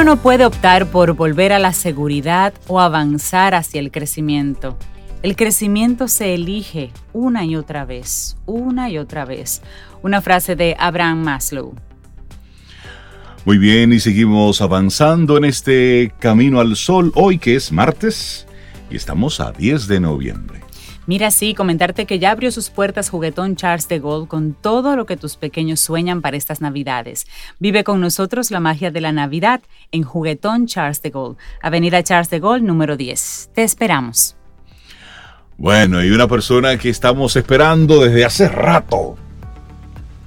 Uno 0.00 0.16
no 0.16 0.22
puede 0.22 0.46
optar 0.46 0.86
por 0.90 1.12
volver 1.12 1.52
a 1.52 1.58
la 1.58 1.74
seguridad 1.74 2.54
o 2.68 2.80
avanzar 2.80 3.54
hacia 3.54 3.80
el 3.80 3.90
crecimiento. 3.90 4.78
El 5.22 5.36
crecimiento 5.36 6.08
se 6.08 6.32
elige 6.32 6.90
una 7.12 7.44
y 7.44 7.54
otra 7.54 7.84
vez, 7.84 8.38
una 8.46 8.88
y 8.88 8.96
otra 8.96 9.26
vez. 9.26 9.60
Una 10.00 10.22
frase 10.22 10.56
de 10.56 10.74
Abraham 10.78 11.22
Maslow. 11.22 11.74
Muy 13.44 13.58
bien, 13.58 13.92
y 13.92 14.00
seguimos 14.00 14.62
avanzando 14.62 15.36
en 15.36 15.44
este 15.44 16.14
camino 16.18 16.60
al 16.60 16.76
sol 16.76 17.12
hoy 17.14 17.36
que 17.36 17.56
es 17.56 17.70
martes 17.70 18.46
y 18.90 18.96
estamos 18.96 19.38
a 19.38 19.52
10 19.52 19.86
de 19.86 20.00
noviembre. 20.00 20.59
Mira, 21.10 21.32
sí, 21.32 21.54
comentarte 21.54 22.06
que 22.06 22.20
ya 22.20 22.30
abrió 22.30 22.52
sus 22.52 22.70
puertas 22.70 23.10
Juguetón 23.10 23.56
Charles 23.56 23.88
de 23.88 23.98
Gaulle 23.98 24.28
con 24.28 24.52
todo 24.52 24.94
lo 24.94 25.06
que 25.06 25.16
tus 25.16 25.34
pequeños 25.34 25.80
sueñan 25.80 26.22
para 26.22 26.36
estas 26.36 26.60
Navidades. 26.60 27.26
Vive 27.58 27.82
con 27.82 28.00
nosotros 28.00 28.52
la 28.52 28.60
magia 28.60 28.92
de 28.92 29.00
la 29.00 29.10
Navidad 29.10 29.60
en 29.90 30.04
Juguetón 30.04 30.68
Charles 30.68 31.02
de 31.02 31.10
Gaulle, 31.10 31.36
Avenida 31.62 32.00
Charles 32.04 32.30
de 32.30 32.38
Gaulle 32.38 32.62
número 32.64 32.96
10. 32.96 33.50
Te 33.52 33.64
esperamos. 33.64 34.36
Bueno, 35.58 35.98
hay 35.98 36.10
una 36.10 36.28
persona 36.28 36.78
que 36.78 36.90
estamos 36.90 37.34
esperando 37.34 38.04
desde 38.04 38.24
hace 38.24 38.48
rato. 38.48 39.16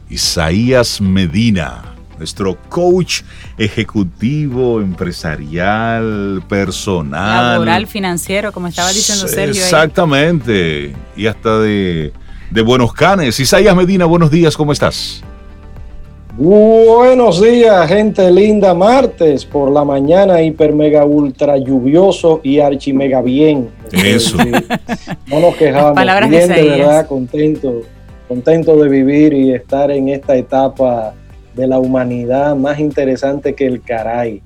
Isaías 0.09 0.99
Medina 0.99 1.92
nuestro 2.17 2.57
coach 2.69 3.21
ejecutivo, 3.57 4.81
empresarial, 4.81 6.43
personal. 6.47 7.53
Laboral, 7.53 7.87
financiero, 7.87 8.51
como 8.51 8.67
estaba 8.67 8.89
diciendo 8.89 9.27
Sergio. 9.27 9.61
Exactamente. 9.61 10.95
Y 11.15 11.27
hasta 11.27 11.59
de, 11.59 12.13
de 12.51 12.61
Buenos 12.61 12.93
Canes. 12.93 13.39
Isaías 13.39 13.75
Medina, 13.75 14.05
buenos 14.05 14.31
días, 14.31 14.55
¿cómo 14.55 14.71
estás? 14.71 15.23
Buenos 16.35 17.39
días, 17.41 17.87
gente 17.87 18.31
linda. 18.31 18.73
Martes 18.73 19.45
por 19.45 19.71
la 19.71 19.83
mañana, 19.83 20.41
hiper 20.41 20.73
mega 20.73 21.05
ultra 21.05 21.57
lluvioso 21.57 22.41
y 22.43 22.59
archi 22.59 22.91
mega 22.91 23.21
bien. 23.21 23.69
Eso. 23.91 24.37
No 25.27 25.39
nos 25.39 25.55
quejamos. 25.55 25.93
Palabras 25.93 26.31
bien, 26.31 26.49
de 26.49 26.63
verdad, 26.63 27.05
contento, 27.05 27.81
contento 28.27 28.75
de 28.77 28.89
vivir 28.89 29.33
y 29.33 29.53
estar 29.53 29.91
en 29.91 30.09
esta 30.09 30.35
etapa 30.35 31.13
de 31.53 31.67
la 31.67 31.79
humanidad 31.79 32.55
más 32.55 32.79
interesante 32.79 33.53
que 33.53 33.65
el 33.65 33.81
caray. 33.81 34.41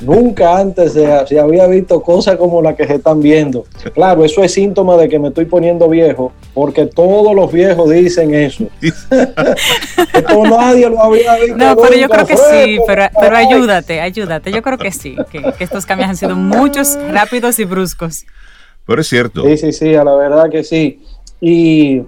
Nunca 0.00 0.56
antes 0.58 0.92
se, 0.92 1.40
había 1.40 1.66
visto 1.66 2.00
cosas 2.02 2.36
como 2.36 2.62
la 2.62 2.76
que 2.76 2.86
se 2.86 2.94
están 2.94 3.20
viendo. 3.20 3.64
Claro, 3.94 4.24
eso 4.24 4.44
es 4.44 4.54
síntoma 4.54 4.96
de 4.96 5.08
que 5.08 5.18
me 5.18 5.28
estoy 5.28 5.46
poniendo 5.46 5.88
viejo, 5.88 6.32
porque 6.54 6.86
todos 6.86 7.34
los 7.34 7.52
viejos 7.52 7.90
dicen 7.90 8.32
eso. 8.32 8.68
Esto 8.80 10.44
nadie 10.44 10.88
lo 10.88 11.02
había 11.02 11.34
visto. 11.36 11.56
No, 11.56 11.76
pero 11.76 11.96
yo 11.96 12.08
creo 12.08 12.26
que 12.26 12.36
sí, 12.36 12.78
pero, 12.86 13.06
pero, 13.20 13.36
ayúdate, 13.36 14.00
ayúdate. 14.00 14.52
Yo 14.52 14.62
creo 14.62 14.78
que 14.78 14.92
sí, 14.92 15.16
que, 15.32 15.42
que, 15.42 15.64
estos 15.64 15.84
cambios 15.84 16.10
han 16.10 16.16
sido 16.16 16.36
muchos, 16.36 16.96
rápidos 17.10 17.58
y 17.58 17.64
bruscos. 17.64 18.24
Pero 18.86 19.00
es 19.00 19.08
cierto. 19.08 19.42
Sí, 19.44 19.56
sí, 19.58 19.72
sí, 19.72 19.94
a 19.96 20.04
la 20.04 20.14
verdad 20.14 20.48
que 20.48 20.62
sí. 20.62 21.02
Y 21.40 22.02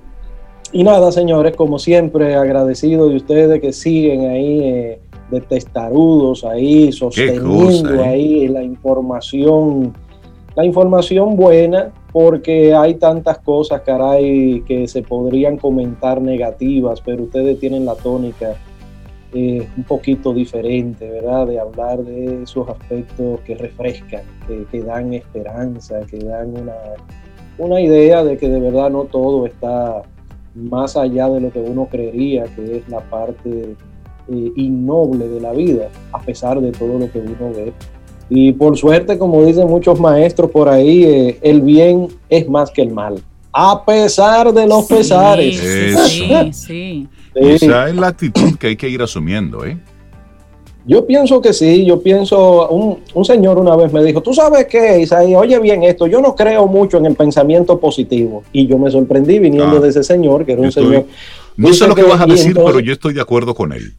y 0.72 0.84
nada, 0.84 1.10
señores, 1.10 1.56
como 1.56 1.78
siempre, 1.78 2.34
agradecido 2.36 3.08
de 3.08 3.16
ustedes 3.16 3.60
que 3.60 3.72
siguen 3.72 4.30
ahí 4.30 4.60
eh, 4.62 5.00
de 5.30 5.40
testarudos, 5.40 6.44
ahí 6.44 6.92
sosteniendo 6.92 7.94
eh. 7.94 8.04
ahí 8.04 8.48
la 8.48 8.62
información, 8.62 9.94
la 10.54 10.64
información 10.64 11.36
buena, 11.36 11.92
porque 12.12 12.74
hay 12.74 12.94
tantas 12.94 13.38
cosas, 13.38 13.82
caray, 13.82 14.62
que 14.62 14.86
se 14.86 15.02
podrían 15.02 15.56
comentar 15.56 16.20
negativas, 16.20 17.00
pero 17.00 17.24
ustedes 17.24 17.58
tienen 17.58 17.84
la 17.84 17.94
tónica 17.94 18.54
eh, 19.32 19.66
un 19.76 19.84
poquito 19.84 20.32
diferente, 20.32 21.08
¿verdad? 21.08 21.46
De 21.46 21.60
hablar 21.60 22.02
de 22.02 22.42
esos 22.42 22.68
aspectos 22.68 23.40
que 23.40 23.54
refrescan, 23.54 24.22
que, 24.46 24.64
que 24.70 24.82
dan 24.82 25.14
esperanza, 25.14 26.00
que 26.08 26.18
dan 26.18 26.50
una, 26.50 26.74
una 27.58 27.80
idea 27.80 28.24
de 28.24 28.36
que 28.36 28.48
de 28.48 28.58
verdad 28.58 28.90
no 28.90 29.04
todo 29.04 29.46
está 29.46 30.02
más 30.54 30.96
allá 30.96 31.28
de 31.28 31.40
lo 31.40 31.50
que 31.50 31.60
uno 31.60 31.86
creería 31.90 32.44
que 32.54 32.78
es 32.78 32.88
la 32.88 33.00
parte 33.00 33.76
eh, 34.28 34.52
innoble 34.56 35.28
de 35.28 35.40
la 35.40 35.52
vida, 35.52 35.88
a 36.12 36.20
pesar 36.20 36.60
de 36.60 36.72
todo 36.72 36.98
lo 36.98 37.10
que 37.10 37.18
uno 37.18 37.52
ve. 37.54 37.72
Y 38.28 38.52
por 38.52 38.76
suerte, 38.76 39.18
como 39.18 39.44
dicen 39.44 39.68
muchos 39.68 39.98
maestros 39.98 40.50
por 40.50 40.68
ahí, 40.68 41.04
eh, 41.04 41.38
el 41.42 41.62
bien 41.62 42.08
es 42.28 42.48
más 42.48 42.70
que 42.70 42.82
el 42.82 42.92
mal, 42.92 43.20
a 43.52 43.84
pesar 43.84 44.52
de 44.52 44.66
los 44.66 44.84
pesares. 44.86 45.58
Sí, 45.58 46.52
sí, 46.52 47.08
Esa 47.34 47.88
es 47.88 47.94
la 47.96 48.08
actitud 48.08 48.56
que 48.56 48.68
hay 48.68 48.76
que 48.76 48.88
ir 48.88 49.02
asumiendo, 49.02 49.64
¿eh? 49.64 49.78
Yo 50.86 51.06
pienso 51.06 51.40
que 51.40 51.52
sí, 51.52 51.84
yo 51.84 52.00
pienso, 52.00 52.68
un, 52.68 53.24
señor 53.24 53.58
una 53.58 53.76
vez 53.76 53.92
me 53.92 54.02
dijo, 54.02 54.22
tú 54.22 54.32
sabes 54.32 54.66
qué, 54.66 55.00
Isaías, 55.00 55.40
oye 55.40 55.58
bien 55.58 55.82
esto, 55.82 56.06
yo 56.06 56.20
no 56.20 56.34
creo 56.34 56.66
mucho 56.66 56.96
en 56.96 57.06
el 57.06 57.14
pensamiento 57.14 57.78
positivo. 57.78 58.42
Y 58.52 58.66
yo 58.66 58.78
me 58.78 58.90
sorprendí 58.90 59.38
viniendo 59.38 59.76
ah, 59.76 59.80
de 59.80 59.88
ese 59.90 60.02
señor, 60.02 60.46
que 60.46 60.52
era 60.52 60.62
un 60.62 60.72
señor... 60.72 61.04
No 61.56 61.74
sé 61.74 61.86
lo 61.86 61.94
que, 61.94 62.02
vas 62.02 62.20
a 62.20 62.26
decir, 62.26 62.54
pero 62.54 62.80
yo 62.80 62.92
estoy 62.92 63.12
de 63.12 63.20
acuerdo 63.20 63.54
con 63.54 63.72
él. 63.72 63.92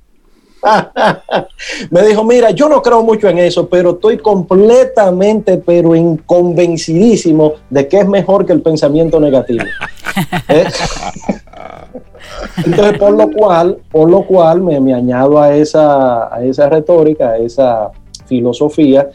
me 1.89 2.05
dijo, 2.05 2.23
mira, 2.23 2.51
yo 2.51 2.69
no 2.69 2.81
creo 2.81 3.03
mucho 3.03 3.27
en 3.27 3.39
eso, 3.39 3.67
pero 3.67 3.91
estoy 3.91 4.17
completamente, 4.17 5.57
pero 5.57 5.95
inconvencidísimo 5.95 7.53
de 7.69 7.87
que 7.87 7.99
es 7.99 8.07
mejor 8.07 8.45
que 8.45 8.53
el 8.53 8.61
pensamiento 8.61 9.19
negativo. 9.19 9.63
¿Eh? 10.49 10.65
Entonces, 12.65 12.97
por 12.97 13.11
lo 13.11 13.31
cual, 13.31 13.77
por 13.91 14.09
lo 14.09 14.25
cual 14.25 14.61
me, 14.61 14.93
añado 14.93 15.39
a 15.39 15.55
esa, 15.55 16.33
a 16.33 16.43
esa 16.43 16.69
retórica, 16.69 17.29
a 17.29 17.37
esa 17.37 17.91
filosofía, 18.25 19.09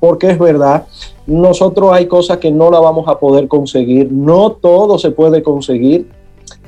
porque 0.00 0.30
es 0.30 0.38
verdad, 0.38 0.84
nosotros 1.26 1.92
hay 1.92 2.06
cosas 2.06 2.38
que 2.38 2.50
no 2.50 2.70
la 2.70 2.80
vamos 2.80 3.06
a 3.08 3.18
poder 3.18 3.48
conseguir, 3.48 4.10
no 4.10 4.52
todo 4.52 4.98
se 4.98 5.10
puede 5.10 5.42
conseguir. 5.42 6.10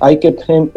Hay 0.01 0.19
que, 0.19 0.37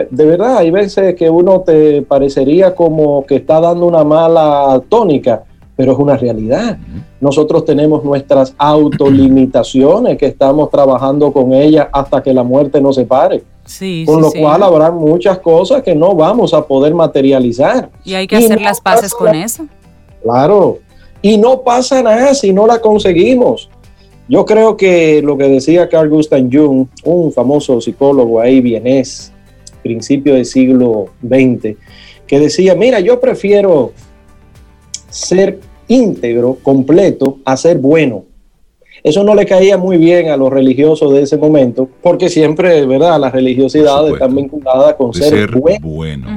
de 0.09 0.25
verdad, 0.25 0.57
hay 0.57 0.71
veces 0.71 1.15
que 1.15 1.29
uno 1.29 1.61
te 1.61 2.01
parecería 2.01 2.75
como 2.75 3.25
que 3.25 3.37
está 3.37 3.59
dando 3.59 3.85
una 3.85 4.03
mala 4.03 4.81
tónica, 4.89 5.43
pero 5.77 5.93
es 5.93 5.99
una 5.99 6.17
realidad. 6.17 6.77
Nosotros 7.21 7.63
tenemos 7.63 8.03
nuestras 8.03 8.53
autolimitaciones 8.57 10.17
que 10.17 10.25
estamos 10.25 10.71
trabajando 10.71 11.31
con 11.31 11.53
ellas 11.53 11.87
hasta 11.93 12.21
que 12.21 12.33
la 12.33 12.43
muerte 12.43 12.81
nos 12.81 12.95
separe. 12.95 13.43
Sí, 13.63 14.03
con 14.07 14.21
lo 14.21 14.31
cual 14.31 14.63
habrá 14.63 14.89
muchas 14.91 15.37
cosas 15.37 15.83
que 15.83 15.93
no 15.93 16.15
vamos 16.15 16.53
a 16.53 16.65
poder 16.65 16.95
materializar. 16.95 17.89
Y 18.03 18.15
hay 18.15 18.25
que 18.25 18.37
hacer 18.37 18.59
las 18.59 18.81
paces 18.81 19.13
con 19.13 19.35
eso. 19.35 19.67
Claro. 20.23 20.79
Y 21.21 21.37
no 21.37 21.61
pasa 21.61 22.01
nada 22.01 22.33
si 22.33 22.51
no 22.51 22.65
la 22.65 22.79
conseguimos. 22.79 23.69
Yo 24.27 24.45
creo 24.45 24.75
que 24.75 25.21
lo 25.21 25.37
que 25.37 25.47
decía 25.47 25.87
Carl 25.87 26.09
Gustav 26.09 26.41
Jung, 26.51 26.87
un 27.03 27.31
famoso 27.31 27.79
psicólogo 27.79 28.41
ahí 28.41 28.61
vienés, 28.61 29.31
principio 29.83 30.33
del 30.33 30.45
siglo 30.45 31.09
XX, 31.21 31.77
que 32.25 32.39
decía, 32.39 32.73
mira, 32.73 32.99
yo 32.99 33.19
prefiero 33.19 33.91
ser 35.09 35.59
íntegro, 35.87 36.57
completo, 36.61 37.39
a 37.45 37.57
ser 37.57 37.77
bueno. 37.77 38.25
Eso 39.03 39.23
no 39.23 39.35
le 39.35 39.45
caía 39.45 39.77
muy 39.77 39.97
bien 39.97 40.29
a 40.29 40.37
los 40.37 40.51
religiosos 40.51 41.13
de 41.13 41.21
ese 41.21 41.37
momento, 41.37 41.87
porque 42.01 42.29
siempre, 42.29 42.85
¿verdad? 42.85 43.19
Las 43.19 43.31
religiosidades 43.31 44.13
están 44.13 44.35
vinculadas 44.35 44.95
con 44.95 45.13
ser, 45.13 45.51
bueno. 45.51 46.27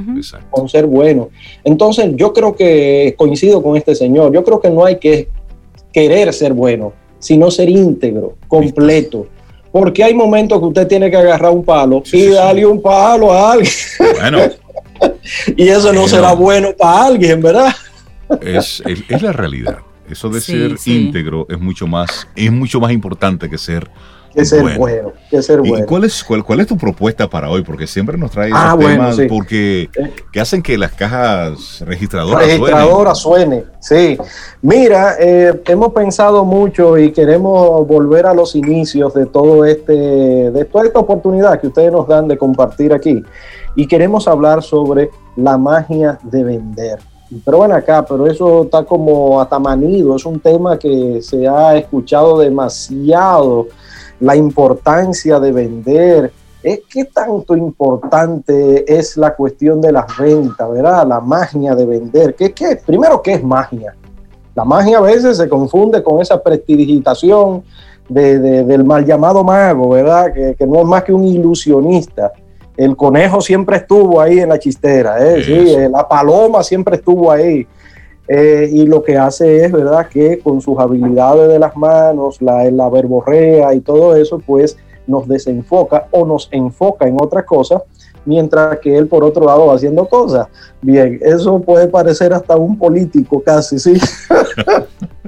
Con 0.51 0.69
ser 0.69 0.87
bueno. 0.87 1.31
Entonces, 1.65 2.13
yo 2.15 2.33
creo 2.33 2.55
que 2.55 3.15
coincido 3.17 3.63
con 3.63 3.77
este 3.77 3.95
señor. 3.95 4.33
Yo 4.33 4.45
creo 4.45 4.61
que 4.61 4.71
no 4.71 4.85
hay 4.85 4.99
que 4.99 5.29
querer 5.93 6.33
ser 6.33 6.53
bueno, 6.53 6.93
sino 7.19 7.51
ser 7.51 7.69
íntegro, 7.69 8.35
completo. 8.47 9.27
Porque 9.73 10.05
hay 10.05 10.15
momentos 10.15 10.59
que 10.59 10.67
usted 10.67 10.87
tiene 10.87 11.11
que 11.11 11.17
agarrar 11.17 11.53
un 11.53 11.65
palo 11.65 12.03
y 12.13 12.27
darle 12.29 12.67
un 12.67 12.83
palo 12.83 13.33
a 13.33 13.53
alguien. 13.53 13.73
Bueno. 13.99 14.39
y 15.57 15.69
eso 15.69 15.93
no 15.93 16.07
será 16.09 16.35
bueno 16.35 16.69
para 16.77 17.07
alguien, 17.07 17.41
¿verdad? 17.41 17.73
Es, 18.43 18.83
es 18.87 19.22
la 19.22 19.33
realidad. 19.33 19.78
Eso 20.09 20.28
de 20.28 20.41
ser 20.41 20.76
íntegro 20.87 21.47
es 21.49 21.61
mucho 21.61 21.87
más, 21.87 22.26
es 22.35 22.51
mucho 22.51 22.81
más 22.81 22.91
importante 22.91 23.49
que 23.49 23.59
ser 23.59 23.89
que 24.35 24.45
ser 24.45 24.78
bueno. 24.78 25.12
que 25.28 25.43
ser 25.43 25.61
bueno. 25.61 25.78
¿Y 25.78 25.87
cuál 25.87 26.05
es, 26.05 26.24
cuál, 26.24 26.61
es 26.61 26.66
tu 26.66 26.76
propuesta 26.76 27.28
para 27.28 27.51
hoy? 27.51 27.62
Porque 27.62 27.87
siempre 27.87 28.16
nos 28.16 28.31
trae 28.31 28.49
esos 28.49 28.61
ah, 28.61 28.76
temas 28.78 29.18
porque 29.28 29.89
que 30.33 30.41
hacen 30.41 30.62
que 30.62 30.78
las 30.78 30.93
cajas 30.93 31.83
registradoras, 31.87 32.47
registradoras 32.47 33.18
suenen. 33.18 33.64
Sí. 33.81 34.16
Mira, 34.62 35.16
eh, 35.18 35.61
hemos 35.66 35.93
pensado 35.93 36.45
mucho 36.45 36.97
y 36.97 37.12
queremos 37.12 37.87
volver 37.87 38.26
a 38.26 38.35
los 38.35 38.55
inicios 38.55 39.14
de 39.14 39.26
todo 39.26 39.64
este, 39.64 39.93
de 39.93 40.64
toda 40.64 40.87
esta 40.87 41.01
oportunidad 41.01 41.61
que 41.61 41.66
ustedes 41.66 41.91
nos 41.91 42.07
dan 42.07 42.28
de 42.28 42.39
compartir 42.39 42.93
aquí. 42.93 43.22
Y 43.74 43.87
queremos 43.87 44.28
hablar 44.28 44.62
sobre 44.62 45.11
la 45.37 45.59
magia 45.59 46.18
de 46.22 46.45
vender. 46.45 46.99
Pero 47.45 47.59
bueno, 47.59 47.74
acá, 47.74 48.05
pero 48.05 48.26
eso 48.26 48.64
está 48.64 48.85
como 48.85 49.41
atamanido, 49.41 50.16
es 50.16 50.26
un 50.26 50.41
tema 50.41 50.78
que 50.78 51.20
se 51.22 51.47
ha 51.47 51.76
escuchado 51.76 52.39
demasiado, 52.39 53.68
la 54.18 54.35
importancia 54.37 55.39
de 55.39 55.53
vender. 55.53 56.33
¿Es 56.62 56.81
¿Qué 56.91 57.05
tanto 57.07 57.57
importante 57.57 58.85
es 58.93 59.16
la 59.16 59.35
cuestión 59.35 59.81
de 59.81 59.93
las 59.93 60.18
ventas, 60.18 60.70
verdad? 60.70 61.07
La 61.07 61.20
magia 61.20 61.74
de 61.74 61.87
vender. 61.87 62.35
¿Qué, 62.35 62.53
qué? 62.53 62.78
Primero, 62.85 63.22
¿qué 63.22 63.35
es 63.35 63.43
magia? 63.43 63.95
La 64.55 64.64
magia 64.64 64.99
a 64.99 65.03
veces 65.03 65.37
se 65.39 65.49
confunde 65.49 66.03
con 66.03 66.20
esa 66.20 66.43
prestidigitación 66.43 67.62
del 68.09 68.85
mal 68.85 69.07
llamado 69.07 69.45
mago, 69.45 69.91
¿verdad? 69.91 70.33
Que, 70.35 70.66
no 70.66 70.81
es 70.81 70.87
más 70.87 71.05
que 71.05 71.12
un 71.12 71.24
ilusionista. 71.24 72.33
El 72.81 72.97
conejo 72.97 73.43
siempre 73.43 73.76
estuvo 73.76 74.22
ahí 74.22 74.39
en 74.39 74.49
la 74.49 74.59
chistera, 74.59 75.18
¿eh? 75.22 75.45
sí, 75.45 75.53
eh, 75.53 75.87
la 75.91 76.09
paloma 76.09 76.62
siempre 76.62 76.97
estuvo 76.97 77.31
ahí. 77.31 77.66
Eh, 78.26 78.70
y 78.72 78.87
lo 78.87 79.03
que 79.03 79.18
hace 79.18 79.66
es, 79.66 79.70
¿verdad?, 79.70 80.09
que 80.09 80.39
con 80.39 80.62
sus 80.62 80.78
habilidades 80.78 81.51
de 81.51 81.59
las 81.59 81.76
manos, 81.76 82.41
la, 82.41 82.70
la 82.70 82.89
verborrea 82.89 83.74
y 83.74 83.81
todo 83.81 84.16
eso, 84.16 84.39
pues 84.39 84.78
nos 85.07 85.28
desenfoca 85.28 86.07
o 86.11 86.24
nos 86.24 86.49
enfoca 86.53 87.07
en 87.07 87.18
otra 87.20 87.45
cosa, 87.45 87.83
mientras 88.24 88.78
que 88.78 88.97
él 88.97 89.09
por 89.09 89.24
otro 89.24 89.45
lado 89.45 89.66
va 89.66 89.74
haciendo 89.74 90.07
cosas. 90.07 90.49
Bien, 90.81 91.20
eso 91.20 91.61
puede 91.61 91.87
parecer 91.87 92.33
hasta 92.33 92.57
un 92.57 92.78
político 92.78 93.43
casi, 93.43 93.78
¿sí? 93.78 93.93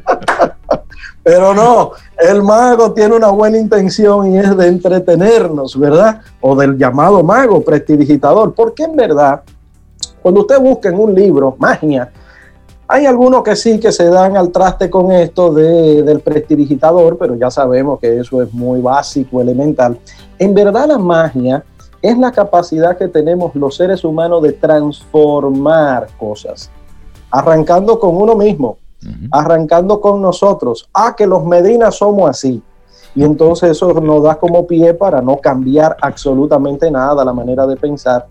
Pero 1.23 1.55
no, 1.55 1.93
el 2.19 2.43
mago 2.43 2.93
tiene 2.93 3.15
una 3.15 3.29
buena 3.29 3.59
intención 3.59 4.33
y 4.33 4.39
es 4.39 4.57
de 4.57 4.67
entretenernos, 4.69 5.79
¿verdad? 5.79 6.21
O 6.41 6.57
del 6.57 6.77
llamado 6.77 7.23
mago 7.23 7.61
prestidigitador, 7.63 8.55
porque 8.55 8.85
en 8.85 8.97
verdad, 8.97 9.43
cuando 10.21 10.41
usted 10.41 10.59
busca 10.61 10.89
en 10.89 10.99
un 10.99 11.15
libro 11.15 11.55
magia, 11.59 12.11
hay 12.89 13.07
algunos 13.07 13.43
que 13.43 13.57
sí 13.57 13.81
que 13.81 13.91
se 13.91 14.05
dan 14.11 14.37
al 14.37 14.51
traste 14.51 14.91
con 14.91 15.13
esto 15.13 15.53
de, 15.53 16.03
del 16.03 16.21
prestidigitador, 16.21 17.17
pero 17.17 17.37
ya 17.37 17.51
sabemos 17.51 17.99
que 17.99 18.19
eso 18.19 18.43
es 18.43 18.53
muy 18.53 18.83
básico, 18.83 19.41
elemental. 19.41 19.99
En 20.39 20.53
verdad 20.53 20.89
la 20.89 20.99
magia 20.99 21.65
es 22.03 22.19
la 22.19 22.33
capacidad 22.33 22.99
que 22.99 23.09
tenemos 23.09 23.55
los 23.55 23.77
seres 23.77 24.05
humanos 24.05 24.43
de 24.43 24.53
transformar 24.53 26.09
cosas, 26.19 26.71
arrancando 27.31 27.99
con 27.99 28.15
uno 28.15 28.35
mismo, 28.35 28.77
arrancando 29.31 30.01
con 30.01 30.21
nosotros. 30.21 30.89
Ah, 30.93 31.15
que 31.17 31.27
los 31.27 31.45
Medinas 31.45 31.97
somos 31.97 32.31
así. 32.31 32.63
Y 33.15 33.25
entonces 33.25 33.73
eso 33.73 33.93
nos 34.01 34.23
da 34.23 34.37
como 34.37 34.67
pie 34.67 34.95
para 34.95 35.21
no 35.21 35.37
cambiar 35.37 35.97
absolutamente 36.01 36.91
nada 36.91 37.25
la 37.25 37.33
manera 37.33 37.67
de 37.67 37.77
pensar 37.77 38.27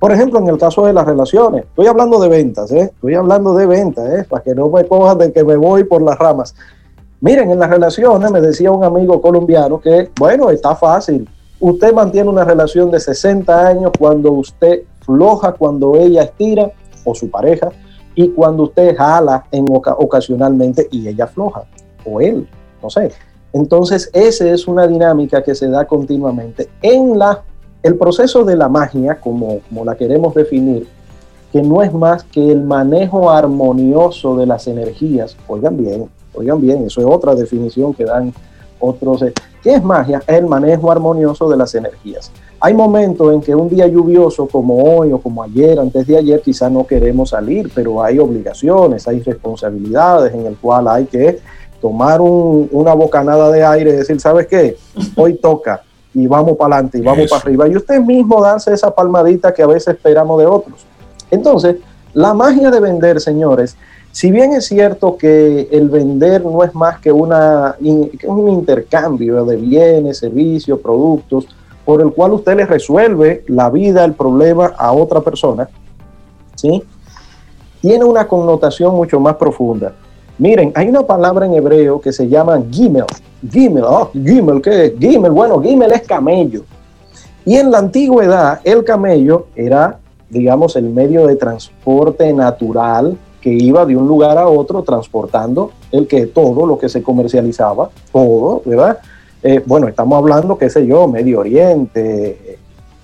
por 0.00 0.12
ejemplo, 0.12 0.38
en 0.38 0.48
el 0.48 0.56
caso 0.56 0.86
de 0.86 0.94
las 0.94 1.04
relaciones, 1.04 1.64
estoy 1.64 1.86
hablando 1.86 2.18
de 2.18 2.28
ventas, 2.30 2.72
¿eh? 2.72 2.90
estoy 2.94 3.14
hablando 3.14 3.52
de 3.52 3.66
ventas, 3.66 4.10
¿eh? 4.10 4.26
para 4.26 4.42
que 4.42 4.54
no 4.54 4.70
me 4.70 4.86
cojan 4.86 5.18
de 5.18 5.30
que 5.30 5.44
me 5.44 5.56
voy 5.56 5.84
por 5.84 6.00
las 6.00 6.18
ramas. 6.18 6.54
Miren, 7.20 7.50
en 7.50 7.58
las 7.58 7.68
relaciones 7.68 8.30
me 8.30 8.40
decía 8.40 8.70
un 8.70 8.82
amigo 8.82 9.20
colombiano 9.20 9.78
que, 9.78 10.10
bueno, 10.18 10.48
está 10.48 10.74
fácil. 10.74 11.28
Usted 11.60 11.92
mantiene 11.92 12.30
una 12.30 12.44
relación 12.44 12.90
de 12.90 12.98
60 12.98 13.66
años 13.66 13.92
cuando 13.98 14.32
usted 14.32 14.84
floja, 15.04 15.52
cuando 15.52 15.94
ella 15.96 16.22
estira, 16.22 16.72
o 17.04 17.14
su 17.14 17.30
pareja, 17.30 17.68
y 18.22 18.28
cuando 18.28 18.64
usted 18.64 18.94
jala 18.98 19.46
en 19.50 19.64
ocasionalmente 19.70 20.88
y 20.90 21.08
ella 21.08 21.26
floja, 21.26 21.64
o 22.04 22.20
él, 22.20 22.46
no 22.82 22.90
sé. 22.90 23.10
Entonces, 23.54 24.10
esa 24.12 24.46
es 24.50 24.68
una 24.68 24.86
dinámica 24.86 25.42
que 25.42 25.54
se 25.54 25.68
da 25.68 25.86
continuamente 25.86 26.68
en 26.82 27.18
la 27.18 27.42
el 27.82 27.96
proceso 27.96 28.44
de 28.44 28.56
la 28.56 28.68
magia, 28.68 29.18
como, 29.18 29.60
como 29.60 29.86
la 29.86 29.96
queremos 29.96 30.34
definir, 30.34 30.86
que 31.50 31.62
no 31.62 31.82
es 31.82 31.94
más 31.94 32.24
que 32.24 32.52
el 32.52 32.62
manejo 32.62 33.30
armonioso 33.30 34.36
de 34.36 34.44
las 34.44 34.66
energías. 34.66 35.34
Oigan 35.48 35.78
bien, 35.78 36.10
oigan 36.34 36.60
bien, 36.60 36.84
eso 36.84 37.00
es 37.00 37.06
otra 37.06 37.34
definición 37.34 37.94
que 37.94 38.04
dan 38.04 38.34
otros. 38.78 39.22
Eh, 39.22 39.32
¿Qué 39.62 39.76
es 39.76 39.82
magia? 39.82 40.22
Es 40.26 40.36
el 40.36 40.46
manejo 40.46 40.92
armonioso 40.92 41.48
de 41.48 41.56
las 41.56 41.74
energías. 41.74 42.30
Hay 42.62 42.74
momentos 42.74 43.32
en 43.32 43.40
que 43.40 43.54
un 43.54 43.70
día 43.70 43.86
lluvioso 43.86 44.46
como 44.46 44.82
hoy 44.82 45.12
o 45.12 45.18
como 45.18 45.42
ayer, 45.42 45.78
antes 45.78 46.06
de 46.06 46.18
ayer, 46.18 46.42
quizá 46.42 46.68
no 46.68 46.86
queremos 46.86 47.30
salir, 47.30 47.70
pero 47.74 48.02
hay 48.02 48.18
obligaciones, 48.18 49.08
hay 49.08 49.20
responsabilidades 49.20 50.34
en 50.34 50.44
el 50.44 50.56
cual 50.56 50.86
hay 50.88 51.06
que 51.06 51.38
tomar 51.80 52.20
una 52.20 52.92
bocanada 52.92 53.50
de 53.50 53.64
aire 53.64 53.90
y 53.90 53.96
decir, 53.96 54.20
¿sabes 54.20 54.46
qué? 54.46 54.76
Hoy 55.16 55.34
toca 55.34 55.82
y 56.12 56.26
vamos 56.26 56.58
para 56.58 56.74
adelante 56.74 56.98
y 56.98 57.00
vamos 57.00 57.30
para 57.30 57.40
arriba. 57.42 57.66
Y 57.66 57.76
usted 57.76 57.98
mismo 57.98 58.42
darse 58.42 58.74
esa 58.74 58.94
palmadita 58.94 59.54
que 59.54 59.62
a 59.62 59.66
veces 59.66 59.94
esperamos 59.94 60.38
de 60.38 60.44
otros. 60.44 60.84
Entonces, 61.30 61.76
la 62.12 62.34
magia 62.34 62.70
de 62.70 62.80
vender, 62.80 63.22
señores, 63.22 63.74
si 64.12 64.30
bien 64.30 64.52
es 64.52 64.66
cierto 64.66 65.16
que 65.16 65.66
el 65.70 65.88
vender 65.88 66.44
no 66.44 66.62
es 66.62 66.74
más 66.74 66.98
que, 66.98 67.10
una, 67.10 67.76
un 67.80 68.48
intercambio 68.50 69.46
de 69.46 69.56
bienes, 69.56 70.18
servicios, 70.18 70.78
productos, 70.80 71.46
por 71.84 72.00
el 72.00 72.12
cual 72.12 72.32
usted 72.32 72.56
le 72.56 72.66
resuelve 72.66 73.44
la 73.48 73.70
vida, 73.70 74.04
el 74.04 74.14
problema 74.14 74.72
a 74.76 74.92
otra 74.92 75.20
persona, 75.20 75.68
¿sí? 76.54 76.82
tiene 77.80 78.04
una 78.04 78.28
connotación 78.28 78.94
mucho 78.94 79.18
más 79.20 79.36
profunda. 79.36 79.92
Miren, 80.38 80.72
hay 80.74 80.88
una 80.88 81.02
palabra 81.02 81.46
en 81.46 81.54
hebreo 81.54 82.00
que 82.00 82.12
se 82.12 82.28
llama 82.28 82.62
gimel, 82.70 83.04
Gimel, 83.48 83.84
oh, 83.84 84.10
Gimel, 84.12 84.60
¿qué 84.60 84.86
es? 84.86 84.92
Gimel, 84.98 85.32
bueno, 85.32 85.60
Gimel 85.62 85.92
es 85.92 86.02
camello. 86.02 86.62
Y 87.44 87.56
en 87.56 87.70
la 87.70 87.78
antigüedad, 87.78 88.60
el 88.64 88.84
camello 88.84 89.46
era, 89.56 89.98
digamos, 90.28 90.76
el 90.76 90.90
medio 90.90 91.26
de 91.26 91.36
transporte 91.36 92.32
natural 92.34 93.16
que 93.40 93.50
iba 93.50 93.86
de 93.86 93.96
un 93.96 94.06
lugar 94.06 94.36
a 94.36 94.46
otro 94.46 94.82
transportando 94.82 95.70
el 95.90 96.06
que 96.06 96.26
todo 96.26 96.66
lo 96.66 96.76
que 96.78 96.90
se 96.90 97.02
comercializaba, 97.02 97.88
todo, 98.12 98.60
¿verdad? 98.66 98.98
Eh, 99.42 99.62
bueno, 99.64 99.88
estamos 99.88 100.18
hablando, 100.18 100.58
qué 100.58 100.68
sé 100.68 100.86
yo, 100.86 101.08
Medio 101.08 101.40
Oriente, 101.40 102.58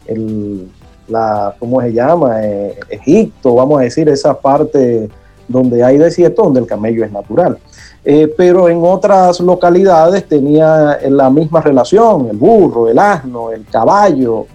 el, 0.07 0.69
la, 1.09 1.55
¿cómo 1.59 1.81
se 1.81 1.93
llama? 1.93 2.45
Eh, 2.45 2.79
Egipto, 2.91 3.55
vamos 3.55 3.81
a 3.81 3.85
decir, 3.85 4.09
esa 4.09 4.39
parte 4.39 5.09
donde 5.49 5.83
hay 5.83 5.97
desierto, 5.97 6.43
donde 6.43 6.61
el 6.61 6.67
camello 6.67 7.05
es 7.05 7.13
natural. 7.13 7.59
Eh, 8.05 8.33
pero 8.37 8.69
en 8.69 8.85
otras 8.85 9.41
localidades 9.41 10.29
tenía 10.29 10.99
la 11.09 11.31
misma 11.31 11.61
relación, 11.61 12.29
el 12.31 12.37
burro, 12.37 12.89
el 12.89 12.99
asno, 12.99 13.51
el 13.51 13.65
caballo, 13.67 14.47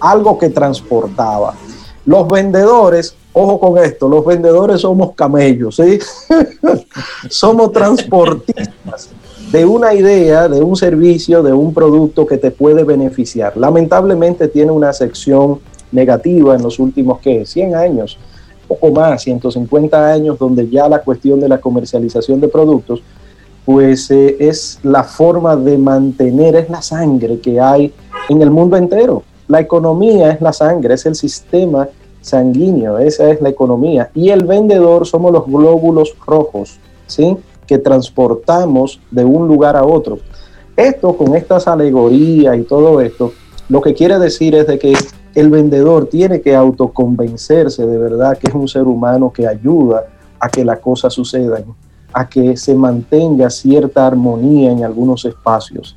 algo 0.00 0.38
que 0.38 0.50
transportaba. 0.50 1.54
Los 2.04 2.28
vendedores, 2.28 3.16
ojo 3.32 3.58
con 3.58 3.78
esto, 3.78 4.08
los 4.08 4.24
vendedores 4.24 4.82
somos 4.82 5.14
camellos, 5.14 5.76
¿sí? 5.76 5.98
somos 7.30 7.72
transportistas 7.72 9.10
de 9.52 9.66
una 9.66 9.92
idea, 9.92 10.48
de 10.48 10.62
un 10.62 10.76
servicio, 10.76 11.42
de 11.42 11.52
un 11.52 11.74
producto 11.74 12.26
que 12.26 12.38
te 12.38 12.50
puede 12.50 12.84
beneficiar. 12.84 13.56
Lamentablemente 13.56 14.48
tiene 14.48 14.72
una 14.72 14.92
sección 14.94 15.60
negativa 15.92 16.54
en 16.54 16.62
los 16.62 16.78
últimos, 16.78 17.20
¿qué? 17.20 17.44
100 17.44 17.74
años 17.74 18.18
poco 18.66 18.90
más, 18.90 19.22
150 19.22 20.12
años, 20.12 20.38
donde 20.38 20.68
ya 20.68 20.88
la 20.88 21.00
cuestión 21.00 21.38
de 21.40 21.48
la 21.48 21.58
comercialización 21.58 22.40
de 22.40 22.48
productos, 22.48 23.02
pues 23.66 24.10
eh, 24.10 24.36
es 24.40 24.80
la 24.82 25.04
forma 25.04 25.54
de 25.56 25.76
mantener, 25.76 26.56
es 26.56 26.70
la 26.70 26.80
sangre 26.80 27.38
que 27.38 27.60
hay 27.60 27.92
en 28.30 28.40
el 28.40 28.50
mundo 28.50 28.76
entero. 28.76 29.22
La 29.48 29.60
economía 29.60 30.30
es 30.30 30.40
la 30.40 30.52
sangre, 30.52 30.94
es 30.94 31.04
el 31.04 31.14
sistema 31.14 31.88
sanguíneo, 32.22 32.98
esa 32.98 33.30
es 33.30 33.40
la 33.42 33.50
economía. 33.50 34.10
Y 34.14 34.30
el 34.30 34.44
vendedor 34.46 35.06
somos 35.06 35.32
los 35.32 35.46
glóbulos 35.46 36.14
rojos, 36.26 36.78
¿sí? 37.06 37.36
Que 37.72 37.78
transportamos 37.78 39.00
de 39.10 39.24
un 39.24 39.48
lugar 39.48 39.78
a 39.78 39.84
otro. 39.86 40.18
Esto, 40.76 41.16
con 41.16 41.34
estas 41.34 41.66
alegorías 41.66 42.54
y 42.58 42.64
todo 42.64 43.00
esto, 43.00 43.32
lo 43.70 43.80
que 43.80 43.94
quiere 43.94 44.18
decir 44.18 44.54
es 44.54 44.66
de 44.66 44.78
que 44.78 44.92
el 45.34 45.48
vendedor 45.48 46.04
tiene 46.04 46.42
que 46.42 46.54
autoconvencerse 46.54 47.86
de 47.86 47.96
verdad 47.96 48.36
que 48.36 48.50
es 48.50 48.54
un 48.54 48.68
ser 48.68 48.82
humano 48.82 49.32
que 49.32 49.46
ayuda 49.46 50.04
a 50.38 50.50
que 50.50 50.66
las 50.66 50.80
cosas 50.80 51.14
sucedan, 51.14 51.64
a 52.12 52.28
que 52.28 52.58
se 52.58 52.74
mantenga 52.74 53.48
cierta 53.48 54.06
armonía 54.06 54.70
en 54.70 54.84
algunos 54.84 55.24
espacios. 55.24 55.96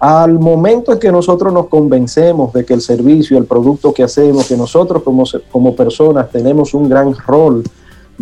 Al 0.00 0.40
momento 0.40 0.92
en 0.92 0.98
que 0.98 1.12
nosotros 1.12 1.52
nos 1.52 1.68
convencemos 1.68 2.52
de 2.52 2.64
que 2.64 2.74
el 2.74 2.80
servicio, 2.80 3.38
el 3.38 3.44
producto 3.44 3.94
que 3.94 4.02
hacemos, 4.02 4.48
que 4.48 4.56
nosotros 4.56 5.04
como, 5.04 5.22
como 5.52 5.76
personas 5.76 6.30
tenemos 6.30 6.74
un 6.74 6.88
gran 6.88 7.14
rol 7.14 7.62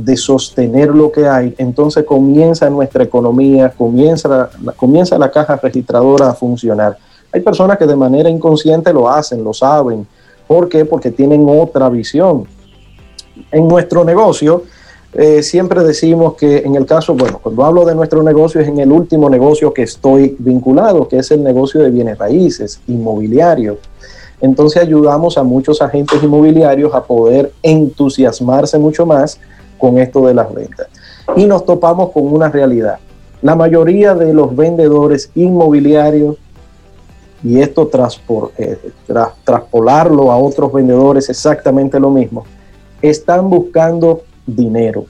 de 0.05 0.17
sostener 0.17 0.89
lo 0.89 1.11
que 1.11 1.27
hay, 1.27 1.55
entonces 1.59 2.05
comienza 2.05 2.69
nuestra 2.71 3.05
economía, 3.05 3.71
comienza, 3.71 4.51
comienza 4.77 5.19
la 5.19 5.31
caja 5.31 5.57
registradora 5.57 6.31
a 6.31 6.35
funcionar. 6.35 6.97
Hay 7.33 7.41
personas 7.41 7.79
que 7.79 7.87
de 7.87 7.97
manera 7.97 8.29
inconsciente 8.29 8.93
lo 8.93 9.09
hacen, 9.09 9.45
lo 9.45 9.53
saben, 9.53 10.07
¿Por 10.51 10.69
qué? 10.69 10.85
Porque 10.85 11.13
tienen 11.13 11.47
otra 11.49 11.89
visión. 11.89 12.45
En 13.53 13.69
nuestro 13.69 14.03
negocio, 14.03 14.65
eh, 15.13 15.45
siempre 15.45 15.85
decimos 15.85 16.35
que 16.35 16.57
en 16.57 16.75
el 16.75 16.87
caso, 16.87 17.15
bueno, 17.15 17.39
cuando 17.41 17.65
hablo 17.65 17.85
de 17.85 17.95
nuestro 17.95 18.21
negocio 18.25 18.61
es 18.61 18.67
en 18.67 18.81
el 18.81 18.91
último 18.91 19.31
negocio 19.31 19.73
que 19.73 19.83
estoy 19.83 20.35
vinculado, 20.41 21.07
que 21.07 21.19
es 21.19 21.31
el 21.31 21.45
negocio 21.45 21.81
de 21.81 21.91
bienes 21.91 22.19
raíces, 22.19 22.81
inmobiliario. 22.89 23.79
Entonces 24.41 24.83
ayudamos 24.83 25.39
a 25.39 25.45
muchos 25.45 25.81
agentes 25.81 26.21
inmobiliarios 26.21 26.93
a 26.95 27.05
poder 27.05 27.53
entusiasmarse 27.63 28.77
mucho 28.77 29.07
más 29.07 29.39
con 29.81 29.99
esto 29.99 30.27
de 30.27 30.35
las 30.35 30.53
ventas. 30.55 30.89
Y 31.37 31.47
nos 31.47 31.65
topamos 31.65 32.11
con 32.11 32.33
una 32.33 32.49
realidad. 32.49 32.99
La 33.43 33.57
mayoría 33.57 34.15
de 34.15 34.35
los 34.35 34.55
vendedores 34.55 35.31
inmobiliarios 35.35 36.37
y 37.43 37.61
esto 37.61 37.89
eh, 38.59 38.79
traspolarlo 39.45 40.31
a 40.31 40.37
otros 40.37 40.73
vendedores 40.73 41.29
exactamente 41.31 41.99
lo 41.99 42.11
mismo, 42.11 42.45
están 43.01 43.49
buscando 43.49 44.23
dinero. 44.47 45.07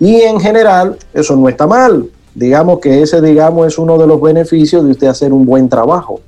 Y 0.00 0.16
en 0.22 0.40
general, 0.40 0.98
eso 1.14 1.36
no 1.36 1.48
está 1.48 1.66
mal. 1.66 2.10
Digamos 2.34 2.80
que 2.80 3.02
ese, 3.02 3.20
digamos, 3.22 3.66
es 3.68 3.78
uno 3.78 3.96
de 3.96 4.06
los 4.06 4.20
beneficios 4.20 4.84
de 4.84 4.90
usted 4.90 5.06
hacer 5.06 5.32
un 5.32 5.46
buen 5.46 5.68
trabajo. 5.68 6.20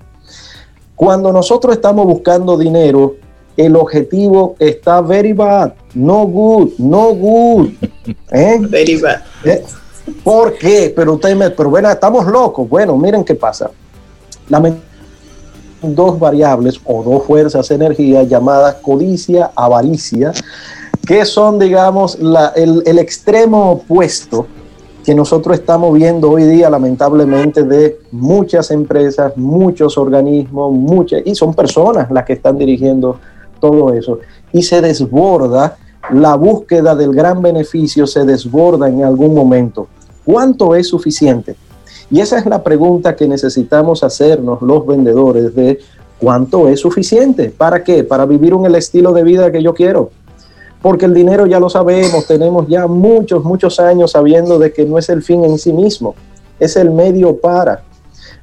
Cuando 0.95 1.33
nosotros 1.33 1.75
estamos 1.75 2.07
buscando 2.07 2.57
dinero, 2.57 3.17
el 3.57 3.77
objetivo 3.77 4.55
está 4.59 5.01
very 5.01 5.33
bad, 5.33 5.73
no 5.99 6.27
good, 6.27 6.71
no 6.79 7.15
good. 7.15 7.71
¿eh? 8.31 8.59
Very 8.61 9.01
bad. 9.01 9.21
¿Eh? 9.45 9.65
¿Por 10.23 10.55
qué? 10.55 10.93
Pero 10.95 11.15
usted 11.15 11.35
me, 11.37 11.51
pero 11.51 11.71
bueno, 11.71 11.91
estamos 11.91 12.27
locos. 12.27 12.69
Bueno, 12.69 12.97
miren 12.97 13.25
qué 13.25 13.35
pasa. 13.35 13.71
dos 15.83 16.19
variables 16.19 16.81
o 16.85 17.03
dos 17.03 17.25
fuerzas 17.25 17.69
de 17.69 17.75
energía 17.75 18.23
llamadas 18.23 18.77
codicia, 18.77 19.51
avaricia, 19.55 20.33
que 21.07 21.25
son, 21.25 21.59
digamos, 21.59 22.19
el, 22.57 22.83
el 22.87 22.99
extremo 22.99 23.73
opuesto 23.73 24.47
que 25.05 25.15
nosotros 25.15 25.59
estamos 25.59 25.95
viendo 25.95 26.31
hoy 26.31 26.45
día, 26.45 26.69
lamentablemente, 26.69 27.63
de 27.63 27.99
muchas 28.11 28.71
empresas, 28.71 29.37
muchos 29.37 29.97
organismos, 29.97 30.73
muchas, 30.73 31.23
y 31.25 31.35
son 31.35 31.55
personas 31.55 32.11
las 32.11 32.25
que 32.25 32.35
están 32.35 32.59
dirigiendo 32.59 33.19
todo 33.59 33.93
eso. 33.95 34.19
Y 34.53 34.63
se 34.63 34.81
desborda, 34.81 35.79
la 36.11 36.35
búsqueda 36.35 36.95
del 36.95 37.15
gran 37.15 37.43
beneficio 37.43 38.07
se 38.07 38.25
desborda 38.25 38.89
en 38.89 39.05
algún 39.05 39.35
momento. 39.35 39.89
¿Cuánto 40.25 40.75
es 40.75 40.89
suficiente? 40.89 41.57
Y 42.11 42.21
esa 42.21 42.39
es 42.39 42.47
la 42.47 42.63
pregunta 42.63 43.17
que 43.17 43.29
necesitamos 43.29 44.03
hacernos 44.03 44.63
los 44.63 44.87
vendedores 44.87 45.55
de 45.55 45.79
cuánto 46.19 46.69
es 46.69 46.81
suficiente. 46.81 47.51
¿Para 47.57 47.85
qué? 47.85 48.05
Para 48.05 48.25
vivir 48.27 48.55
un 48.55 48.67
el 48.67 48.75
estilo 48.75 49.13
de 49.13 49.23
vida 49.23 49.53
que 49.53 49.63
yo 49.63 49.75
quiero 49.75 50.11
porque 50.83 51.07
el 51.07 51.15
dinero 51.15 51.47
ya 51.47 51.59
lo 51.59 51.69
sabemos, 51.69 52.27
tenemos 52.27 52.69
ya 52.69 52.87
muchos, 52.87 53.45
muchos 53.45 53.81
años 53.81 54.13
sabiendo 54.13 54.59
de 54.59 54.73
que 54.73 54.85
no 54.85 54.99
es 54.99 55.09
el 55.09 55.23
fin 55.23 55.45
en 55.45 55.59
sí 55.59 55.73
mismo, 55.73 56.15
es 56.59 56.77
el 56.77 56.91
medio 56.91 57.37
para. 57.37 57.83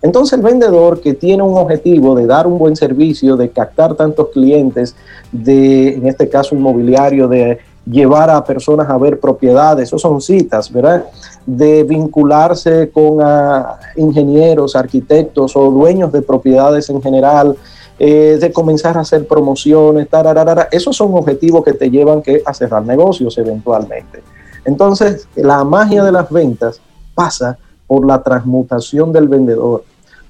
Entonces 0.06 0.38
el 0.38 0.44
vendedor 0.44 1.02
que 1.02 1.16
tiene 1.16 1.42
un 1.42 1.58
objetivo 1.58 2.14
de 2.14 2.28
dar 2.28 2.46
un 2.46 2.60
buen 2.60 2.76
servicio, 2.76 3.36
de 3.36 3.50
captar 3.50 3.96
tantos 3.96 4.28
clientes, 4.30 4.96
de, 5.32 5.96
en 5.96 6.08
este 6.08 6.30
caso 6.30 6.54
inmobiliario, 6.54 7.28
de 7.28 7.58
llevar 7.90 8.30
a 8.30 8.44
personas 8.44 8.88
a 8.88 9.00
ver 9.00 9.20
propiedades, 9.20 9.88
eso 9.88 9.98
son 9.98 10.22
citas, 10.22 10.72
¿verdad? 10.72 11.06
De 11.48 11.84
vincularse 11.84 12.92
con 12.92 13.18
ah, 13.20 13.80
ingenieros, 13.96 14.76
arquitectos 14.76 15.56
o 15.56 15.72
dueños 15.72 16.12
de 16.12 16.22
propiedades 16.22 16.88
en 16.92 17.02
general, 17.02 17.56
eh, 17.98 18.38
de 18.40 18.52
comenzar 18.52 19.00
a 19.00 19.02
hacer 19.02 19.26
promociones, 19.28 20.08
tararara. 20.08 20.68
esos 20.72 20.96
son 20.96 21.16
objetivos 21.16 21.64
que 21.64 21.74
te 21.74 21.90
llevan 21.90 22.22
a 22.46 22.54
cerrar 22.54 22.86
negocios 22.86 23.36
eventualmente. 23.40 24.22
Entonces, 24.66 25.28
la 25.36 25.64
magia 25.64 26.04
de 26.04 26.12
las 26.12 26.30
ventas 26.30 26.80
pasa 27.16 27.58
por 27.88 28.06
la 28.06 28.22
transmutación 28.22 29.12
del 29.12 29.28
vendedor, 29.28 29.84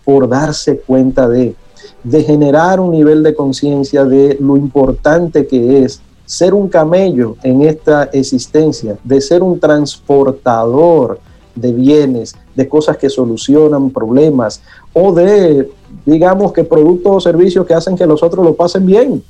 por 0.06 0.30
darse 0.30 0.78
cuenta 0.78 1.28
de, 1.28 1.56
de 2.04 2.24
generar 2.24 2.80
un 2.80 2.92
nivel 2.92 3.24
de 3.24 3.36
conciencia 3.36 4.06
de 4.06 4.38
lo 4.40 4.56
importante 4.56 5.48
que 5.48 5.84
es 5.84 6.02
ser 6.26 6.54
un 6.54 6.70
camello 6.70 7.36
en 7.44 7.62
esta 7.64 8.06
existencia, 8.06 8.98
de 9.04 9.22
ser 9.22 9.44
un 9.44 9.60
transportador 9.60 11.20
de 11.54 11.72
bienes, 11.72 12.36
de 12.56 12.68
cosas 12.68 12.98
que 12.98 13.10
solucionan 13.10 13.90
problemas 13.90 14.62
o 14.94 15.14
de 15.14 15.70
digamos 16.06 16.52
que 16.52 16.64
productos 16.64 17.16
o 17.16 17.20
servicios 17.20 17.66
que 17.66 17.74
hacen 17.74 17.96
que 17.96 18.06
los 18.06 18.22
otros 18.22 18.46
lo 18.46 18.56
pasen 18.56 18.86
bien. 18.86 19.24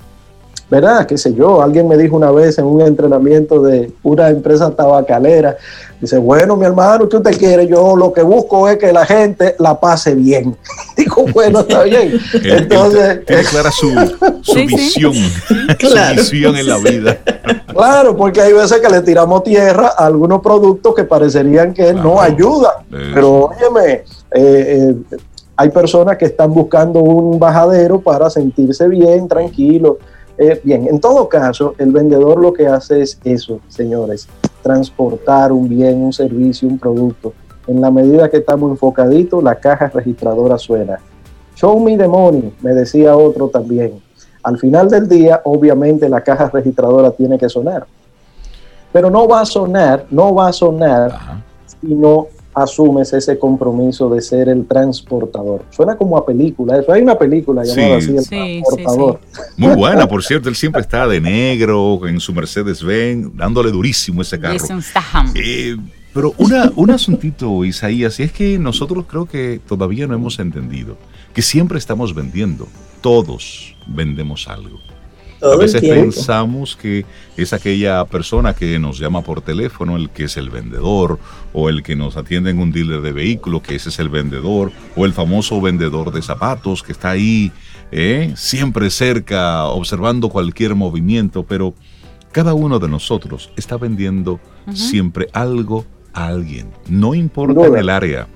¿Verdad? 0.69 1.05
Qué 1.05 1.15
sé 1.17 1.33
yo, 1.35 1.61
alguien 1.61 1.87
me 1.87 1.95
dijo 1.95 2.15
una 2.15 2.31
vez 2.31 2.57
en 2.57 2.65
un 2.65 2.81
entrenamiento 2.81 3.61
de 3.61 3.91
una 4.01 4.29
empresa 4.29 4.71
tabacalera, 4.71 5.57
dice, 6.01 6.17
bueno, 6.17 6.55
mi 6.55 6.65
hermano, 6.65 7.07
¿qué 7.07 7.17
usted 7.17 7.37
quiere? 7.37 7.67
Yo 7.67 7.95
lo 7.95 8.11
que 8.11 8.23
busco 8.23 8.67
es 8.67 8.77
que 8.77 8.91
la 8.91 9.05
gente 9.05 9.55
la 9.59 9.79
pase 9.79 10.15
bien. 10.15 10.57
Digo, 10.97 11.25
bueno, 11.31 11.59
está 11.59 11.83
bien. 11.83 12.19
Entonces... 12.43 13.23
Tiene 13.25 13.43
clara 13.43 13.71
su, 13.71 13.89
visión, 14.55 15.13
su 15.13 16.15
visión 16.15 16.55
en 16.55 16.67
la 16.67 16.77
vida. 16.79 17.19
Claro, 17.67 18.17
porque 18.17 18.41
hay 18.41 18.53
veces 18.53 18.79
que 18.79 18.89
le 18.89 19.01
tiramos 19.01 19.43
tierra 19.43 19.93
a 19.95 20.07
algunos 20.07 20.41
productos 20.41 20.95
que 20.95 21.03
parecerían 21.03 21.75
que 21.75 21.93
no 21.93 22.19
ayudan. 22.19 22.73
Pero 22.89 23.51
óyeme, 23.51 24.03
eh, 24.33 24.95
eh, 25.11 25.17
hay 25.55 25.69
personas 25.69 26.17
que 26.17 26.25
están 26.25 26.53
buscando 26.53 27.01
un 27.01 27.37
bajadero 27.37 28.01
para 28.01 28.29
sentirse 28.31 28.87
bien, 28.87 29.27
tranquilo. 29.27 29.99
Eh, 30.37 30.59
bien, 30.63 30.87
en 30.87 30.99
todo 30.99 31.29
caso, 31.29 31.75
el 31.77 31.91
vendedor 31.91 32.39
lo 32.39 32.51
que 32.51 32.67
hace 32.67 33.01
es 33.01 33.19
eso, 33.23 33.59
señores, 33.69 34.27
transportar 34.61 35.51
un 35.51 35.69
bien, 35.69 36.01
un 36.03 36.11
servicio, 36.11 36.67
un 36.67 36.77
producto. 36.77 37.33
En 37.67 37.81
la 37.81 37.89
medida 37.89 38.29
que 38.29 38.37
estamos 38.37 38.71
enfocaditos, 38.71 39.41
la 39.41 39.55
caja 39.55 39.87
registradora 39.87 40.57
suena. 40.57 40.99
Show 41.55 41.79
me 41.79 41.97
the 41.97 42.07
money, 42.07 42.53
me 42.61 42.73
decía 42.73 43.15
otro 43.15 43.47
también. 43.47 44.01
Al 44.43 44.59
final 44.59 44.89
del 44.89 45.07
día, 45.07 45.41
obviamente, 45.45 46.09
la 46.09 46.21
caja 46.21 46.49
registradora 46.49 47.11
tiene 47.11 47.37
que 47.37 47.49
sonar. 47.49 47.87
Pero 48.91 49.09
no 49.09 49.27
va 49.27 49.41
a 49.41 49.45
sonar, 49.45 50.05
no 50.09 50.35
va 50.35 50.49
a 50.49 50.53
sonar 50.53 51.43
si 51.65 51.95
no 51.95 52.27
asumes 52.55 53.11
ese 53.13 53.37
compromiso 53.37 54.09
de 54.09 54.21
ser 54.21 54.49
el 54.49 54.65
transportador. 54.65 55.65
Suena 55.69 55.97
como 55.97 56.17
a 56.17 56.25
película, 56.25 56.79
eso 56.79 56.91
hay 56.91 57.01
una 57.01 57.17
película 57.17 57.63
llamada 57.63 57.97
así, 57.97 58.15
El 58.15 58.27
Transportador. 58.27 59.19
Muy 59.57 59.75
buena, 59.75 60.07
por 60.07 60.23
cierto, 60.23 60.49
él 60.49 60.55
siempre 60.55 60.81
está 60.81 61.07
de 61.07 61.19
negro 61.19 62.07
en 62.07 62.19
su 62.19 62.33
Mercedes-Benz, 62.33 63.35
dándole 63.35 63.71
durísimo 63.71 64.21
ese 64.21 64.39
carro. 64.39 64.57
Eh, 65.35 65.75
pero 66.13 66.33
una, 66.37 66.71
un 66.75 66.91
asuntito, 66.91 67.65
Isaías, 67.65 68.19
y 68.21 68.23
es 68.23 68.31
que 68.31 68.57
nosotros 68.57 69.05
creo 69.07 69.25
que 69.25 69.59
todavía 69.67 70.07
no 70.07 70.15
hemos 70.15 70.39
entendido 70.39 70.97
que 71.33 71.41
siempre 71.41 71.77
estamos 71.77 72.15
vendiendo, 72.15 72.67
todos 73.01 73.75
vendemos 73.85 74.47
algo 74.47 74.79
a 75.51 75.57
veces 75.57 75.81
pensamos 75.81 76.75
que 76.75 77.05
es 77.37 77.53
aquella 77.53 78.05
persona 78.05 78.53
que 78.53 78.79
nos 78.79 78.99
llama 78.99 79.21
por 79.21 79.41
teléfono 79.41 79.95
el 79.95 80.09
que 80.09 80.25
es 80.25 80.37
el 80.37 80.49
vendedor, 80.49 81.19
o 81.53 81.69
el 81.69 81.83
que 81.83 81.95
nos 81.95 82.17
atiende 82.17 82.51
en 82.51 82.59
un 82.59 82.71
dealer 82.71 83.01
de 83.01 83.11
vehículos, 83.11 83.61
que 83.61 83.75
ese 83.75 83.89
es 83.89 83.99
el 83.99 84.09
vendedor, 84.09 84.71
o 84.95 85.05
el 85.05 85.13
famoso 85.13 85.61
vendedor 85.61 86.11
de 86.11 86.21
zapatos 86.21 86.83
que 86.83 86.91
está 86.91 87.11
ahí 87.11 87.51
¿eh? 87.91 88.33
siempre 88.35 88.89
cerca, 88.89 89.65
observando 89.65 90.29
cualquier 90.29 90.75
movimiento, 90.75 91.43
pero 91.43 91.73
cada 92.31 92.53
uno 92.53 92.79
de 92.79 92.89
nosotros 92.89 93.51
está 93.55 93.77
vendiendo 93.77 94.39
siempre 94.73 95.27
algo 95.31 95.85
a 96.13 96.27
alguien, 96.27 96.71
no 96.89 97.15
importa 97.15 97.67
en 97.67 97.77
el 97.77 97.89
área. 97.89 98.27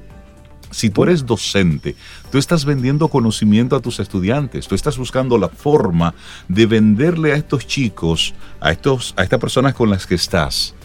Si 0.72 0.90
tú 0.90 1.04
eres 1.04 1.26
docente, 1.26 1.96
tú 2.32 2.38
estás 2.38 2.66
vendiendo 2.66 3.08
conocimiento 3.08 3.76
a 3.76 3.80
tus 3.80 4.00
estudiantes, 4.00 4.68
tú 4.68 4.76
estás 4.76 4.98
buscando 4.98 5.38
la 5.38 5.50
forma 5.50 6.14
de 6.48 6.66
venderle 6.66 7.34
a 7.34 7.36
estos 7.36 7.66
chicos, 7.66 8.34
a, 8.60 8.72
estos, 8.72 9.14
a 9.18 9.24
estas 9.24 9.40
personas 9.40 9.74
con 9.74 9.90
las 9.90 10.06
que 10.06 10.16
estás, 10.16 10.76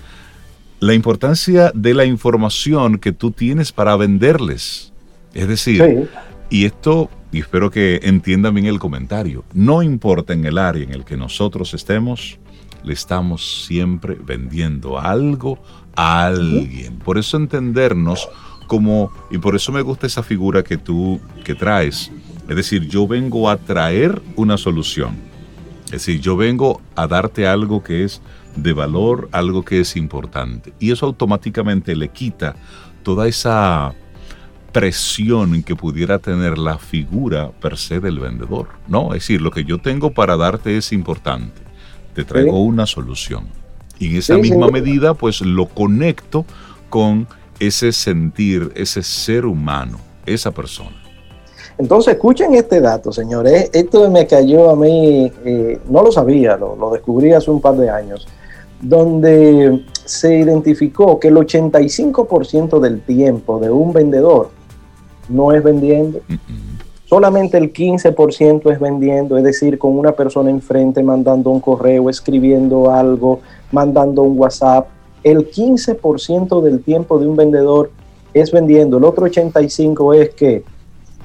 la 0.80 0.94
importancia 0.94 1.70
de 1.74 1.94
la 1.94 2.04
información 2.04 2.98
que 2.98 3.12
tú 3.12 3.30
tienes 3.30 3.72
para 3.72 3.96
venderles. 3.96 4.92
Es 5.32 5.48
decir, 5.48 6.08
y 6.50 6.64
esto, 6.64 7.10
y 7.32 7.40
espero 7.40 7.70
que 7.70 8.00
entiendan 8.02 8.54
bien 8.54 8.66
el 8.66 8.78
comentario, 8.78 9.44
no 9.52 9.82
importa 9.82 10.32
en 10.32 10.44
el 10.44 10.58
área 10.58 10.84
en 10.84 10.92
el 10.92 11.04
que 11.04 11.16
nosotros 11.16 11.74
estemos, 11.74 12.38
le 12.84 12.92
estamos 12.92 13.64
siempre 13.66 14.16
vendiendo 14.22 14.98
algo 14.98 15.58
a 15.96 16.26
alguien. 16.26 16.98
Por 16.98 17.18
eso 17.18 17.36
entendernos 17.36 18.28
como, 18.66 19.10
y 19.30 19.38
por 19.38 19.54
eso 19.56 19.72
me 19.72 19.82
gusta 19.82 20.06
esa 20.06 20.22
figura 20.22 20.62
que 20.62 20.76
tú 20.76 21.20
que 21.44 21.54
traes. 21.54 22.10
Es 22.48 22.56
decir, 22.56 22.88
yo 22.88 23.06
vengo 23.06 23.48
a 23.48 23.56
traer 23.56 24.20
una 24.36 24.56
solución. 24.56 25.16
Es 25.86 25.92
decir, 25.92 26.20
yo 26.20 26.36
vengo 26.36 26.80
a 26.96 27.06
darte 27.06 27.46
algo 27.46 27.82
que 27.82 28.04
es 28.04 28.20
de 28.56 28.72
valor, 28.72 29.28
algo 29.32 29.64
que 29.64 29.80
es 29.80 29.96
importante. 29.96 30.72
Y 30.78 30.92
eso 30.92 31.06
automáticamente 31.06 31.94
le 31.94 32.08
quita 32.08 32.56
toda 33.02 33.28
esa 33.28 33.94
presión 34.72 35.62
que 35.62 35.76
pudiera 35.76 36.18
tener 36.18 36.58
la 36.58 36.78
figura 36.78 37.50
per 37.52 37.76
se 37.78 38.00
del 38.00 38.18
vendedor. 38.18 38.68
No, 38.88 39.14
es 39.14 39.22
decir, 39.22 39.40
lo 39.40 39.52
que 39.52 39.64
yo 39.64 39.78
tengo 39.78 40.12
para 40.12 40.36
darte 40.36 40.76
es 40.76 40.92
importante. 40.92 41.62
Te 42.14 42.24
traigo 42.24 42.62
una 42.62 42.86
solución. 42.86 43.44
Y 43.98 44.08
en 44.08 44.16
esa 44.16 44.36
misma 44.36 44.68
medida, 44.68 45.14
pues 45.14 45.40
lo 45.40 45.66
conecto 45.66 46.44
con 46.90 47.28
ese 47.58 47.92
sentir, 47.92 48.72
ese 48.74 49.02
ser 49.02 49.46
humano, 49.46 49.98
esa 50.26 50.50
persona. 50.50 50.96
Entonces, 51.76 52.14
escuchen 52.14 52.54
este 52.54 52.80
dato, 52.80 53.12
señores. 53.12 53.70
Esto 53.72 54.08
me 54.10 54.26
cayó 54.26 54.70
a 54.70 54.76
mí, 54.76 55.32
eh, 55.44 55.78
no 55.88 56.02
lo 56.02 56.12
sabía, 56.12 56.56
lo, 56.56 56.76
lo, 56.76 56.92
descubrí 56.92 57.32
hace 57.32 57.50
un 57.50 57.60
par 57.60 57.76
de 57.76 57.90
años, 57.90 58.28
donde 58.80 59.84
se 60.04 60.38
identificó 60.38 61.18
que 61.18 61.28
el 61.28 61.36
85% 61.36 62.78
del 62.78 63.00
tiempo 63.00 63.58
de 63.58 63.70
un 63.70 63.92
vendedor 63.92 64.50
no 65.28 65.52
es 65.52 65.62
vendiendo. 65.62 66.20
Solamente 67.06 67.58
el 67.58 67.72
15% 67.72 68.72
es 68.72 68.80
vendiendo, 68.80 69.36
es 69.36 69.44
decir, 69.44 69.78
con 69.78 69.98
una 69.98 70.12
persona 70.12 70.50
enfrente 70.50 71.02
mandando 71.02 71.50
un 71.50 71.60
correo, 71.60 72.08
escribiendo 72.08 72.90
algo, 72.90 73.40
mandando 73.72 74.22
un 74.22 74.38
WhatsApp, 74.38 74.88
el 75.24 75.50
15% 75.50 76.62
del 76.62 76.82
tiempo 76.82 77.18
de 77.18 77.26
un 77.26 77.36
vendedor 77.36 77.90
es 78.32 78.52
vendiendo, 78.52 78.98
el 78.98 79.04
otro 79.04 79.26
85% 79.26 80.14
es 80.14 80.30
que 80.34 80.62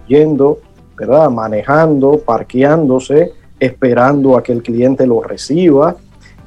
yendo, 0.08 0.60
¿verdad? 0.98 1.30
Manejando, 1.30 2.20
parqueándose, 2.20 3.34
esperando 3.60 4.38
a 4.38 4.44
que 4.44 4.52
el 4.52 4.64
cliente 4.64 5.06
lo 5.06 5.22
reciba. 5.22 5.98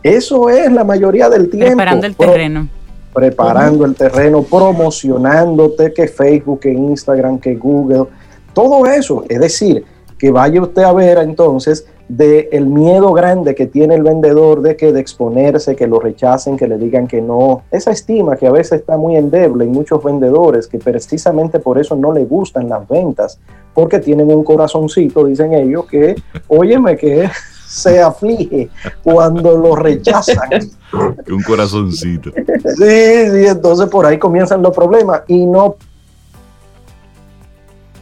Eso 0.03 0.49
es 0.49 0.73
la 0.73 0.83
mayoría 0.83 1.29
del 1.29 1.49
tiempo. 1.49 1.69
Preparando 1.69 2.07
el 2.07 2.17
terreno. 2.17 2.69
Preparando 3.15 3.85
el 3.85 3.95
terreno, 3.95 4.43
promocionándote, 4.43 5.93
que 5.93 6.09
Facebook, 6.09 6.61
que 6.61 6.73
Instagram, 6.73 7.39
que 7.39 7.55
Google, 7.55 8.07
todo 8.55 8.87
eso. 8.87 9.25
Es 9.29 9.39
decir, 9.39 9.85
que 10.19 10.31
vaya 10.31 10.63
usted 10.63 10.83
a 10.83 10.93
ver 10.93 11.19
entonces 11.19 11.87
del 12.17 12.49
el 12.53 12.67
miedo 12.67 13.13
grande 13.15 13.55
que 13.55 13.67
tiene 13.67 13.95
el 13.95 14.03
vendedor 14.03 14.61
de 14.61 14.77
que 14.77 14.93
de 14.93 15.01
exponerse, 15.01 15.75
que 15.75 15.87
lo 15.87 15.99
rechacen, 15.99 16.59
que 16.59 16.69
le 16.69 16.77
digan 16.77 17.07
que 17.07 17.23
no. 17.23 17.63
Esa 17.71 17.91
estima 17.91 18.37
que 18.37 18.47
a 18.47 18.53
veces 18.53 18.81
está 18.81 18.99
muy 18.99 19.17
endeble 19.17 19.65
en 19.65 19.73
muchos 19.73 20.05
vendedores, 20.05 20.67
que 20.67 20.79
precisamente 20.79 21.59
por 21.59 21.79
eso 21.79 21.97
no 21.97 22.13
le 22.13 22.27
gustan 22.27 22.69
las 22.69 22.87
ventas, 22.87 23.39
porque 23.73 23.99
tienen 23.99 24.31
un 24.31 24.45
corazoncito, 24.45 25.25
dicen 25.25 25.55
ellos, 25.55 25.87
que, 25.87 26.15
óyeme, 26.49 26.99
que 26.99 27.31
se 27.67 28.03
aflige 28.03 28.69
cuando 29.03 29.57
lo 29.57 29.75
rechazan. 29.75 30.51
un 30.93 31.43
corazoncito. 31.43 32.31
Sí, 32.77 33.31
sí, 33.31 33.47
entonces 33.47 33.89
por 33.89 34.05
ahí 34.05 34.19
comienzan 34.19 34.61
los 34.61 34.77
problemas 34.77 35.23
y 35.29 35.47
no 35.47 35.77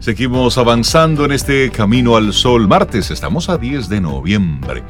Seguimos 0.00 0.58
avanzando 0.58 1.24
en 1.24 1.32
este 1.32 1.70
camino 1.70 2.14
al 2.14 2.34
sol. 2.34 2.68
Martes, 2.68 3.10
estamos 3.10 3.48
a 3.48 3.56
10 3.56 3.88
de 3.88 4.02
noviembre 4.02 4.82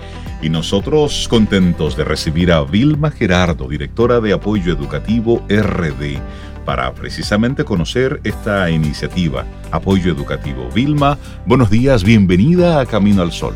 y 0.42 0.48
nosotros 0.48 1.28
contentos 1.30 1.96
de 1.96 2.02
recibir 2.02 2.50
a 2.50 2.64
Vilma 2.64 3.12
Gerardo, 3.12 3.68
directora 3.68 4.18
de 4.18 4.32
Apoyo 4.32 4.72
Educativo 4.72 5.40
RD, 5.48 6.18
para 6.64 6.92
precisamente 6.94 7.64
conocer 7.64 8.20
esta 8.24 8.68
iniciativa, 8.70 9.44
Apoyo 9.70 10.10
Educativo. 10.10 10.68
Vilma, 10.74 11.16
buenos 11.46 11.70
días, 11.70 12.02
bienvenida 12.02 12.80
a 12.80 12.86
Camino 12.86 13.22
al 13.22 13.30
Sol. 13.30 13.54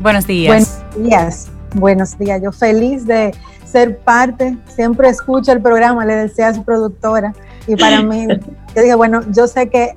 Buenos 0.00 0.26
días. 0.26 0.48
Buenos 0.48 0.83
días, 0.94 1.48
buenos 1.74 2.16
días. 2.18 2.40
Yo 2.42 2.52
feliz 2.52 3.06
de 3.06 3.34
ser 3.64 3.98
parte, 3.98 4.56
siempre 4.68 5.08
escucho 5.08 5.52
el 5.52 5.60
programa, 5.60 6.04
le 6.04 6.14
decía 6.14 6.48
a 6.48 6.54
su 6.54 6.64
productora. 6.64 7.34
Y 7.66 7.76
para 7.76 8.02
mí, 8.02 8.26
yo 8.74 8.82
dije, 8.82 8.94
bueno, 8.94 9.22
yo 9.30 9.46
sé 9.46 9.68
que 9.68 9.96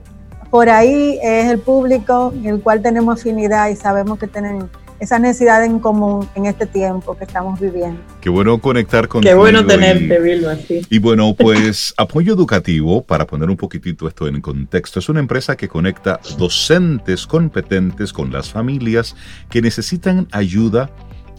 por 0.50 0.70
ahí 0.70 1.20
es 1.22 1.52
el 1.52 1.60
público 1.60 2.34
el 2.44 2.62
cual 2.62 2.82
tenemos 2.82 3.20
afinidad 3.20 3.70
y 3.70 3.76
sabemos 3.76 4.18
que 4.18 4.28
tienen 4.28 4.70
esa 5.00 5.20
necesidad 5.20 5.64
en 5.64 5.80
común 5.80 6.28
en 6.36 6.46
este 6.46 6.66
tiempo 6.66 7.18
que 7.18 7.26
estamos 7.26 7.60
viviendo. 7.60 8.00
Qué 8.22 8.30
bueno 8.30 8.60
conectar 8.60 9.08
con 9.08 9.22
Qué 9.22 9.34
bueno 9.34 9.66
tenerte, 9.66 10.20
Vilma, 10.20 10.56
sí. 10.56 10.82
Y 10.90 11.00
bueno, 11.00 11.36
pues 11.38 11.94
Apoyo 11.98 12.34
Educativo, 12.34 13.04
para 13.04 13.28
poner 13.28 13.50
un 13.50 13.58
poquitito 13.58 14.08
esto 14.08 14.28
en 14.28 14.42
contexto, 14.42 15.00
es 15.00 15.10
una 15.10 15.20
empresa 15.20 15.56
que 15.56 15.68
conecta 15.68 16.20
docentes 16.38 17.28
competentes 17.28 18.14
con 18.14 18.32
las 18.32 18.50
familias 18.50 19.16
que 19.50 19.62
necesitan 19.62 20.28
ayuda 20.32 20.90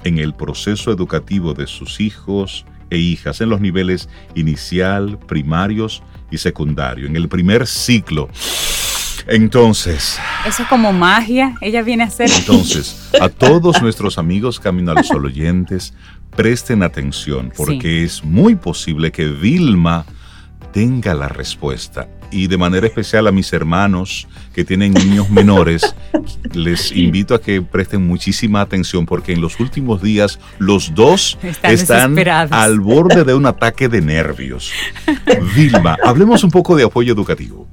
en 0.05 0.19
el 0.19 0.35
proceso 0.35 0.93
educativo 0.93 1.55
de 1.55 1.67
sus 1.67 2.01
hijos 2.01 2.65
e 2.91 2.99
hijas 2.99 3.41
en 3.41 3.51
los 3.51 3.61
niveles 3.61 4.09
inicial, 4.35 5.19
primarios 5.19 6.03
y 6.31 6.39
secundario, 6.39 7.07
en 7.07 7.17
el 7.17 7.29
primer 7.29 7.67
ciclo 7.67 8.29
entonces. 9.29 10.19
Eso 10.47 10.63
es 10.63 10.69
como 10.69 10.93
magia. 10.93 11.55
Ella 11.61 11.83
viene 11.83 12.05
a 12.05 12.11
ser. 12.11 12.31
Entonces, 12.31 13.11
a 13.21 13.29
todos 13.29 13.81
nuestros 13.83 14.19
amigos 14.19 14.59
Camino 14.59 14.93
al 14.93 15.05
Sol 15.05 15.27
oyentes, 15.27 15.95
presten 16.35 16.83
atención, 16.83 17.53
porque 17.57 18.05
es 18.05 18.25
muy 18.25 18.55
posible 18.55 19.13
que 19.13 19.27
Vilma 19.27 20.07
tenga 20.73 21.15
la 21.15 21.29
respuesta. 21.29 22.09
Y 22.31 22.47
de 22.47 22.59
manera 22.59 22.87
especial 22.87 23.27
a 23.27 23.33
mis 23.33 23.53
hermanos 23.55 24.29
que 24.55 24.65
tienen 24.65 24.93
niños 24.93 25.31
menores, 25.31 25.95
les 26.53 26.93
invito 26.93 27.35
a 27.35 27.41
que 27.41 27.63
presten 27.63 28.07
muchísima 28.07 28.61
atención 28.61 29.07
porque 29.07 29.33
en 29.33 29.41
los 29.41 29.61
últimos 29.61 30.03
días 30.03 30.39
los 30.59 30.95
dos 30.95 31.39
están, 31.43 31.73
están 31.73 32.19
al 32.53 32.81
borde 32.81 33.25
de 33.25 33.35
un 33.35 33.47
ataque 33.47 33.89
de 33.89 34.03
nervios. 34.03 34.71
Vilma, 35.55 35.97
hablemos 36.05 36.45
un 36.45 36.51
poco 36.51 36.77
de 36.77 36.85
apoyo 36.85 37.15
educativo. 37.15 37.67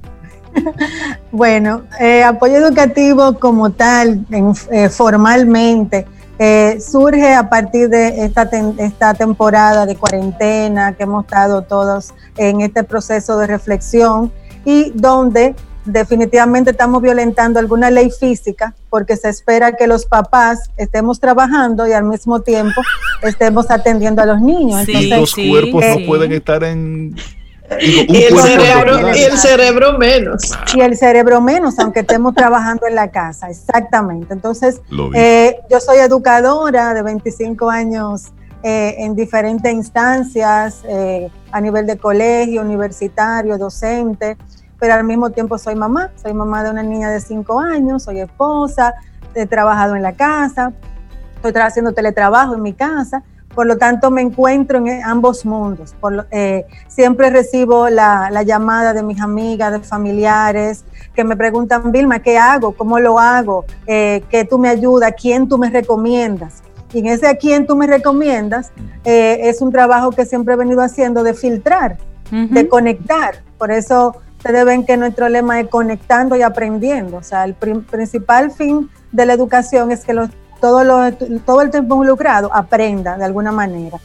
Bueno, 1.32 1.82
eh, 2.00 2.22
apoyo 2.22 2.56
educativo 2.56 3.38
como 3.38 3.70
tal, 3.70 4.24
eh, 4.70 4.88
formalmente, 4.88 6.06
eh, 6.38 6.78
surge 6.80 7.32
a 7.32 7.48
partir 7.48 7.88
de 7.88 8.24
esta, 8.24 8.48
esta 8.78 9.14
temporada 9.14 9.86
de 9.86 9.96
cuarentena 9.96 10.92
que 10.94 11.04
hemos 11.04 11.24
estado 11.24 11.62
todos 11.62 12.12
en 12.36 12.60
este 12.60 12.84
proceso 12.84 13.38
de 13.38 13.46
reflexión 13.46 14.30
y 14.64 14.90
donde 14.94 15.54
definitivamente 15.86 16.72
estamos 16.72 17.00
violentando 17.00 17.58
alguna 17.58 17.90
ley 17.90 18.10
física 18.10 18.74
porque 18.90 19.16
se 19.16 19.28
espera 19.28 19.76
que 19.76 19.86
los 19.86 20.04
papás 20.04 20.70
estemos 20.76 21.20
trabajando 21.20 21.86
y 21.86 21.92
al 21.92 22.04
mismo 22.04 22.40
tiempo 22.40 22.82
estemos 23.22 23.70
atendiendo 23.70 24.20
a 24.20 24.26
los 24.26 24.40
niños. 24.40 24.84
Sí, 24.84 25.08
los 25.08 25.34
cuerpos 25.34 25.84
no 25.86 26.06
pueden 26.06 26.32
estar 26.32 26.64
en 26.64 27.14
y, 27.80 28.24
el 28.24 28.38
cerebro, 28.38 29.14
y 29.14 29.22
el 29.22 29.38
cerebro 29.38 29.98
menos. 29.98 30.52
Y 30.74 30.80
el 30.80 30.96
cerebro 30.96 31.40
menos, 31.40 31.78
aunque 31.78 32.00
estemos 32.00 32.34
trabajando 32.34 32.86
en 32.86 32.94
la 32.94 33.10
casa, 33.10 33.48
exactamente. 33.48 34.32
Entonces, 34.32 34.80
eh, 35.14 35.58
yo 35.70 35.80
soy 35.80 35.98
educadora 35.98 36.94
de 36.94 37.02
25 37.02 37.70
años 37.70 38.32
eh, 38.62 38.96
en 38.98 39.14
diferentes 39.14 39.72
instancias, 39.72 40.82
eh, 40.88 41.30
a 41.52 41.60
nivel 41.60 41.86
de 41.86 41.96
colegio, 41.96 42.62
universitario, 42.62 43.58
docente, 43.58 44.36
pero 44.78 44.94
al 44.94 45.04
mismo 45.04 45.30
tiempo 45.30 45.58
soy 45.58 45.74
mamá, 45.74 46.10
soy 46.20 46.34
mamá 46.34 46.62
de 46.64 46.70
una 46.70 46.82
niña 46.82 47.10
de 47.10 47.20
5 47.20 47.60
años, 47.60 48.02
soy 48.02 48.20
esposa, 48.20 48.94
he 49.34 49.46
trabajado 49.46 49.96
en 49.96 50.02
la 50.02 50.12
casa, 50.12 50.72
estoy 51.42 51.62
haciendo 51.62 51.92
teletrabajo 51.92 52.54
en 52.54 52.62
mi 52.62 52.72
casa 52.72 53.22
por 53.56 53.66
lo 53.66 53.78
tanto, 53.78 54.10
me 54.10 54.20
encuentro 54.20 54.76
en 54.76 55.02
ambos 55.02 55.46
mundos. 55.46 55.96
Eh, 56.30 56.66
siempre 56.88 57.30
recibo 57.30 57.88
la, 57.88 58.42
llamada 58.42 58.92
de 58.92 59.02
mis 59.02 59.18
amigas, 59.18 59.72
de 59.72 59.80
familiares, 59.80 60.84
que 61.14 61.24
me 61.24 61.34
preguntan, 61.36 61.90
Vilma, 61.90 62.18
¿qué 62.18 62.36
hago? 62.36 62.72
¿Cómo 62.72 62.98
lo 62.98 63.18
hago? 63.18 63.64
Eh, 63.86 64.22
¿Qué 64.28 64.44
tú 64.44 64.58
me 64.58 64.68
ayudas? 64.68 65.14
¿Quién 65.18 65.48
tú 65.48 65.56
me 65.56 65.70
recomiendas? 65.70 66.62
Y 66.92 66.98
en 66.98 67.06
ese 67.06 67.28
a 67.28 67.36
quién 67.36 67.66
tú 67.66 67.76
me 67.76 67.86
recomiendas 67.86 68.72
eh, 69.04 69.38
es 69.44 69.62
un 69.62 69.72
trabajo 69.72 70.10
que 70.12 70.26
siempre 70.26 70.52
he 70.52 70.56
venido 70.58 70.82
haciendo 70.82 71.22
de 71.24 71.32
filtrar, 71.32 71.96
de 72.30 72.68
conectar. 72.68 73.42
Por 73.56 73.70
eso 73.70 74.16
ustedes 74.36 74.66
ven 74.66 74.84
que 74.84 74.98
nuestro 74.98 75.30
lema 75.30 75.60
es 75.60 75.68
conectando 75.68 76.36
y 76.36 76.42
aprendiendo. 76.42 77.16
O 77.16 77.22
sea, 77.22 77.44
el 77.44 77.54
principal 77.54 78.50
fin 78.50 78.90
de 79.12 79.24
la 79.24 79.32
educación 79.32 79.90
es 79.92 80.04
que 80.04 80.12
los, 80.12 80.28
todo, 80.60 80.84
lo, 80.84 81.12
todo 81.44 81.62
el 81.62 81.70
tiempo 81.70 81.94
involucrado 81.94 82.50
aprenda 82.52 83.16
de 83.16 83.24
alguna 83.24 83.52
manera. 83.52 83.98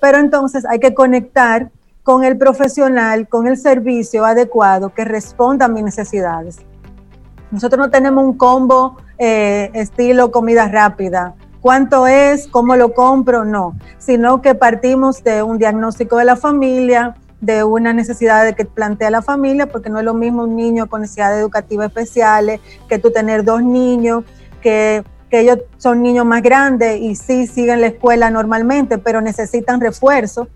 Pero 0.00 0.18
entonces 0.18 0.64
hay 0.66 0.78
que 0.78 0.94
conectar 0.94 1.70
con 2.02 2.22
el 2.22 2.38
profesional, 2.38 3.28
con 3.28 3.48
el 3.48 3.56
servicio 3.56 4.24
adecuado 4.24 4.94
que 4.94 5.04
responda 5.04 5.66
a 5.66 5.68
mis 5.68 5.82
necesidades. 5.82 6.58
Nosotros 7.50 7.78
no 7.86 7.90
tenemos 7.90 8.24
un 8.24 8.36
combo 8.36 8.96
eh, 9.18 9.70
estilo 9.74 10.30
comida 10.30 10.68
rápida. 10.68 11.34
¿Cuánto 11.60 12.06
es? 12.06 12.46
¿Cómo 12.46 12.76
lo 12.76 12.94
compro? 12.94 13.44
No, 13.44 13.74
sino 13.98 14.40
que 14.40 14.54
partimos 14.54 15.24
de 15.24 15.42
un 15.42 15.58
diagnóstico 15.58 16.16
de 16.18 16.24
la 16.24 16.36
familia, 16.36 17.16
de 17.40 17.64
una 17.64 17.92
necesidad 17.92 18.44
de 18.44 18.54
que 18.54 18.64
plantea 18.64 19.10
la 19.10 19.22
familia, 19.22 19.66
porque 19.66 19.90
no 19.90 19.98
es 19.98 20.04
lo 20.04 20.14
mismo 20.14 20.44
un 20.44 20.54
niño 20.54 20.86
con 20.88 21.00
necesidades 21.00 21.40
educativas 21.40 21.88
especiales 21.88 22.60
que 22.88 22.98
tú 22.98 23.10
tener 23.10 23.42
dos 23.42 23.62
niños 23.62 24.24
que, 24.60 25.02
que 25.30 25.40
ellos 25.40 25.58
son 25.78 26.02
niños 26.02 26.24
más 26.24 26.42
grandes 26.42 27.00
y 27.00 27.14
sí 27.16 27.46
siguen 27.46 27.80
la 27.80 27.88
escuela 27.88 28.30
normalmente, 28.30 28.98
pero 28.98 29.20
necesitan 29.20 29.80
refuerzo 29.80 30.48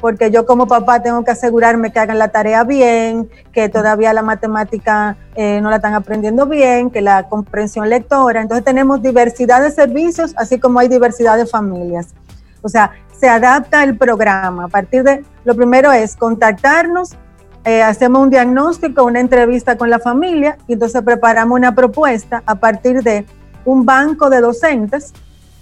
porque 0.00 0.30
yo 0.30 0.46
como 0.46 0.66
papá 0.66 1.02
tengo 1.02 1.24
que 1.24 1.30
asegurarme 1.30 1.92
que 1.92 1.98
hagan 1.98 2.18
la 2.18 2.28
tarea 2.28 2.64
bien, 2.64 3.28
que 3.52 3.68
todavía 3.68 4.12
la 4.12 4.22
matemática 4.22 5.16
eh, 5.34 5.60
no 5.60 5.70
la 5.70 5.76
están 5.76 5.94
aprendiendo 5.94 6.46
bien, 6.46 6.90
que 6.90 7.00
la 7.00 7.28
comprensión 7.28 7.88
lectora. 7.88 8.40
Entonces 8.40 8.64
tenemos 8.64 9.02
diversidad 9.02 9.62
de 9.62 9.70
servicios, 9.70 10.34
así 10.36 10.58
como 10.58 10.78
hay 10.78 10.88
diversidad 10.88 11.36
de 11.36 11.46
familias. 11.46 12.14
O 12.62 12.68
sea, 12.68 12.92
se 13.18 13.28
adapta 13.28 13.82
el 13.82 13.96
programa. 13.96 14.64
A 14.64 14.68
partir 14.68 15.02
de, 15.02 15.24
lo 15.44 15.54
primero 15.56 15.92
es 15.92 16.16
contactarnos, 16.16 17.16
eh, 17.64 17.82
hacemos 17.82 18.22
un 18.22 18.30
diagnóstico, 18.30 19.04
una 19.04 19.20
entrevista 19.20 19.76
con 19.76 19.90
la 19.90 19.98
familia 19.98 20.56
y 20.68 20.74
entonces 20.74 21.02
preparamos 21.02 21.56
una 21.56 21.74
propuesta 21.74 22.42
a 22.46 22.54
partir 22.54 23.02
de 23.02 23.26
un 23.68 23.84
banco 23.84 24.30
de 24.30 24.40
docentes 24.40 25.12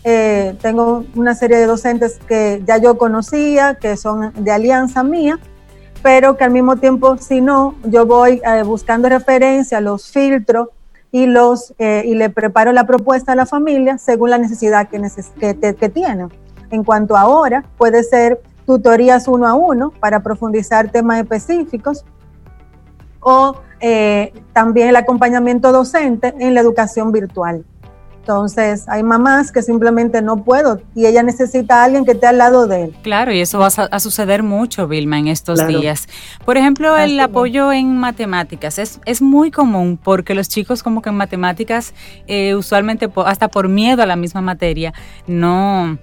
eh, 0.09 0.57
tengo 0.62 1.04
una 1.16 1.34
serie 1.34 1.57
de 1.57 1.66
docentes 1.66 2.20
que 2.28 2.62
ya 2.64 2.78
yo 2.78 2.96
conocía, 2.96 3.74
que 3.74 3.96
son 3.96 4.32
de 4.36 4.52
alianza 4.52 5.02
mía, 5.02 5.40
pero 6.00 6.36
que 6.36 6.44
al 6.44 6.52
mismo 6.52 6.76
tiempo, 6.76 7.16
si 7.16 7.40
no, 7.40 7.74
yo 7.82 8.07
voy 8.07 8.40
eh, 8.44 8.62
buscando 8.62 9.09
referencia, 9.09 9.80
los 9.80 10.09
filtro 10.12 10.70
y, 11.11 11.26
los, 11.26 11.74
eh, 11.78 12.04
y 12.07 12.14
le 12.14 12.30
preparo 12.30 12.70
la 12.70 12.86
propuesta 12.86 13.32
a 13.32 13.34
la 13.34 13.46
familia 13.46 13.98
según 13.98 14.30
la 14.30 14.38
necesidad 14.38 14.88
que, 14.88 15.02
que, 15.40 15.74
que 15.74 15.88
tienen. 15.88 16.28
En 16.70 16.84
cuanto 16.84 17.16
ahora, 17.16 17.64
puede 17.76 18.04
ser 18.04 18.40
tutorías 18.64 19.26
uno 19.26 19.48
a 19.48 19.54
uno 19.54 19.90
para 19.98 20.20
profundizar 20.20 20.92
temas 20.92 21.18
específicos 21.18 22.04
o 23.18 23.57
también 24.52 24.88
el 24.88 24.96
acompañamiento 24.96 25.72
docente 25.72 26.32
en 26.38 26.54
la 26.54 26.61
educación 26.61 27.11
virtual. 27.11 27.64
Entonces, 28.27 28.89
hay 28.89 29.05
mamás 29.05 29.53
que 29.53 29.62
simplemente 29.62 30.20
no 30.20 30.43
puedo 30.43 30.81
y 30.97 31.07
ella 31.07 31.22
necesita 31.22 31.83
a 31.83 31.85
alguien 31.85 32.05
que 32.05 32.11
esté 32.11 32.27
al 32.27 32.39
lado 32.39 32.66
de 32.66 32.83
él. 32.83 32.97
Claro, 33.03 33.33
y 33.33 33.39
eso 33.41 33.61
va 33.61 33.68
a, 33.68 34.01
suceder 34.01 34.43
mucho, 34.43 34.89
Vilma, 34.89 35.16
en 35.16 35.29
estos 35.29 35.64
días. 35.68 36.09
Por 36.45 36.57
ejemplo, 36.57 36.97
el 36.97 37.20
apoyo 37.20 37.72
en 37.72 37.97
matemáticas 37.97 38.81
es, 38.81 39.01
es 39.05 39.22
muy 39.22 39.53
común 39.53 39.97
porque 39.97 40.35
los 40.35 40.49
chicos 40.49 40.83
como 40.83 41.03
que 41.03 41.11
en 41.11 41.14
matemáticas, 41.14 41.95
eh, 42.27 42.57
usualmente 42.57 43.09
hasta 43.24 43.47
por 43.47 43.68
miedo 43.68 44.03
a 44.03 44.07
la 44.07 44.16
misma 44.16 44.41
materia, 44.41 44.93
no 45.29 45.97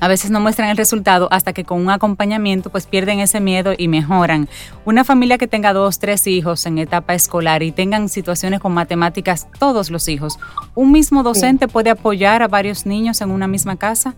a 0.00 0.08
veces 0.08 0.30
no 0.30 0.40
muestran 0.40 0.68
el 0.68 0.76
resultado 0.76 1.28
hasta 1.30 1.52
que 1.52 1.64
con 1.64 1.80
un 1.80 1.90
acompañamiento 1.90 2.70
pues 2.70 2.86
pierden 2.86 3.20
ese 3.20 3.40
miedo 3.40 3.72
y 3.76 3.88
mejoran. 3.88 4.48
Una 4.84 5.04
familia 5.04 5.38
que 5.38 5.48
tenga 5.48 5.72
dos, 5.72 5.98
tres 5.98 6.26
hijos 6.26 6.64
en 6.66 6.78
etapa 6.78 7.14
escolar 7.14 7.62
y 7.62 7.72
tengan 7.72 8.08
situaciones 8.08 8.60
con 8.60 8.72
matemáticas, 8.72 9.48
todos 9.58 9.90
los 9.90 10.08
hijos, 10.08 10.38
¿un 10.74 10.92
mismo 10.92 11.22
docente 11.22 11.68
puede 11.68 11.90
apoyar 11.90 12.42
a 12.42 12.48
varios 12.48 12.86
niños 12.86 13.20
en 13.20 13.30
una 13.30 13.48
misma 13.48 13.76
casa, 13.76 14.14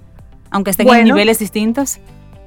aunque 0.50 0.70
estén 0.70 0.88
en 0.88 1.04
niveles 1.04 1.38
distintos? 1.38 1.98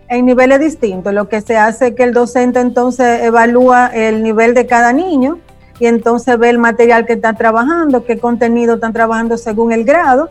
En 0.10 0.26
niveles 0.26 0.60
distintos, 0.60 1.14
lo 1.14 1.28
que 1.28 1.42
se 1.42 1.58
hace 1.58 1.88
es 1.88 1.96
que 1.96 2.04
el 2.04 2.14
docente 2.14 2.60
entonces 2.60 3.24
evalúa 3.24 3.88
el 3.88 4.22
nivel 4.22 4.54
de 4.54 4.68
cada 4.68 4.94
niño 4.94 5.40
y 5.80 5.88
entonces 5.88 6.38
ve 6.38 6.50
el 6.50 6.60
material 6.60 7.06
que 7.06 7.14
está 7.14 7.34
trabajando, 7.34 8.06
qué 8.06 8.20
contenido 8.20 8.76
están 8.76 8.94
trabajando 8.94 9.38
según 9.38 9.72
el 9.72 9.86
grado, 9.86 10.30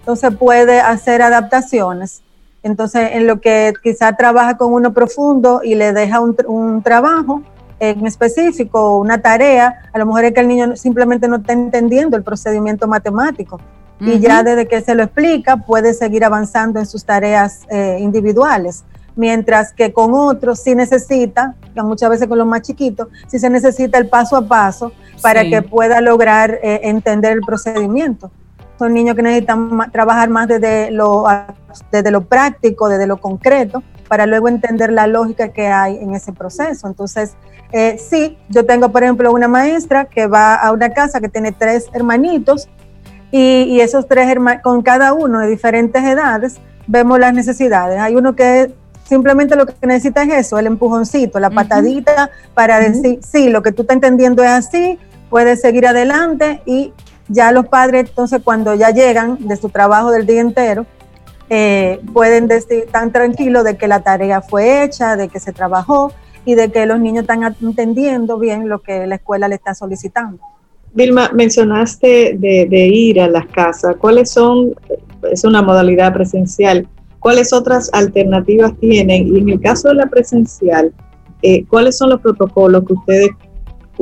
entonces 0.00 0.34
puede 0.36 0.80
hacer 0.80 1.22
adaptaciones 1.22 2.22
entonces, 2.62 3.10
en 3.12 3.26
lo 3.26 3.40
que 3.40 3.72
quizá 3.82 4.14
trabaja 4.14 4.56
con 4.56 4.72
uno 4.72 4.92
profundo 4.92 5.62
y 5.64 5.74
le 5.74 5.92
deja 5.92 6.20
un, 6.20 6.82
trabajo 6.82 7.42
en 7.80 8.06
específico, 8.06 8.98
una 8.98 9.20
tarea, 9.20 9.90
a 9.92 9.98
lo 9.98 10.06
mejor 10.06 10.24
es 10.26 10.32
que 10.32 10.40
el 10.40 10.48
niño 10.48 10.76
simplemente 10.76 11.26
no 11.26 11.36
está 11.36 11.52
entendiendo 11.52 12.16
el 12.16 12.22
procedimiento 12.22 12.86
matemático. 12.86 13.60
Y 14.00 14.18
ya 14.18 14.42
desde 14.42 14.66
que 14.66 14.80
se 14.80 14.96
lo 14.96 15.04
explica, 15.04 15.58
puede 15.58 15.94
seguir 15.94 16.24
avanzando 16.24 16.80
en 16.80 16.86
sus 16.86 17.04
tareas 17.04 17.60
eh, 17.68 17.98
individuales. 18.00 18.82
Mientras 19.14 19.72
que 19.72 19.92
con 19.92 20.12
otros 20.14 20.60
sí 20.60 20.74
necesita, 20.74 21.54
muchas 21.76 22.10
veces 22.10 22.26
con 22.26 22.38
los 22.38 22.46
más 22.46 22.62
chiquitos, 22.62 23.08
sí 23.28 23.38
se 23.38 23.48
necesita 23.48 23.98
el 23.98 24.08
paso 24.08 24.36
a 24.36 24.48
paso 24.48 24.90
para 25.20 25.44
que 25.44 25.62
pueda 25.62 26.00
lograr 26.00 26.58
eh, 26.64 26.80
entender 26.84 27.32
el 27.32 27.42
procedimiento 27.42 28.32
son 28.82 28.94
niños 28.94 29.14
que 29.14 29.22
necesitan 29.22 29.92
trabajar 29.92 30.28
más 30.28 30.48
desde 30.48 30.90
lo, 30.90 31.24
desde 31.92 32.10
lo 32.10 32.24
práctico, 32.24 32.88
desde 32.88 33.06
lo 33.06 33.18
concreto, 33.18 33.80
para 34.08 34.26
luego 34.26 34.48
entender 34.48 34.92
la 34.92 35.06
lógica 35.06 35.52
que 35.52 35.68
hay 35.68 35.98
en 35.98 36.14
ese 36.14 36.32
proceso. 36.32 36.88
Entonces, 36.88 37.34
eh, 37.70 37.96
sí, 37.96 38.36
yo 38.48 38.66
tengo, 38.66 38.90
por 38.90 39.04
ejemplo, 39.04 39.32
una 39.32 39.46
maestra 39.46 40.06
que 40.06 40.26
va 40.26 40.56
a 40.56 40.72
una 40.72 40.92
casa 40.92 41.20
que 41.20 41.28
tiene 41.28 41.52
tres 41.52 41.86
hermanitos 41.92 42.68
y, 43.30 43.78
esos 43.78 44.08
tres 44.08 44.28
hermanos, 44.28 44.62
con 44.64 44.82
cada 44.82 45.12
uno 45.12 45.38
de 45.38 45.48
diferentes 45.48 46.02
edades, 46.02 46.56
vemos 46.88 47.20
las 47.20 47.32
necesidades. 47.32 48.00
Hay 48.00 48.16
uno 48.16 48.34
que 48.34 48.74
simplemente 49.04 49.54
lo 49.54 49.64
que 49.66 49.74
necesita 49.86 50.24
es 50.24 50.46
eso, 50.46 50.58
el 50.58 50.66
empujoncito, 50.66 51.38
la 51.38 51.50
patadita 51.50 52.30
para 52.52 52.80
decir, 52.80 53.20
sí, 53.22 53.48
lo 53.48 53.62
que 53.62 53.70
tú 53.70 53.82
estás 53.82 53.94
entendiendo 53.94 54.42
es 54.42 54.50
así, 54.50 54.98
puedes 55.30 55.60
seguir 55.60 55.86
adelante 55.86 56.62
y 56.66 56.92
ya 57.32 57.50
los 57.52 57.66
padres 57.66 58.08
entonces 58.08 58.40
cuando 58.44 58.74
ya 58.74 58.90
llegan 58.90 59.36
de 59.40 59.56
su 59.56 59.68
trabajo 59.68 60.10
del 60.10 60.26
día 60.26 60.40
entero, 60.40 60.86
eh, 61.48 62.00
pueden 62.12 62.46
decir 62.46 62.86
tan 62.90 63.12
tranquilos 63.12 63.64
de 63.64 63.76
que 63.76 63.88
la 63.88 64.00
tarea 64.00 64.40
fue 64.40 64.84
hecha, 64.84 65.16
de 65.16 65.28
que 65.28 65.40
se 65.40 65.52
trabajó 65.52 66.12
y 66.44 66.54
de 66.54 66.70
que 66.70 66.86
los 66.86 66.98
niños 66.98 67.22
están 67.22 67.42
entendiendo 67.60 68.38
bien 68.38 68.68
lo 68.68 68.80
que 68.80 69.06
la 69.06 69.16
escuela 69.16 69.48
le 69.48 69.56
está 69.56 69.74
solicitando. 69.74 70.38
Vilma, 70.94 71.30
mencionaste 71.32 72.36
de, 72.38 72.86
ir 72.86 73.20
a 73.20 73.28
las 73.28 73.46
casas. 73.46 73.96
¿Cuáles 73.96 74.30
son, 74.30 74.74
es 75.30 75.44
una 75.44 75.62
modalidad 75.62 76.12
presencial, 76.12 76.86
cuáles 77.18 77.52
otras 77.52 77.88
alternativas 77.92 78.72
tienen? 78.78 79.34
Y 79.34 79.38
en 79.38 79.48
el 79.48 79.60
caso 79.60 79.88
de 79.88 79.94
la 79.94 80.06
presencial, 80.06 80.92
eh, 81.42 81.64
¿cuáles 81.66 81.96
son 81.96 82.10
los 82.10 82.20
protocolos 82.20 82.84
que 82.86 82.92
ustedes 82.92 83.30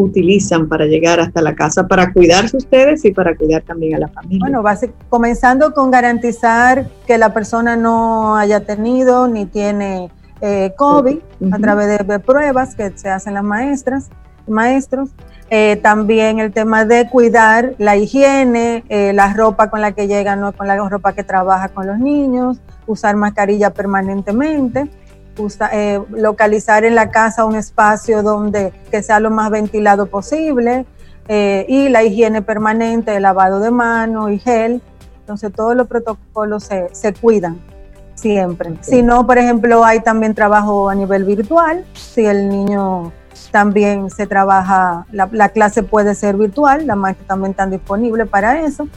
utilizan 0.00 0.68
para 0.68 0.86
llegar 0.86 1.20
hasta 1.20 1.42
la 1.42 1.54
casa, 1.54 1.86
para 1.86 2.12
cuidarse 2.12 2.56
ustedes 2.56 3.04
y 3.04 3.12
para 3.12 3.36
cuidar 3.36 3.62
también 3.62 3.96
a 3.96 3.98
la 3.98 4.08
familia? 4.08 4.38
Bueno, 4.40 4.62
comenzando 5.08 5.72
con 5.74 5.90
garantizar 5.90 6.88
que 7.06 7.18
la 7.18 7.32
persona 7.34 7.76
no 7.76 8.36
haya 8.36 8.60
tenido 8.60 9.28
ni 9.28 9.46
tiene 9.46 10.10
eh, 10.40 10.72
COVID 10.76 11.18
a 11.52 11.58
través 11.58 12.06
de, 12.06 12.18
pruebas 12.18 12.74
que 12.74 12.90
se 12.94 13.10
hacen 13.10 13.34
las 13.34 13.44
maestras, 13.44 14.10
maestros. 14.48 15.10
Eh, 15.52 15.80
también 15.82 16.38
el 16.38 16.52
tema 16.52 16.84
de 16.84 17.08
cuidar 17.10 17.74
la 17.78 17.96
higiene, 17.96 18.84
eh, 18.88 19.12
la 19.12 19.34
ropa 19.34 19.68
con 19.68 19.80
la 19.80 19.92
que 19.92 20.06
llegan, 20.06 20.40
no 20.40 20.52
con 20.52 20.68
la 20.68 20.76
ropa 20.88 21.12
que 21.12 21.24
trabaja 21.24 21.68
con 21.68 21.88
los 21.88 21.98
niños, 21.98 22.60
usar 22.86 23.16
mascarilla 23.16 23.70
permanentemente. 23.70 24.88
Eh, 25.72 26.00
localizar 26.10 26.84
en 26.84 26.94
la 26.94 27.10
casa 27.10 27.44
un 27.44 27.56
espacio 27.56 28.22
donde 28.22 28.72
que 28.90 29.02
sea 29.02 29.20
lo 29.20 29.30
más 29.30 29.50
ventilado 29.50 30.06
posible 30.06 30.86
eh, 31.28 31.64
y 31.68 31.88
la 31.88 32.02
higiene 32.02 32.42
permanente, 32.42 33.16
el 33.16 33.22
lavado 33.22 33.60
de 33.60 33.70
manos 33.70 34.30
y 34.30 34.38
gel. 34.38 34.82
Entonces 35.20 35.52
todos 35.52 35.76
los 35.76 35.86
protocolos 35.86 36.64
se, 36.64 37.14
cuidan 37.20 37.60
siempre. 38.14 38.72
Si 38.80 39.02
no, 39.02 39.26
por 39.26 39.38
ejemplo, 39.38 39.84
hay 39.84 40.00
también 40.00 40.34
trabajo 40.34 40.90
a 40.90 40.94
nivel 40.94 41.24
virtual. 41.24 41.84
Si 41.94 42.26
el 42.26 42.48
niño 42.48 43.12
también 43.50 44.10
se 44.10 44.26
trabaja, 44.26 45.06
la, 45.12 45.48
clase 45.48 45.82
puede 45.82 46.14
ser 46.14 46.36
virtual, 46.36 46.86
la 46.86 46.96
maestra 46.96 47.28
también 47.28 47.52
está 47.52 47.66
disponible 47.66 48.26
para 48.26 48.60
eso. 48.60 48.88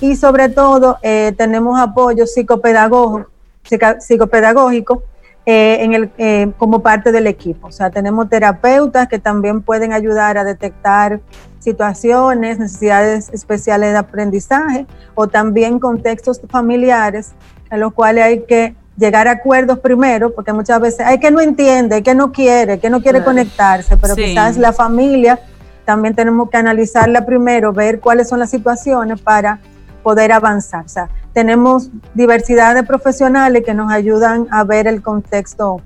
Y 0.00 0.16
sobre 0.16 0.48
todo, 0.48 0.98
eh, 1.02 1.34
tenemos 1.36 1.78
apoyo 1.78 2.24
psicopedagógico 2.26 5.02
eh, 5.44 5.78
en 5.80 5.94
el, 5.94 6.10
eh, 6.18 6.52
como 6.56 6.82
parte 6.82 7.10
del 7.10 7.26
equipo. 7.26 7.66
O 7.68 7.72
sea, 7.72 7.90
tenemos 7.90 8.28
terapeutas 8.28 9.08
que 9.08 9.18
también 9.18 9.60
pueden 9.62 9.92
ayudar 9.92 10.38
a 10.38 10.44
detectar 10.44 11.20
situaciones, 11.58 12.58
necesidades 12.58 13.28
especiales 13.32 13.92
de 13.92 13.98
aprendizaje 13.98 14.86
o 15.14 15.26
también 15.26 15.78
contextos 15.78 16.40
familiares 16.48 17.32
en 17.70 17.80
los 17.80 17.92
cuales 17.92 18.24
hay 18.24 18.44
que 18.44 18.74
llegar 18.96 19.26
a 19.26 19.32
acuerdos 19.32 19.78
primero, 19.78 20.32
porque 20.32 20.52
muchas 20.52 20.80
veces 20.80 21.00
hay 21.00 21.18
que 21.18 21.30
no 21.30 21.40
entiende, 21.40 21.96
hay 21.96 22.02
que 22.02 22.14
no 22.14 22.30
quiere, 22.30 22.78
que 22.78 22.90
no 22.90 23.02
quiere 23.02 23.24
conectarse, 23.24 23.96
pero 23.96 24.14
quizás 24.14 24.56
la 24.58 24.72
familia 24.72 25.40
también 25.84 26.14
tenemos 26.14 26.50
que 26.50 26.56
analizarla 26.58 27.26
primero, 27.26 27.72
ver 27.72 28.00
cuáles 28.00 28.28
son 28.28 28.38
las 28.38 28.50
situaciones 28.50 29.20
para 29.20 29.58
poder 30.02 30.32
avanzar. 30.32 30.84
O 30.84 30.88
sea, 30.88 31.08
tenemos 31.32 31.90
diversidad 32.14 32.74
de 32.74 32.82
profesionales 32.82 33.62
que 33.64 33.74
nos 33.74 33.90
ayudan 33.92 34.46
a 34.50 34.64
ver 34.64 34.86
el 34.86 35.02
contexto 35.02 35.80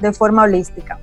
de 0.00 0.12
forma 0.12 0.44
holística. 0.44 0.98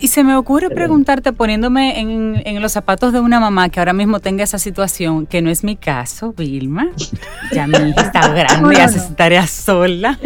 Y 0.00 0.08
se 0.08 0.24
me 0.24 0.36
ocurre 0.36 0.70
preguntarte, 0.70 1.32
poniéndome 1.32 2.00
en, 2.00 2.60
los 2.60 2.72
zapatos 2.72 3.12
de 3.12 3.20
una 3.20 3.38
mamá 3.38 3.68
que 3.68 3.78
ahora 3.78 3.92
mismo 3.92 4.20
tenga 4.20 4.42
esa 4.42 4.58
situación, 4.58 5.26
que 5.26 5.40
no 5.40 5.50
es 5.50 5.62
mi 5.62 5.76
caso, 5.76 6.34
Vilma. 6.36 6.88
Ya 7.52 7.66
mi 7.66 7.78
hija 7.90 8.02
está 8.02 8.28
grande 8.34 8.74
y 8.74 8.80
hace 8.80 8.98
su 8.98 9.14
tarea 9.14 9.46
sola. 9.46 10.18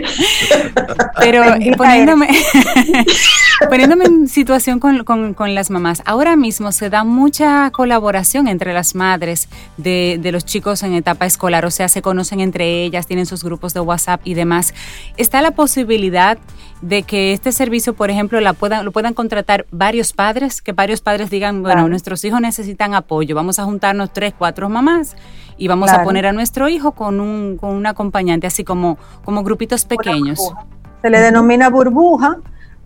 Pero 1.20 1.43
poniéndome, 1.76 2.29
poniéndome 3.66 4.04
en 4.04 4.28
situación 4.28 4.78
con, 4.78 5.54
las 5.54 5.70
mamás, 5.70 6.02
ahora 6.04 6.36
mismo 6.36 6.72
se 6.72 6.90
da 6.90 7.04
mucha 7.04 7.70
colaboración 7.70 8.48
entre 8.48 8.72
las 8.72 8.94
madres 8.94 9.48
de, 9.76 10.18
de 10.20 10.32
los 10.32 10.44
chicos 10.44 10.82
en 10.82 10.94
etapa 10.94 11.26
escolar, 11.26 11.64
o 11.64 11.70
sea, 11.70 11.88
se 11.88 12.02
conocen 12.02 12.40
entre 12.40 12.84
ellas, 12.84 13.06
tienen 13.06 13.26
sus 13.26 13.42
grupos 13.42 13.74
de 13.74 13.80
WhatsApp 13.80 14.20
y 14.24 14.34
demás. 14.34 14.74
¿Está 15.16 15.42
la 15.42 15.52
posibilidad 15.52 16.38
de 16.82 17.02
que 17.02 17.32
este 17.32 17.52
servicio, 17.52 17.94
por 17.94 18.11
ejemplo, 18.11 18.40
la 18.40 18.52
puedan, 18.52 18.84
lo 18.84 18.92
puedan 18.92 19.14
contratar 19.14 19.66
varios 19.70 20.12
padres, 20.12 20.62
que 20.62 20.72
varios 20.72 21.00
padres 21.00 21.30
digan, 21.30 21.62
bueno, 21.62 21.88
nuestros 21.88 22.24
hijos 22.24 22.40
necesitan 22.40 22.94
apoyo, 22.94 23.34
vamos 23.34 23.59
a 23.59 23.64
juntarnos 23.64 24.12
tres, 24.12 24.34
cuatro 24.36 24.68
mamás 24.68 25.16
y 25.56 25.66
vamos 25.68 25.90
a 25.90 26.04
poner 26.04 26.26
a 26.26 26.32
nuestro 26.32 26.68
hijo 26.68 26.92
con 26.92 27.20
un, 27.20 27.56
con 27.56 27.70
un 27.70 27.86
acompañante, 27.86 28.46
así 28.46 28.62
como, 28.62 28.98
como 29.24 29.42
grupitos 29.42 29.84
pequeños. 29.84 30.52
Se 31.02 31.11
le 31.11 31.20
denomina 31.20 31.68
burbuja. 31.68 32.38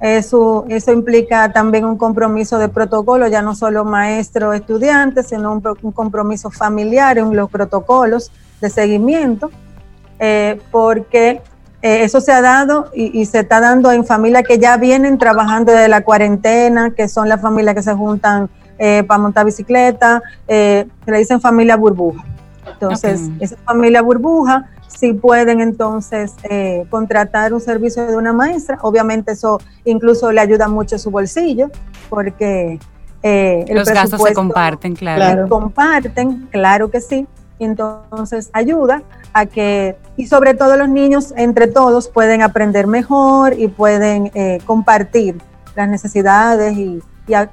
Eso, 0.03 0.67
eso 0.69 0.93
implica 0.93 1.53
también 1.53 1.85
un 1.85 1.97
compromiso 1.97 2.59
de 2.59 2.69
protocolo, 2.69 3.29
ya 3.29 3.41
no 3.41 3.55
solo 3.55 3.85
maestro 3.85 4.53
estudiante, 4.53 5.23
sino 5.23 5.53
un, 5.53 5.63
un 5.81 5.93
compromiso 5.93 6.51
familiar 6.51 7.19
en 7.19 7.37
los 7.37 7.49
protocolos 7.49 8.33
de 8.61 8.69
seguimiento, 8.69 9.53
eh, 10.19 10.61
porque 10.73 11.41
eh, 11.83 12.03
eso 12.03 12.21
se 12.21 12.33
ha 12.33 12.41
dado 12.41 12.91
y, 12.93 13.25
se 13.27 13.41
está 13.41 13.61
dando 13.61 13.93
en 13.93 14.05
familias 14.05 14.43
que 14.43 14.59
ya 14.59 14.77
vienen 14.77 15.19
trabajando 15.19 15.71
desde 15.71 15.87
la 15.87 16.03
cuarentena, 16.03 16.91
que 16.91 17.07
son 17.07 17.29
las 17.29 17.41
familias 17.41 17.77
que 17.77 17.83
se 17.83 17.95
juntan 17.95 18.51
eh, 18.81 19.05
para 19.07 19.19
montar 19.19 19.47
bicicleta, 19.47 20.21
se 20.49 20.89
le 21.07 21.19
dicen 21.19 21.41
familia 21.41 21.77
burbuja. 21.77 22.25
Entonces, 22.73 23.31
esa 23.39 23.57
familia 23.65 24.03
burbuja 24.03 24.69
sí 24.97 25.13
pueden 25.13 25.61
entonces 25.61 26.33
contratar 26.91 27.53
un 27.53 27.61
servicio 27.61 28.07
de 28.07 28.17
una 28.17 28.33
maestra. 28.33 28.79
Obviamente 28.83 29.33
eso 29.33 29.61
incluso 29.85 30.33
le 30.33 30.41
ayuda 30.41 30.69
mucho 30.69 30.97
a 30.97 30.99
su 30.99 31.11
bolsillo, 31.11 31.71
porque 32.09 32.79
los 33.23 33.89
gastos 33.89 34.23
se 34.23 34.35
comparten, 34.35 34.95
claro. 34.95 35.21
claro. 35.21 35.49
Comparten, 35.49 36.49
claro 36.51 36.91
que 36.91 37.01
sí. 37.01 37.27
Entonces 37.59 38.51
ayuda 38.53 39.03
a 39.33 39.47
que, 39.47 39.97
y 40.17 40.27
sobre 40.27 40.55
todo 40.55 40.77
los 40.77 40.89
niños, 40.89 41.33
entre 41.37 41.67
todos, 41.67 42.09
pueden 42.09 42.43
aprender 42.43 42.87
mejor 42.87 43.59
y 43.59 43.69
pueden 43.69 44.31
eh, 44.35 44.59
compartir 44.67 45.37
las 45.75 45.89
necesidades 45.89 46.77
y, 46.77 47.01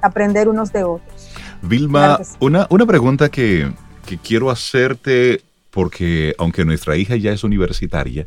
aprender 0.02 0.48
unos 0.48 0.72
de 0.72 0.82
otros. 0.82 1.30
Vilma, 1.62 2.18
una, 2.40 2.66
una 2.70 2.84
pregunta 2.84 3.28
que, 3.28 3.72
que 4.04 4.18
quiero 4.18 4.50
hacerte, 4.50 5.42
porque 5.70 6.34
aunque 6.38 6.64
nuestra 6.64 6.96
hija 6.96 7.16
ya 7.16 7.32
es 7.32 7.44
universitaria, 7.44 8.26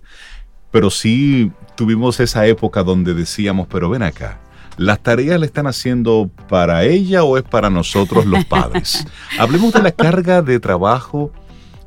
pero 0.71 0.89
sí 0.89 1.51
tuvimos 1.75 2.19
esa 2.19 2.45
época 2.47 2.83
donde 2.83 3.13
decíamos, 3.13 3.67
pero 3.69 3.89
ven 3.89 4.03
acá, 4.03 4.39
¿las 4.77 5.01
tareas 5.01 5.39
le 5.39 5.45
están 5.45 5.67
haciendo 5.67 6.31
para 6.49 6.83
ella 6.83 7.23
o 7.23 7.37
es 7.37 7.43
para 7.43 7.69
nosotros 7.69 8.25
los 8.25 8.43
padres? 8.45 9.05
Hablemos 9.39 9.73
de 9.73 9.83
la 9.83 9.91
carga 9.91 10.41
de 10.41 10.59
trabajo 10.59 11.31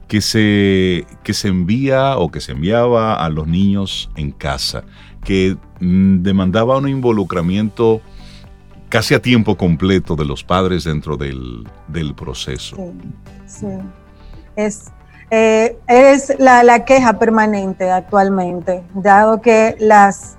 que 0.09 0.21
se, 0.21 1.05
que 1.25 1.35
se 1.35 1.49
envía 1.49 2.17
o 2.17 2.31
que 2.31 2.41
se 2.41 2.53
enviaba 2.53 3.15
a 3.15 3.29
los 3.29 3.47
niños 3.47 4.11
en 4.15 4.31
casa, 4.31 4.85
que 5.25 5.57
mm, 5.81 6.23
demandaba 6.23 6.79
un 6.79 6.89
involucramiento 6.89 8.01
casi 8.89 9.15
a 9.15 9.21
tiempo 9.21 9.57
completo 9.57 10.15
de 10.15 10.25
los 10.25 10.45
padres 10.45 10.85
dentro 10.85 11.17
del, 11.17 11.67
proceso. 12.17 12.77
Sí, 13.47 13.67
Es, 14.55 14.93
eh, 15.31 15.79
es 15.89 16.33
la, 16.39 16.85
queja 16.85 17.19
permanente 17.19 17.91
actualmente, 17.91 18.83
dado 18.95 19.41
que 19.41 19.77
las 19.79 20.37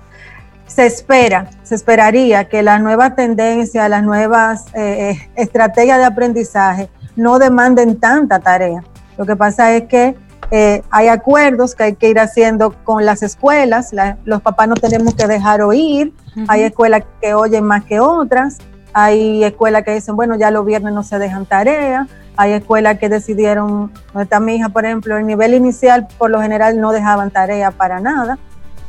se 0.66 0.86
espera, 0.86 1.50
se 1.62 1.74
esperaría 1.74 2.48
que 2.48 2.62
la 2.62 2.78
las 2.78 4.02
nuevas 4.02 4.66
eh, 4.74 5.10
eh, 5.10 5.30
estrategias 5.34 5.98
de 5.98 6.04
aprendizaje 6.04 6.88
no 7.16 7.38
demanden 7.38 7.98
tanta 7.98 8.38
tarea. 8.38 8.84
Lo 9.16 9.26
que 9.26 9.34
pasa 9.34 9.74
es 9.74 9.84
que 9.84 10.14
eh, 10.50 10.82
hay 10.90 11.08
acuerdos 11.08 11.74
que 11.74 11.82
hay 11.82 11.94
que 11.94 12.08
ir 12.08 12.18
haciendo 12.18 12.72
con 12.84 13.04
las 13.04 13.22
escuelas, 13.22 13.90
los 14.24 14.40
papás 14.40 14.68
no 14.68 14.74
tenemos 14.76 15.14
que 15.14 15.26
dejar 15.26 15.60
oír, 15.62 16.14
hay 16.46 16.62
escuelas 16.62 17.02
que 17.20 17.34
oyen 17.34 17.64
más 17.64 17.84
que 17.84 18.00
otras, 18.00 18.58
hay 18.92 19.44
escuelas 19.44 19.82
que 19.84 19.94
dicen, 19.94 20.16
bueno, 20.16 20.36
ya 20.36 20.50
los 20.50 20.64
viernes 20.64 20.94
no 20.94 21.02
se 21.02 21.18
dejan 21.18 21.44
tareas, 21.44 22.08
hay 22.40 22.52
escuelas 22.52 23.00
que 23.00 23.08
decidieron, 23.08 23.92
donde 24.12 24.22
está 24.22 24.38
mi 24.38 24.54
hija, 24.54 24.68
por 24.68 24.84
ejemplo, 24.84 25.16
el 25.18 25.26
nivel 25.26 25.54
inicial 25.54 26.06
por 26.18 26.30
lo 26.30 26.40
general 26.40 26.80
no 26.80 26.92
dejaban 26.92 27.32
tarea 27.32 27.72
para 27.72 27.98
nada, 27.98 28.38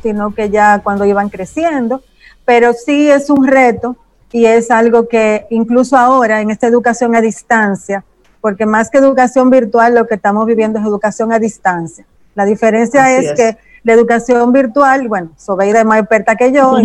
sino 0.04 0.32
que 0.32 0.50
ya 0.50 0.78
cuando 0.84 1.04
iban 1.04 1.28
creciendo, 1.30 2.00
pero 2.44 2.72
sí 2.72 3.10
es 3.10 3.28
un 3.28 3.48
reto 3.48 3.96
y 4.30 4.46
es 4.46 4.70
algo 4.70 5.08
que 5.08 5.48
incluso 5.50 5.96
ahora 5.96 6.40
en 6.40 6.52
esta 6.52 6.68
educación 6.68 7.16
a 7.16 7.20
distancia, 7.20 8.04
porque 8.40 8.66
más 8.66 8.88
que 8.88 8.98
educación 8.98 9.50
virtual, 9.50 9.96
lo 9.96 10.06
que 10.06 10.14
estamos 10.14 10.46
viviendo 10.46 10.78
es 10.78 10.84
educación 10.84 11.32
a 11.32 11.40
distancia. 11.40 12.06
La 12.36 12.44
diferencia 12.44 13.18
es, 13.18 13.32
que 13.32 13.56
la 13.82 13.94
educación 13.94 14.52
virtual, 14.52 15.08
bueno, 15.08 15.32
Sobeida 15.36 15.80
es 15.80 15.84
más 15.84 15.98
experta 15.98 16.36
que 16.36 16.52
yo 16.52 16.76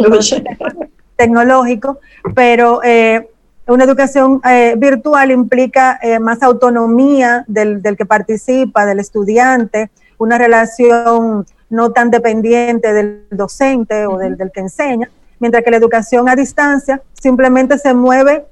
tecnológico, 1.15 1.99
pero 2.33 2.83
eh, 2.83 3.29
una 3.67 3.83
educación 3.83 4.41
eh, 4.47 4.75
virtual 4.77 5.31
implica 5.31 5.99
eh, 6.01 6.19
más 6.19 6.43
autonomía 6.43 7.43
del, 7.47 7.81
que 7.97 8.05
participa, 8.05 8.85
del 8.85 8.99
estudiante, 8.99 9.89
una 10.17 10.37
relación 10.37 11.45
no 11.69 11.91
tan 11.91 12.11
dependiente 12.11 12.93
del 12.93 13.25
docente 13.31 14.05
o 14.05 14.17
del, 14.17 14.37
del 14.37 14.51
que 14.51 14.59
enseña, 14.61 15.09
mientras 15.39 15.63
que 15.63 15.71
la 15.71 15.77
educación 15.77 16.29
a 16.29 16.35
distancia 16.35 17.01
simplemente 17.13 17.77
se 17.77 17.93
mueve 17.93 18.45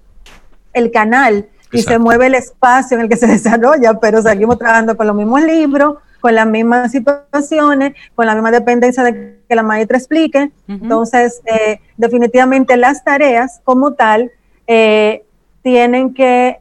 el 0.73 0.91
canal 0.91 1.47
y 1.71 1.81
se 1.81 1.97
mueve 1.99 2.27
el 2.27 2.35
espacio 2.35 2.97
en 2.97 3.03
el 3.03 3.09
que 3.09 3.17
se 3.17 3.27
desarrolla, 3.27 3.99
pero 3.99 4.21
seguimos 4.21 4.57
trabajando 4.57 4.97
con 4.97 5.07
los 5.07 5.15
mismos 5.15 5.43
libros, 5.43 5.97
con 6.21 6.35
las 6.35 6.47
mismas 6.47 6.91
situaciones, 6.91 7.93
con 8.15 8.25
la 8.25 8.33
misma 8.33 8.51
dependencia 8.51 9.03
de 9.03 9.41
que 9.47 9.55
la 9.55 9.63
maestra 9.63 9.97
explique. 9.97 10.51
Entonces, 10.67 11.41
eh, 11.45 11.81
definitivamente 11.97 12.77
las 12.77 13.03
tareas 13.03 13.59
como 13.65 13.93
tal 13.93 14.31
eh, 14.67 15.23
tienen 15.61 16.13
que 16.13 16.59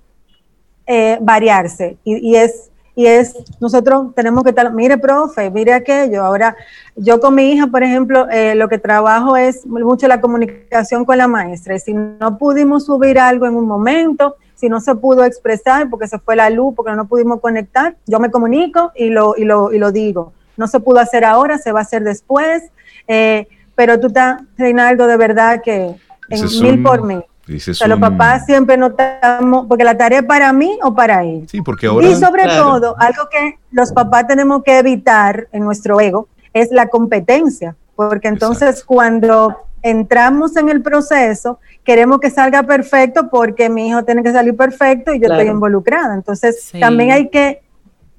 eh, 0.86 1.18
variarse 1.20 1.96
y, 2.04 2.34
es 2.36 2.70
y 2.94 3.06
es, 3.06 3.34
nosotros 3.58 4.14
tenemos 4.14 4.44
que 4.44 4.50
estar, 4.50 4.70
mire, 4.72 4.98
profe, 4.98 5.50
mire 5.50 5.72
aquello. 5.72 6.22
Ahora, 6.22 6.54
yo 6.94 7.20
con 7.20 7.34
mi 7.34 7.50
hija, 7.50 7.66
por 7.66 7.82
ejemplo, 7.82 8.26
lo 8.54 8.68
que 8.68 8.76
trabajo 8.76 9.34
es 9.34 9.64
mucho 9.64 10.06
la 10.08 10.20
comunicación 10.20 11.06
con 11.06 11.16
la 11.16 11.26
maestra. 11.26 11.74
Y 11.74 11.78
si 11.78 11.94
no 11.94 12.36
pudimos 12.36 12.84
subir 12.84 13.18
algo 13.18 13.46
en 13.46 13.56
un 13.56 13.66
momento, 13.66 14.36
si 14.62 14.68
no 14.68 14.80
se 14.80 14.94
pudo 14.94 15.24
expresar 15.24 15.90
porque 15.90 16.06
se 16.06 16.20
fue 16.20 16.36
la 16.36 16.48
luz, 16.48 16.72
porque 16.76 16.92
no 16.92 17.08
pudimos 17.08 17.40
conectar, 17.40 17.96
yo 18.06 18.20
me 18.20 18.30
comunico 18.30 18.92
y 18.94 19.08
lo, 19.08 19.34
y 19.36 19.44
lo, 19.44 19.72
y 19.72 19.78
lo 19.78 19.90
digo. 19.90 20.32
No 20.56 20.68
se 20.68 20.78
pudo 20.78 21.00
hacer 21.00 21.24
ahora, 21.24 21.58
se 21.58 21.72
va 21.72 21.80
a 21.80 21.82
hacer 21.82 22.04
después, 22.04 22.62
eh, 23.08 23.48
pero 23.74 23.98
tú 23.98 24.06
estás, 24.06 24.40
Reinaldo, 24.56 25.08
de 25.08 25.16
verdad 25.16 25.62
que 25.64 25.96
en 26.28 26.44
mil 26.60 26.80
por 26.80 27.02
mil. 27.02 27.24
O 27.48 27.86
los 27.88 27.98
papás 27.98 28.46
siempre 28.46 28.76
notamos, 28.76 29.66
porque 29.66 29.84
la 29.84 29.96
tarea 29.96 30.20
es 30.20 30.24
para 30.24 30.52
mí 30.52 30.78
o 30.82 30.94
para 30.94 31.24
él. 31.24 31.46
Sí, 31.50 31.60
porque 31.60 31.86
ahora. 31.86 32.06
Y 32.06 32.14
sobre 32.14 32.44
todo, 32.44 32.94
algo 32.98 33.28
que 33.30 33.58
los 33.72 33.92
papás 33.92 34.26
tenemos 34.28 34.62
que 34.62 34.78
evitar 34.78 35.48
en 35.52 35.64
nuestro 35.64 36.00
ego 36.00 36.28
es 36.52 36.70
la 36.70 36.88
competencia, 36.88 37.74
porque 37.96 38.28
entonces 38.28 38.84
cuando 38.84 39.56
entramos 39.82 40.56
en 40.56 40.68
el 40.68 40.82
proceso, 40.82 41.58
queremos 41.84 42.20
que 42.20 42.30
salga 42.30 42.62
perfecto 42.62 43.28
porque 43.28 43.68
mi 43.68 43.88
hijo 43.88 44.04
tiene 44.04 44.22
que 44.22 44.32
salir 44.32 44.56
perfecto 44.56 45.12
y 45.12 45.20
yo 45.20 45.26
estoy 45.28 45.48
involucrada. 45.48 46.14
Entonces, 46.14 46.70
también 46.78 47.10
hay 47.10 47.28
que 47.28 47.62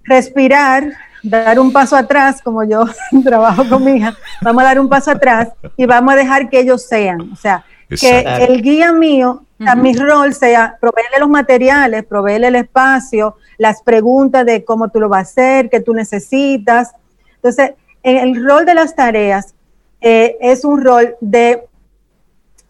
respirar, 0.04 0.92
dar 1.24 1.58
un 1.60 1.72
paso 1.72 1.96
atrás, 1.96 2.42
como 2.42 2.64
yo 2.66 2.86
trabajo 3.24 3.64
con 3.70 3.86
mi 3.86 3.94
hija, 3.94 4.14
vamos 4.42 4.64
a 4.64 4.66
dar 4.66 4.80
un 4.80 4.90
paso 4.90 5.12
atrás 5.12 5.50
y 5.78 5.86
vamos 5.86 6.14
a 6.14 6.18
dejar 6.18 6.50
que 6.50 6.60
ellos 6.60 6.84
sean. 6.84 7.32
O 7.32 7.36
sea, 7.38 7.64
que 8.00 8.20
el 8.20 8.62
guía 8.62 8.92
mío, 8.92 9.44
mi 9.78 9.94
rol 9.94 10.34
sea 10.34 10.78
proveerle 10.80 11.20
los 11.20 11.30
materiales, 11.30 12.06
proveerle 12.06 12.48
el 12.48 12.56
espacio, 12.56 13.38
las 13.58 13.82
preguntas 13.82 14.46
de 14.46 14.64
cómo 14.64 14.90
tú 14.90 15.00
lo 15.00 15.10
vas 15.10 15.20
a 15.20 15.32
hacer, 15.32 15.70
qué 15.70 15.80
tú 15.80 15.94
necesitas. 15.94 16.94
Entonces, 17.36 17.74
el 18.04 18.46
rol 18.46 18.66
de 18.66 18.74
las 18.74 18.96
tareas 18.96 19.54
eh, 20.02 20.38
es 20.42 20.66
un 20.66 20.82
rol 20.82 21.16
de 21.22 21.64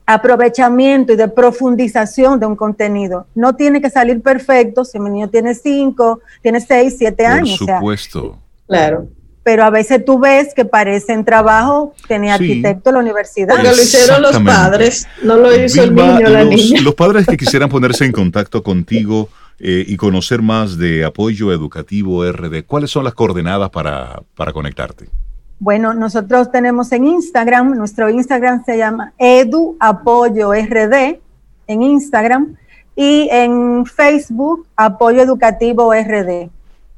aprovechamiento 0.05 1.13
y 1.13 1.15
de 1.15 1.27
profundización 1.27 2.39
de 2.39 2.45
un 2.45 2.55
contenido. 2.55 3.25
No 3.33 3.55
tiene 3.55 3.81
que 3.81 3.89
salir 3.89 4.21
perfecto 4.21 4.83
si 4.85 4.99
mi 4.99 5.09
niño 5.09 5.29
tiene 5.29 5.55
cinco, 5.55 6.21
tiene 6.41 6.59
seis, 6.59 6.95
siete 6.97 7.25
años. 7.25 7.57
Por 7.59 7.75
supuesto. 7.75 8.37
claro. 8.67 9.07
Pero 9.43 9.65
a 9.65 9.69
veces 9.69 10.03
tú 10.05 10.19
ves 10.19 10.53
que 10.53 10.63
parecen 10.63 11.25
trabajo, 11.25 11.93
tenía 12.07 12.35
arquitecto 12.35 12.89
en 12.89 12.93
la 12.95 13.01
universidad. 13.01 13.49
Porque 13.49 13.67
lo 13.67 13.73
hicieron 13.73 14.21
los 14.21 14.39
padres, 14.39 15.07
no 15.21 15.35
lo 15.35 15.53
hizo 15.53 15.83
el 15.83 15.93
niño 15.93 16.29
la 16.29 16.45
niña. 16.45 16.81
Los 16.81 16.95
padres 16.95 17.25
que 17.27 17.35
quisieran 17.35 17.69
ponerse 17.69 18.05
en 18.05 18.13
contacto 18.13 18.63
contigo 18.63 19.29
eh, 19.59 19.83
y 19.85 19.97
conocer 19.97 20.41
más 20.41 20.77
de 20.77 21.03
apoyo 21.03 21.51
educativo 21.51 22.23
RD, 22.23 22.63
¿cuáles 22.65 22.89
son 22.89 23.03
las 23.03 23.13
coordenadas 23.13 23.69
para, 23.69 24.21
para 24.35 24.53
conectarte? 24.53 25.07
Bueno, 25.59 25.93
nosotros 25.93 26.51
tenemos 26.51 26.91
en 26.91 27.07
Instagram, 27.07 27.77
nuestro 27.77 28.09
Instagram 28.09 28.65
se 28.65 28.77
llama 28.77 29.13
Edu 29.17 29.77
Apoyo 29.79 30.51
RD 30.51 31.19
en 31.67 31.83
Instagram 31.83 32.55
y 32.95 33.29
en 33.31 33.85
Facebook 33.85 34.67
Apoyo 34.75 35.21
Educativo 35.21 35.93
RD. 35.93 36.49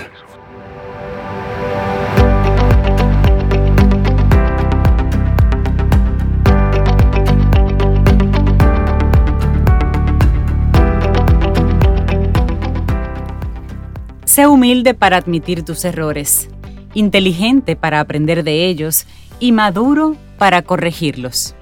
Sé 14.26 14.48
humilde 14.48 14.96
para 14.96 15.18
admitir 15.18 15.64
tus 15.64 15.86
errores, 15.86 16.50
inteligente 16.96 17.76
para 17.76 18.00
aprender 18.00 18.44
de 18.44 18.66
ellos 18.66 19.06
y 19.40 19.52
maduro 19.52 20.16
para 20.40 20.64
corregirlos. 20.64 21.56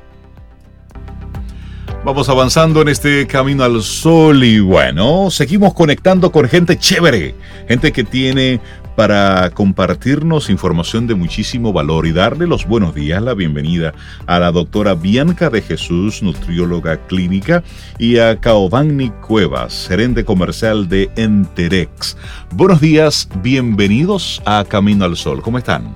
Vamos 2.05 2.29
avanzando 2.29 2.81
en 2.81 2.87
este 2.87 3.27
camino 3.27 3.63
al 3.63 3.81
sol 3.81 4.43
y 4.43 4.59
bueno, 4.59 5.29
seguimos 5.29 5.73
conectando 5.73 6.31
con 6.31 6.47
gente 6.47 6.77
chévere, 6.77 7.35
gente 7.67 7.91
que 7.91 8.03
tiene 8.05 8.61
para 8.95 9.51
compartirnos 9.51 10.49
información 10.49 11.05
de 11.05 11.15
muchísimo 11.15 11.73
valor 11.73 12.07
y 12.07 12.13
darle 12.13 12.47
los 12.47 12.65
buenos 12.65 12.95
días, 12.95 13.21
la 13.21 13.33
bienvenida 13.33 13.93
a 14.25 14.39
la 14.39 14.51
doctora 14.51 14.95
Bianca 14.95 15.49
de 15.49 15.61
Jesús, 15.61 16.23
nutrióloga 16.23 16.97
clínica, 17.05 17.63
y 17.99 18.17
a 18.17 18.39
Caovani 18.39 19.09
Cuevas, 19.09 19.85
gerente 19.87 20.25
comercial 20.25 20.89
de 20.89 21.11
Enterex. 21.15 22.17
Buenos 22.53 22.81
días, 22.81 23.29
bienvenidos 23.43 24.41
a 24.45 24.65
Camino 24.67 25.05
al 25.05 25.15
Sol. 25.15 25.41
¿Cómo 25.41 25.59
están? 25.59 25.95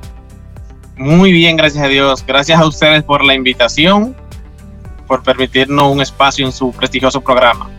Muy 0.96 1.32
bien, 1.32 1.58
gracias 1.58 1.84
a 1.84 1.88
Dios. 1.88 2.24
Gracias 2.28 2.60
a 2.60 2.68
ustedes 2.68 3.02
por 3.02 3.24
la 3.24 3.34
invitación, 3.34 4.16
por 5.12 5.24
permitirnos 5.24 5.92
un 5.92 6.00
espacio 6.00 6.46
en 6.46 6.54
su 6.54 6.72
prestigioso 6.72 7.20
programa. 7.20 7.70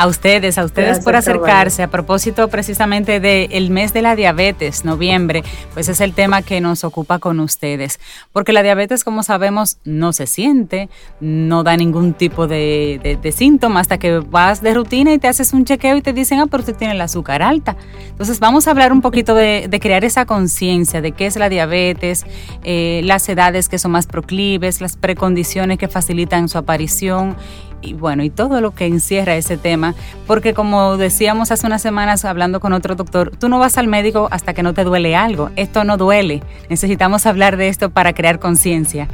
A 0.00 0.06
ustedes, 0.06 0.56
a 0.56 0.64
ustedes 0.64 1.00
por 1.00 1.14
acercarse. 1.14 1.82
A 1.82 1.88
propósito 1.88 2.48
precisamente 2.48 3.20
del 3.20 3.68
mes 3.68 3.92
de 3.92 4.00
la 4.00 4.16
diabetes, 4.16 4.82
noviembre, 4.86 5.44
pues 5.74 5.90
es 5.90 6.00
el 6.00 6.14
tema 6.14 6.40
que 6.40 6.62
nos 6.62 6.84
ocupa 6.84 7.18
con 7.18 7.38
ustedes. 7.38 8.00
Porque 8.32 8.54
la 8.54 8.62
diabetes, 8.62 9.04
como 9.04 9.22
sabemos, 9.22 9.76
no 9.84 10.14
se 10.14 10.26
siente, 10.26 10.88
no 11.20 11.64
da 11.64 11.76
ningún 11.76 12.14
tipo 12.14 12.46
de, 12.46 13.18
de, 13.22 13.32
síntoma 13.32 13.80
hasta 13.80 13.98
que 13.98 14.20
vas 14.20 14.62
de 14.62 14.72
rutina 14.72 15.12
y 15.12 15.18
te 15.18 15.28
haces 15.28 15.52
un 15.52 15.66
chequeo 15.66 15.98
y 15.98 16.00
te 16.00 16.14
dicen, 16.14 16.40
ah, 16.40 16.46
pero 16.46 16.62
usted 16.62 16.76
tiene 16.76 16.94
el 16.94 17.00
azúcar 17.02 17.42
alta. 17.42 17.76
Entonces 18.08 18.40
vamos 18.40 18.68
a 18.68 18.70
hablar 18.70 18.94
un 18.94 19.02
poquito 19.02 19.34
de, 19.34 19.68
crear 19.82 20.02
esa 20.06 20.24
conciencia 20.24 21.02
de 21.02 21.12
qué 21.12 21.26
es 21.26 21.36
la 21.36 21.50
diabetes, 21.50 22.24
eh, 22.64 23.02
las 23.04 23.28
edades 23.28 23.68
que 23.68 23.78
son 23.78 23.90
más 23.90 24.06
proclives, 24.06 24.80
las 24.80 24.96
precondiciones 24.96 25.76
que 25.76 25.88
facilitan 25.88 26.48
su 26.48 26.56
aparición 26.56 27.36
y 27.82 27.94
bueno, 27.94 28.22
y 28.22 28.30
todo 28.30 28.60
lo 28.60 28.72
que 28.72 28.86
encierra 28.86 29.36
ese 29.36 29.56
tema, 29.56 29.94
porque 30.26 30.54
como 30.54 30.96
decíamos 30.96 31.50
hace 31.50 31.66
unas 31.66 31.82
semanas 31.82 32.24
hablando 32.24 32.60
con 32.60 32.72
otro 32.72 32.94
doctor, 32.94 33.32
tú 33.38 33.48
no 33.48 33.58
vas 33.58 33.78
al 33.78 33.86
médico 33.86 34.28
hasta 34.30 34.54
que 34.54 34.62
no 34.62 34.74
te 34.74 34.84
duele 34.84 35.16
algo, 35.16 35.50
esto 35.56 35.84
no 35.84 35.96
duele, 35.96 36.42
necesitamos 36.68 37.26
hablar 37.26 37.56
de 37.56 37.68
esto 37.68 37.90
para 37.90 38.12
crear 38.12 38.38
conciencia. 38.38 39.08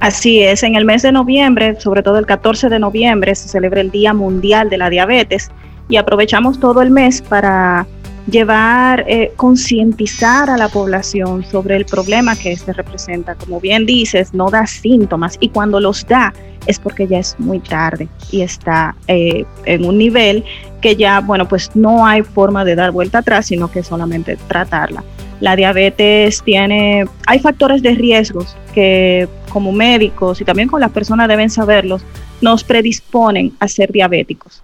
Así 0.00 0.42
es, 0.42 0.62
en 0.62 0.74
el 0.74 0.84
mes 0.84 1.02
de 1.02 1.12
noviembre, 1.12 1.80
sobre 1.80 2.02
todo 2.02 2.18
el 2.18 2.26
14 2.26 2.68
de 2.68 2.78
noviembre, 2.78 3.34
se 3.34 3.48
celebra 3.48 3.80
el 3.80 3.90
Día 3.90 4.12
Mundial 4.12 4.68
de 4.68 4.78
la 4.78 4.90
Diabetes 4.90 5.50
y 5.88 5.96
aprovechamos 5.96 6.60
todo 6.60 6.82
el 6.82 6.90
mes 6.90 7.22
para 7.22 7.86
llevar, 8.30 9.04
eh, 9.06 9.32
concientizar 9.36 10.48
a 10.48 10.56
la 10.56 10.68
población 10.68 11.44
sobre 11.44 11.76
el 11.76 11.84
problema 11.84 12.36
que 12.36 12.52
este 12.52 12.72
representa. 12.72 13.34
Como 13.34 13.60
bien 13.60 13.86
dices, 13.86 14.32
no 14.32 14.50
da 14.50 14.66
síntomas 14.66 15.36
y 15.40 15.50
cuando 15.50 15.80
los 15.80 16.06
da 16.06 16.32
es 16.66 16.78
porque 16.78 17.06
ya 17.06 17.18
es 17.18 17.38
muy 17.38 17.60
tarde 17.60 18.08
y 18.30 18.42
está 18.42 18.94
eh, 19.08 19.44
en 19.64 19.84
un 19.84 19.98
nivel 19.98 20.44
que 20.80 20.96
ya, 20.96 21.20
bueno, 21.20 21.48
pues 21.48 21.70
no 21.74 22.06
hay 22.06 22.22
forma 22.22 22.64
de 22.64 22.74
dar 22.74 22.90
vuelta 22.90 23.18
atrás, 23.18 23.46
sino 23.46 23.70
que 23.70 23.82
solamente 23.82 24.36
tratarla. 24.48 25.02
La 25.40 25.56
diabetes 25.56 26.42
tiene, 26.42 27.06
hay 27.26 27.38
factores 27.38 27.82
de 27.82 27.94
riesgos 27.94 28.56
que 28.74 29.28
como 29.50 29.72
médicos 29.72 30.40
y 30.40 30.44
también 30.44 30.68
con 30.68 30.80
las 30.80 30.90
personas 30.90 31.28
deben 31.28 31.50
saberlos, 31.50 32.04
nos 32.40 32.64
predisponen 32.64 33.52
a 33.60 33.68
ser 33.68 33.92
diabéticos. 33.92 34.62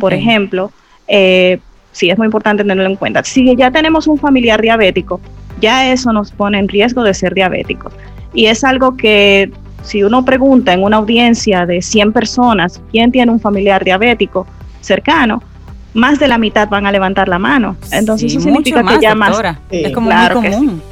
Por 0.00 0.14
ejemplo, 0.14 0.72
eh, 1.06 1.58
sí 1.92 2.10
es 2.10 2.18
muy 2.18 2.26
importante 2.26 2.62
tenerlo 2.62 2.84
en 2.84 2.96
cuenta. 2.96 3.22
Si 3.24 3.54
ya 3.56 3.70
tenemos 3.70 4.06
un 4.06 4.18
familiar 4.18 4.60
diabético, 4.60 5.20
ya 5.60 5.92
eso 5.92 6.12
nos 6.12 6.32
pone 6.32 6.58
en 6.58 6.68
riesgo 6.68 7.02
de 7.02 7.14
ser 7.14 7.34
diabéticos. 7.34 7.92
Y 8.34 8.46
es 8.46 8.64
algo 8.64 8.96
que 8.96 9.50
si 9.82 10.02
uno 10.02 10.24
pregunta 10.24 10.72
en 10.72 10.82
una 10.82 10.96
audiencia 10.98 11.66
de 11.66 11.82
100 11.82 12.12
personas 12.12 12.80
quién 12.90 13.12
tiene 13.12 13.32
un 13.32 13.40
familiar 13.40 13.84
diabético 13.84 14.46
cercano, 14.80 15.42
más 15.94 16.18
de 16.18 16.28
la 16.28 16.38
mitad 16.38 16.68
van 16.68 16.86
a 16.86 16.92
levantar 16.92 17.28
la 17.28 17.38
mano. 17.38 17.76
Entonces 17.90 18.32
eso 18.32 18.40
significa 18.40 18.82
que 18.84 18.98
ya 19.00 19.14
más... 19.14 19.36
es 19.70 19.92
como 19.92 20.10
muy 20.10 20.50
común. 20.50 20.82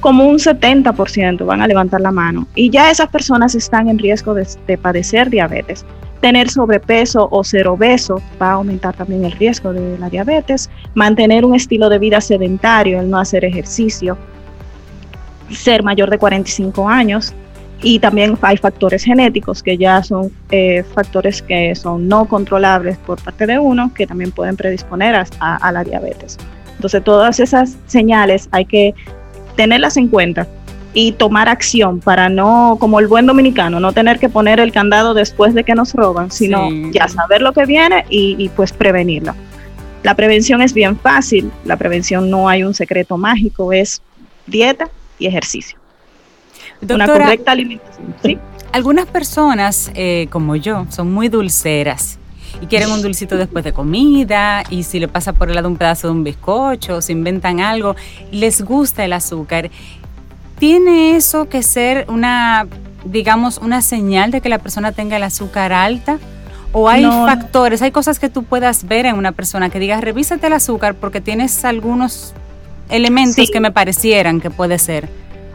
como 0.00 0.26
un 0.26 0.38
70% 0.38 1.44
van 1.44 1.62
a 1.62 1.66
levantar 1.66 2.00
la 2.00 2.12
mano. 2.12 2.46
Y 2.54 2.70
ya 2.70 2.90
esas 2.90 3.08
personas 3.08 3.54
están 3.54 3.88
en 3.88 3.98
riesgo 3.98 4.34
de 4.34 4.78
padecer 4.78 5.30
diabetes. 5.30 5.84
Tener 6.20 6.50
sobrepeso 6.50 7.28
o 7.30 7.44
ser 7.44 7.68
obeso 7.68 8.20
va 8.42 8.50
a 8.50 8.52
aumentar 8.54 8.96
también 8.96 9.24
el 9.24 9.32
riesgo 9.32 9.72
de 9.72 9.96
la 9.98 10.10
diabetes, 10.10 10.68
mantener 10.94 11.44
un 11.44 11.54
estilo 11.54 11.88
de 11.88 11.98
vida 12.00 12.20
sedentario, 12.20 13.00
el 13.00 13.08
no 13.08 13.20
hacer 13.20 13.44
ejercicio, 13.44 14.18
ser 15.50 15.84
mayor 15.84 16.10
de 16.10 16.18
45 16.18 16.88
años 16.88 17.34
y 17.82 17.98
también 17.98 18.36
hay 18.42 18.56
factores 18.56 19.04
genéticos 19.04 19.62
que 19.62 19.78
ya 19.78 20.02
son 20.02 20.32
eh, 20.50 20.84
factores 20.94 21.42
que 21.42 21.74
son 21.74 22.08
no 22.08 22.26
controlables 22.26 22.98
por 22.98 23.22
parte 23.22 23.46
de 23.46 23.58
uno 23.58 23.92
que 23.94 24.06
también 24.06 24.32
pueden 24.32 24.56
predisponer 24.56 25.14
a, 25.14 25.26
a 25.56 25.72
la 25.72 25.84
diabetes. 25.84 26.38
Entonces 26.74 27.02
todas 27.04 27.40
esas 27.40 27.76
señales 27.86 28.48
hay 28.52 28.64
que 28.64 28.94
tenerlas 29.56 29.96
en 29.96 30.08
cuenta 30.08 30.46
y 30.94 31.12
tomar 31.12 31.48
acción 31.48 32.00
para 32.00 32.28
no, 32.28 32.76
como 32.80 32.98
el 32.98 33.06
buen 33.06 33.26
dominicano, 33.26 33.78
no 33.78 33.92
tener 33.92 34.18
que 34.18 34.28
poner 34.28 34.58
el 34.58 34.72
candado 34.72 35.14
después 35.14 35.54
de 35.54 35.62
que 35.62 35.74
nos 35.74 35.94
roban, 35.94 36.30
sino 36.30 36.68
ya 36.90 37.06
saber 37.08 37.42
lo 37.42 37.52
que 37.52 37.66
viene 37.66 38.04
y, 38.08 38.34
y 38.38 38.48
pues 38.48 38.72
prevenirlo. 38.72 39.34
La 40.02 40.14
prevención 40.14 40.62
es 40.62 40.72
bien 40.72 40.96
fácil, 40.96 41.52
la 41.64 41.76
prevención 41.76 42.30
no 42.30 42.48
hay 42.48 42.64
un 42.64 42.74
secreto 42.74 43.16
mágico, 43.18 43.72
es 43.72 44.00
dieta 44.46 44.88
y 45.18 45.26
ejercicio. 45.26 45.78
Una 46.88 47.06
correcta 47.06 47.52
alimentación. 47.52 48.14
¿sí? 48.22 48.38
Algunas 48.72 49.06
personas, 49.06 49.90
eh, 49.94 50.28
como 50.30 50.56
yo, 50.56 50.86
son 50.90 51.12
muy 51.12 51.28
dulceras 51.28 52.18
y 52.60 52.66
quieren 52.66 52.90
un 52.90 53.02
dulcito 53.02 53.36
después 53.36 53.64
de 53.64 53.72
comida 53.72 54.62
y 54.68 54.82
si 54.82 54.98
le 54.98 55.08
pasa 55.08 55.32
por 55.32 55.48
el 55.48 55.54
lado 55.54 55.68
un 55.68 55.76
pedazo 55.76 56.08
de 56.08 56.12
un 56.12 56.24
bizcocho 56.24 56.96
o 56.96 57.02
se 57.02 57.12
inventan 57.12 57.60
algo, 57.60 57.96
les 58.30 58.62
gusta 58.62 59.04
el 59.04 59.12
azúcar. 59.12 59.70
¿Tiene 60.58 61.16
eso 61.16 61.48
que 61.48 61.62
ser 61.62 62.06
una, 62.08 62.66
digamos, 63.04 63.58
una 63.58 63.80
señal 63.80 64.30
de 64.30 64.40
que 64.40 64.48
la 64.48 64.58
persona 64.58 64.92
tenga 64.92 65.16
el 65.16 65.22
azúcar 65.22 65.72
alta? 65.72 66.18
¿O 66.72 66.88
hay 66.88 67.04
factores, 67.04 67.80
hay 67.80 67.90
cosas 67.90 68.18
que 68.18 68.28
tú 68.28 68.42
puedas 68.42 68.86
ver 68.86 69.06
en 69.06 69.16
una 69.16 69.32
persona 69.32 69.70
que 69.70 69.78
digas, 69.78 70.02
revísate 70.02 70.48
el 70.48 70.52
azúcar 70.52 70.94
porque 70.94 71.20
tienes 71.20 71.64
algunos 71.64 72.34
elementos 72.90 73.50
que 73.50 73.60
me 73.60 73.70
parecieran 73.70 74.40
que 74.40 74.50
puede 74.50 74.78
ser? 74.78 75.08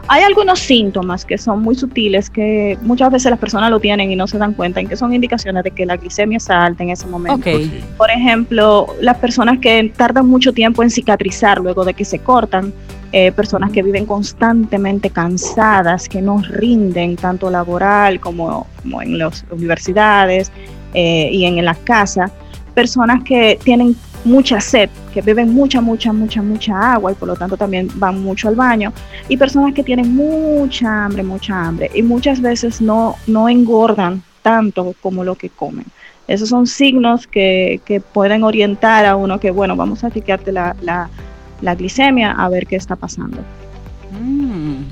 Hay 0.06 0.22
algunos 0.22 0.58
síntomas 0.58 1.24
que 1.24 1.38
son 1.38 1.62
muy 1.62 1.74
sutiles 1.74 2.28
que 2.28 2.78
muchas 2.82 3.10
veces 3.10 3.30
las 3.30 3.38
personas 3.38 3.70
lo 3.70 3.80
tienen 3.80 4.10
y 4.10 4.16
no 4.16 4.26
se 4.26 4.38
dan 4.38 4.52
cuenta 4.52 4.80
en 4.80 4.88
que 4.88 4.96
son 4.96 5.14
indicaciones 5.14 5.64
de 5.64 5.70
que 5.70 5.86
la 5.86 5.96
glicemia 5.96 6.36
está 6.36 6.64
alta 6.64 6.82
en 6.82 6.90
ese 6.90 7.06
momento. 7.06 7.48
Por 7.96 8.10
ejemplo, 8.10 8.86
las 9.00 9.16
personas 9.18 9.58
que 9.58 9.92
tardan 9.96 10.26
mucho 10.26 10.52
tiempo 10.52 10.82
en 10.82 10.90
cicatrizar 10.90 11.58
luego 11.58 11.84
de 11.84 11.94
que 11.94 12.04
se 12.04 12.18
cortan, 12.18 12.72
eh, 13.12 13.32
personas 13.32 13.70
que 13.70 13.82
viven 13.82 14.06
constantemente 14.06 15.08
cansadas, 15.08 16.08
que 16.08 16.20
no 16.20 16.38
rinden 16.38 17.16
tanto 17.16 17.48
laboral 17.48 18.20
como, 18.20 18.66
en 19.00 19.18
las 19.18 19.44
universidades 19.50 20.52
eh, 20.92 21.30
y 21.32 21.44
en 21.44 21.64
la 21.64 21.74
casa, 21.74 22.30
personas 22.74 23.22
que 23.24 23.58
tienen 23.62 23.96
mucha 24.24 24.60
sed, 24.60 24.88
que 25.12 25.20
beben 25.22 25.52
mucha, 25.52 25.80
mucha, 25.80 26.12
mucha, 26.12 26.42
mucha 26.42 26.94
agua 26.94 27.12
y 27.12 27.14
por 27.14 27.28
lo 27.28 27.36
tanto 27.36 27.56
también 27.56 27.88
van 27.96 28.22
mucho 28.22 28.48
al 28.48 28.54
baño, 28.54 28.92
y 29.28 29.36
personas 29.36 29.74
que 29.74 29.82
tienen 29.82 30.14
mucha 30.14 31.04
hambre, 31.04 31.22
mucha 31.22 31.66
hambre, 31.66 31.90
y 31.94 32.02
muchas 32.02 32.40
veces 32.40 32.80
no, 32.80 33.16
no 33.26 33.48
engordan 33.48 34.22
tanto 34.42 34.94
como 35.00 35.24
lo 35.24 35.34
que 35.34 35.48
comen. 35.50 35.86
Esos 36.26 36.48
son 36.48 36.66
signos 36.66 37.26
que, 37.26 38.02
pueden 38.12 38.44
orientar 38.44 39.04
a 39.04 39.16
uno 39.16 39.38
que, 39.38 39.50
bueno, 39.50 39.76
vamos 39.76 40.04
a 40.04 40.10
chequearte 40.10 40.52
la, 40.52 40.74
la, 40.80 41.74
glicemia 41.74 42.32
a 42.32 42.48
ver 42.48 42.66
qué 42.66 42.76
está 42.76 42.96
pasando. 42.96 43.38
Mm. 44.12 44.84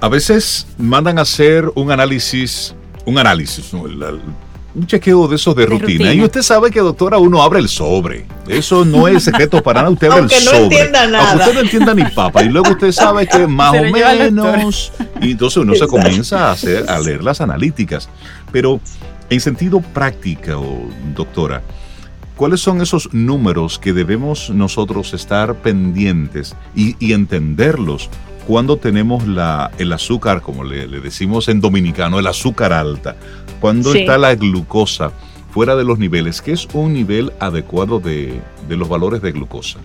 A 0.00 0.08
veces 0.08 0.66
mandan 0.78 1.18
a 1.18 1.22
hacer 1.22 1.70
un 1.74 1.90
análisis, 1.92 2.74
un 3.04 3.18
análisis, 3.18 3.72
¿no? 3.72 3.86
Un 4.74 4.86
chequeo 4.86 5.26
de 5.26 5.36
esos 5.36 5.54
de, 5.56 5.66
rutina. 5.66 6.14
Y 6.14 6.22
usted 6.22 6.42
sabe 6.42 6.70
que, 6.70 6.80
doctora, 6.80 7.18
uno 7.18 7.42
abre 7.42 7.58
el 7.58 7.68
sobre. 7.68 8.26
Eso 8.46 8.84
no 8.84 9.08
es 9.08 9.24
secreto 9.24 9.62
para 9.62 9.82
nada. 9.82 9.92
Usted 9.92 10.10
abre 10.10 10.22
el 10.22 10.30
sobre. 10.30 10.62
Entienda 10.62 11.06
nada. 11.06 11.30
Aunque 11.30 11.44
usted 11.44 11.54
no 11.54 11.60
entienda 11.60 11.94
ni 11.94 12.04
papa. 12.04 12.42
Y 12.42 12.48
luego 12.48 12.70
usted 12.70 12.92
sabe 12.92 13.26
que 13.26 13.46
más 13.46 13.74
o 13.74 13.82
menos. 13.82 14.92
Y 15.20 15.32
entonces 15.32 15.56
uno 15.58 15.74
se 15.74 15.86
comienza 15.86 16.48
a, 16.48 16.52
hacer, 16.52 16.88
a 16.88 16.98
leer 17.00 17.22
las 17.22 17.40
analíticas. 17.40 18.08
Pero 18.52 18.80
en 19.28 19.40
sentido 19.40 19.80
práctico, 19.80 20.88
doctora, 21.14 21.62
¿cuáles 22.36 22.60
son 22.60 22.80
esos 22.80 23.12
números 23.12 23.78
que 23.78 23.92
debemos 23.92 24.50
nosotros 24.50 25.14
estar 25.14 25.56
pendientes 25.56 26.54
y, 26.74 26.96
y 27.04 27.12
entenderlos? 27.12 28.08
Cuando 28.50 28.76
tenemos 28.78 29.28
la, 29.28 29.70
el 29.78 29.92
azúcar, 29.92 30.42
como 30.42 30.64
le, 30.64 30.88
decimos 30.88 31.48
en 31.48 31.60
dominicano, 31.60 32.18
el 32.18 32.26
azúcar 32.26 32.72
alta, 32.72 33.14
cuando 33.60 33.94
está 33.94 34.18
la 34.18 34.34
glucosa 34.34 35.12
fuera 35.52 35.76
de 35.76 35.84
los 35.84 36.00
niveles, 36.00 36.42
¿qué 36.42 36.50
es 36.50 36.66
un 36.72 36.92
nivel 36.92 37.32
adecuado 37.38 38.00
de, 38.00 38.40
los 38.68 38.88
valores 38.88 39.22
de 39.22 39.30
glucosa? 39.30 39.78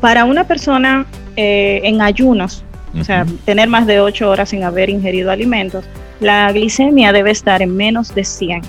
Para 0.00 0.24
una 0.24 0.44
persona 0.44 1.04
eh, 1.34 1.80
en 1.82 2.00
ayunos, 2.00 2.62
o 2.96 3.02
sea, 3.02 3.26
tener 3.44 3.68
más 3.68 3.88
de 3.88 3.98
8 3.98 4.30
horas 4.30 4.50
sin 4.50 4.62
haber 4.62 4.88
ingerido 4.88 5.32
alimentos, 5.32 5.84
la 6.20 6.52
glicemia 6.52 7.12
debe 7.12 7.32
estar 7.32 7.60
en 7.60 7.74
menos 7.74 8.14
de 8.14 8.22
100. 8.22 8.62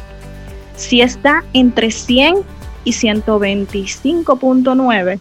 Si 0.78 1.02
está 1.02 1.44
entre 1.54 1.92
100 1.92 2.38
y 2.86 2.92
125.9, 2.92 5.20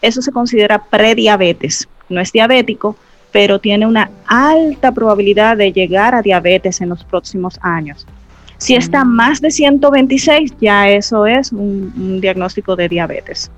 eso 0.00 0.22
se 0.22 0.32
considera 0.32 0.84
prediabetes 0.84 1.86
no 2.10 2.20
es 2.20 2.32
diabético, 2.32 2.96
pero 3.32 3.58
tiene 3.58 3.86
una 3.86 4.10
alta 4.26 4.92
probabilidad 4.92 5.56
de 5.56 5.72
llegar 5.72 6.14
a 6.14 6.22
diabetes 6.22 6.80
en 6.80 6.88
los 6.88 7.04
próximos 7.04 7.58
años. 7.62 8.06
Si 8.60 8.74
está 8.74 9.04
mm. 9.04 9.08
más 9.08 9.40
de 9.40 9.50
126, 9.50 10.54
ya 10.60 10.88
eso 10.90 11.26
es 11.26 11.50
un, 11.52 12.20
diagnóstico 12.20 12.76
de 12.76 12.88
diabetes. 12.88 13.50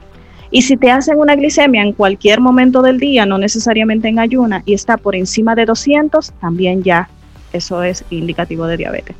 Y 0.51 0.63
si 0.63 0.77
te 0.77 0.91
hacen 0.91 1.19
una 1.19 1.35
glicemia 1.35 1.83
en 1.83 1.93
cualquier 1.93 2.41
momento 2.41 2.83
del 2.83 3.01
día, 3.01 3.27
no 3.27 3.39
necesariamente 3.39 4.09
en 4.09 4.19
ayuna, 4.19 4.63
y 4.67 4.75
está 4.75 4.97
por 4.97 5.17
encima 5.17 5.55
de 5.55 5.65
200, 5.65 6.33
también 6.41 6.83
ya 6.83 7.09
eso 7.53 7.83
es 7.83 8.05
indicativo 8.11 8.67
de 8.67 8.77
diabetes. 8.77 9.17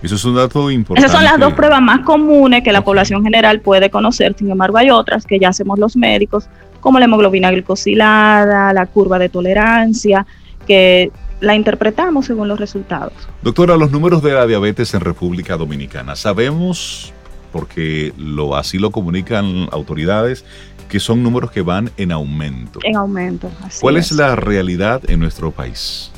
Eso 0.00 0.14
es 0.14 0.24
un 0.24 0.36
dato 0.36 0.70
importante. 0.70 1.06
Esas 1.06 1.12
son 1.12 1.24
las 1.24 1.40
dos 1.40 1.54
pruebas 1.54 1.82
más 1.82 2.00
comunes 2.00 2.62
que 2.62 2.72
la 2.72 2.82
población 2.82 3.24
general 3.24 3.60
puede 3.60 3.90
conocer, 3.90 4.34
sin 4.38 4.50
embargo 4.50 4.78
hay 4.78 4.90
otras 4.90 5.26
que 5.26 5.40
ya 5.40 5.48
hacemos 5.48 5.78
los 5.78 5.96
médicos, 5.96 6.48
como 6.80 6.98
la 6.98 7.06
hemoglobina 7.06 7.50
glicosilada, 7.50 8.72
la 8.72 8.86
curva 8.86 9.18
de 9.18 9.28
tolerancia, 9.28 10.26
que 10.66 11.10
la 11.40 11.54
interpretamos 11.54 12.26
según 12.26 12.48
los 12.48 12.58
resultados. 12.58 13.12
Doctora, 13.42 13.76
los 13.76 13.90
números 13.90 14.22
de 14.22 14.32
la 14.32 14.46
diabetes 14.46 14.94
en 14.94 15.00
República 15.00 15.56
Dominicana, 15.56 16.16
sabemos, 16.16 17.12
porque 17.52 18.12
lo, 18.16 18.56
así 18.56 18.78
lo 18.78 18.90
comunican 18.90 19.68
autoridades, 19.72 20.44
que 20.88 21.00
son 21.00 21.22
números 21.22 21.50
que 21.50 21.62
van 21.62 21.90
en 21.96 22.12
aumento. 22.12 22.80
En 22.82 22.96
aumento. 22.96 23.50
Así 23.62 23.80
¿Cuál 23.80 23.98
es. 23.98 24.10
la 24.12 24.36
realidad 24.36 25.02
en 25.08 25.20
nuestro 25.20 25.50
país? 25.50 26.10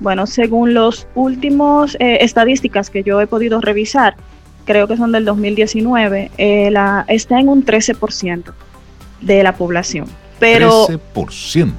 Bueno, 0.00 0.26
según 0.26 0.74
los 0.74 1.06
últimos 1.14 1.96
eh, 2.00 2.18
estadísticas 2.22 2.90
que 2.90 3.02
yo 3.02 3.20
he 3.20 3.26
podido 3.26 3.60
revisar, 3.60 4.16
creo 4.64 4.88
que 4.88 4.96
son 4.96 5.12
del 5.12 5.24
2019, 5.24 6.30
eh, 6.38 6.70
la, 6.70 7.04
está 7.08 7.38
en 7.38 7.48
un 7.48 7.64
13% 7.64 8.52
de 9.20 9.42
la 9.42 9.54
población. 9.54 10.06
Pero 10.38 10.86
13%. 10.88 11.72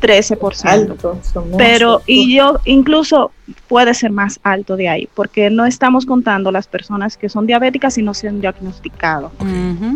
13%. 0.00 0.64
Alto, 0.64 1.20
pero, 1.58 2.00
y 2.06 2.34
yo 2.34 2.58
incluso 2.64 3.32
puede 3.68 3.92
ser 3.94 4.10
más 4.10 4.40
alto 4.42 4.76
de 4.76 4.88
ahí, 4.88 5.08
porque 5.14 5.50
no 5.50 5.66
estamos 5.66 6.06
contando 6.06 6.50
las 6.50 6.66
personas 6.66 7.16
que 7.16 7.28
son 7.28 7.46
diabéticas 7.46 7.98
y 7.98 8.02
no 8.02 8.14
se 8.14 8.28
han 8.28 8.40
diagnosticado. 8.40 9.30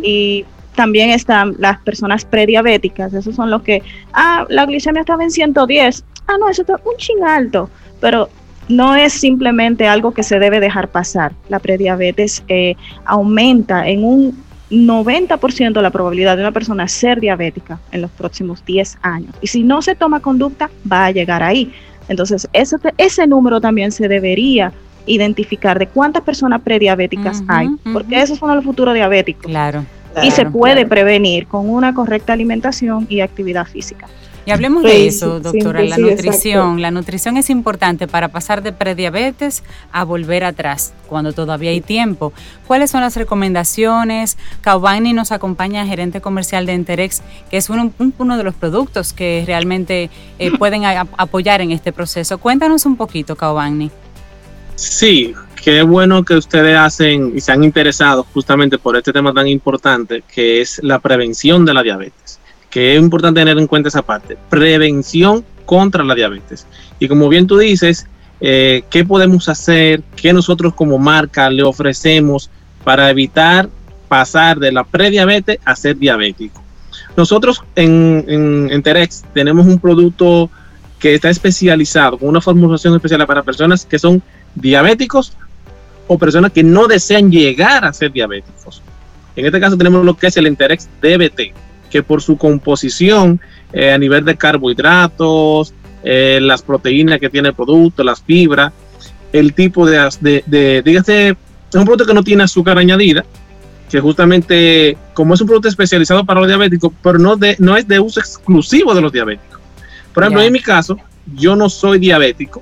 Y 0.02 0.44
también 0.74 1.10
están 1.10 1.54
las 1.58 1.78
personas 1.78 2.24
prediabéticas, 2.24 3.14
esos 3.14 3.34
son 3.34 3.50
los 3.50 3.62
que, 3.62 3.82
ah, 4.12 4.44
la 4.48 4.66
glicemia 4.66 5.00
estaba 5.00 5.22
en 5.24 5.30
110, 5.30 6.04
ah, 6.26 6.36
no, 6.38 6.48
eso 6.48 6.62
está 6.62 6.74
un 6.84 6.96
ching 6.96 7.24
alto, 7.24 7.70
pero 8.00 8.28
no 8.68 8.94
es 8.94 9.12
simplemente 9.12 9.86
algo 9.86 10.12
que 10.12 10.22
se 10.22 10.38
debe 10.38 10.58
dejar 10.60 10.88
pasar. 10.88 11.32
La 11.48 11.58
prediabetes 11.58 12.42
eh, 12.48 12.76
aumenta 13.04 13.88
en 13.88 14.04
un 14.04 14.44
90% 14.74 15.80
la 15.80 15.90
probabilidad 15.90 16.36
de 16.36 16.42
una 16.42 16.52
persona 16.52 16.88
ser 16.88 17.20
diabética 17.20 17.78
en 17.92 18.02
los 18.02 18.10
próximos 18.10 18.64
10 18.64 18.98
años. 19.02 19.34
Y 19.40 19.46
si 19.46 19.62
no 19.62 19.82
se 19.82 19.94
toma 19.94 20.20
conducta, 20.20 20.70
va 20.90 21.06
a 21.06 21.10
llegar 21.10 21.42
ahí. 21.42 21.72
Entonces, 22.08 22.48
ese, 22.52 22.76
ese 22.98 23.26
número 23.26 23.60
también 23.60 23.92
se 23.92 24.08
debería 24.08 24.72
identificar 25.06 25.78
de 25.78 25.86
cuántas 25.86 26.22
personas 26.22 26.62
prediabéticas 26.62 27.42
hay, 27.48 27.68
porque 27.92 28.20
esos 28.20 28.38
son 28.38 28.54
los 28.54 28.64
futuros 28.64 28.94
diabéticos. 28.94 29.46
Claro. 29.46 29.84
y 30.22 30.30
se 30.30 30.46
puede 30.46 30.86
prevenir 30.86 31.46
con 31.46 31.68
una 31.68 31.92
correcta 31.92 32.32
alimentación 32.32 33.06
y 33.08 33.20
actividad 33.20 33.66
física. 33.66 34.06
Y 34.46 34.50
hablemos 34.50 34.82
de 34.82 35.06
eso, 35.06 35.40
doctora, 35.40 35.82
la 35.84 35.96
nutrición. 35.96 36.82
La 36.82 36.90
nutrición 36.90 37.38
es 37.38 37.48
importante 37.48 38.06
para 38.06 38.28
pasar 38.28 38.62
de 38.62 38.72
prediabetes 38.72 39.62
a 39.90 40.04
volver 40.04 40.44
atrás, 40.44 40.92
cuando 41.08 41.32
todavía 41.32 41.70
hay 41.70 41.80
tiempo. 41.80 42.32
¿Cuáles 42.66 42.90
son 42.90 43.00
las 43.00 43.16
recomendaciones? 43.16 44.36
Caubani 44.60 45.14
nos 45.14 45.32
acompaña, 45.32 45.86
gerente 45.86 46.20
comercial 46.20 46.66
de 46.66 46.74
Enterex, 46.74 47.22
que 47.50 47.56
es 47.56 47.70
uno, 47.70 47.90
uno 48.18 48.36
de 48.36 48.44
los 48.44 48.54
productos 48.54 49.14
que 49.14 49.44
realmente 49.46 50.10
eh, 50.38 50.50
pueden 50.58 50.84
apoyar 50.84 51.62
en 51.62 51.70
este 51.70 51.92
proceso. 51.92 52.36
Cuéntanos 52.36 52.84
un 52.84 52.96
poquito, 52.96 53.36
Caubani. 53.36 53.90
Sí, 54.74 55.32
qué 55.62 55.82
bueno 55.82 56.22
que 56.22 56.34
ustedes 56.34 56.76
hacen 56.76 57.32
y 57.34 57.40
se 57.40 57.52
han 57.52 57.64
interesado 57.64 58.26
justamente 58.34 58.76
por 58.76 58.94
este 58.96 59.12
tema 59.12 59.32
tan 59.32 59.48
importante 59.48 60.22
que 60.34 60.60
es 60.60 60.80
la 60.82 60.98
prevención 60.98 61.64
de 61.64 61.72
la 61.72 61.82
diabetes 61.82 62.40
que 62.74 62.96
es 62.96 63.00
importante 63.00 63.40
tener 63.40 63.56
en 63.56 63.68
cuenta 63.68 63.88
esa 63.88 64.02
parte, 64.02 64.36
prevención 64.50 65.44
contra 65.64 66.02
la 66.02 66.16
diabetes. 66.16 66.66
Y 66.98 67.06
como 67.06 67.28
bien 67.28 67.46
tú 67.46 67.56
dices, 67.56 68.08
eh, 68.40 68.82
¿qué 68.90 69.04
podemos 69.04 69.48
hacer? 69.48 70.02
¿Qué 70.16 70.32
nosotros 70.32 70.74
como 70.74 70.98
marca 70.98 71.48
le 71.50 71.62
ofrecemos 71.62 72.50
para 72.82 73.08
evitar 73.10 73.68
pasar 74.08 74.58
de 74.58 74.72
la 74.72 74.82
prediabetes 74.82 75.60
a 75.64 75.76
ser 75.76 75.96
diabético? 75.98 76.60
Nosotros 77.16 77.62
en, 77.76 78.24
en, 78.26 78.82
tenemos 79.32 79.66
un 79.66 79.78
producto 79.78 80.50
que 80.98 81.14
está 81.14 81.30
especializado, 81.30 82.18
con 82.18 82.28
una 82.28 82.40
formulación 82.40 82.92
especial 82.96 83.24
para 83.24 83.44
personas 83.44 83.86
que 83.86 84.00
son 84.00 84.20
diabéticos 84.56 85.32
o 86.08 86.18
personas 86.18 86.50
que 86.50 86.64
no 86.64 86.88
desean 86.88 87.30
llegar 87.30 87.84
a 87.84 87.92
ser 87.92 88.10
diabéticos. 88.10 88.82
En 89.36 89.46
este 89.46 89.60
caso 89.60 89.76
tenemos 89.76 90.04
lo 90.04 90.16
que 90.16 90.26
es 90.26 90.36
el 90.36 90.48
Enterex 90.48 90.88
DBT, 91.00 91.54
que 91.94 92.02
por 92.02 92.20
su 92.20 92.36
composición 92.36 93.40
eh, 93.72 93.92
a 93.92 93.98
nivel 93.98 94.24
de 94.24 94.36
carbohidratos, 94.36 95.72
eh, 96.02 96.40
las 96.42 96.60
proteínas 96.60 97.20
que 97.20 97.30
tiene 97.30 97.50
el 97.50 97.54
producto, 97.54 98.02
las 98.02 98.20
fibras, 98.20 98.72
el 99.32 99.54
tipo 99.54 99.86
de, 99.86 100.42
de, 100.44 100.82
dígase, 100.84 101.28
es 101.28 101.36
un 101.72 101.84
producto 101.84 102.04
que 102.04 102.14
no 102.14 102.24
tiene 102.24 102.42
azúcar 102.42 102.78
añadida, 102.78 103.24
que 103.88 104.00
justamente, 104.00 104.98
como 105.14 105.34
es 105.34 105.40
un 105.40 105.46
producto 105.46 105.68
especializado 105.68 106.24
para 106.24 106.40
los 106.40 106.48
diabéticos, 106.48 106.90
pero 107.00 107.16
no, 107.16 107.36
de, 107.36 107.54
no 107.60 107.76
es 107.76 107.86
de 107.86 108.00
uso 108.00 108.18
exclusivo 108.18 108.92
de 108.92 109.00
los 109.00 109.12
diabéticos. 109.12 109.60
Por 110.12 110.24
ejemplo, 110.24 110.42
en 110.42 110.52
mi 110.52 110.62
caso, 110.62 110.98
yo 111.32 111.54
no 111.54 111.68
soy 111.68 112.00
diabético, 112.00 112.60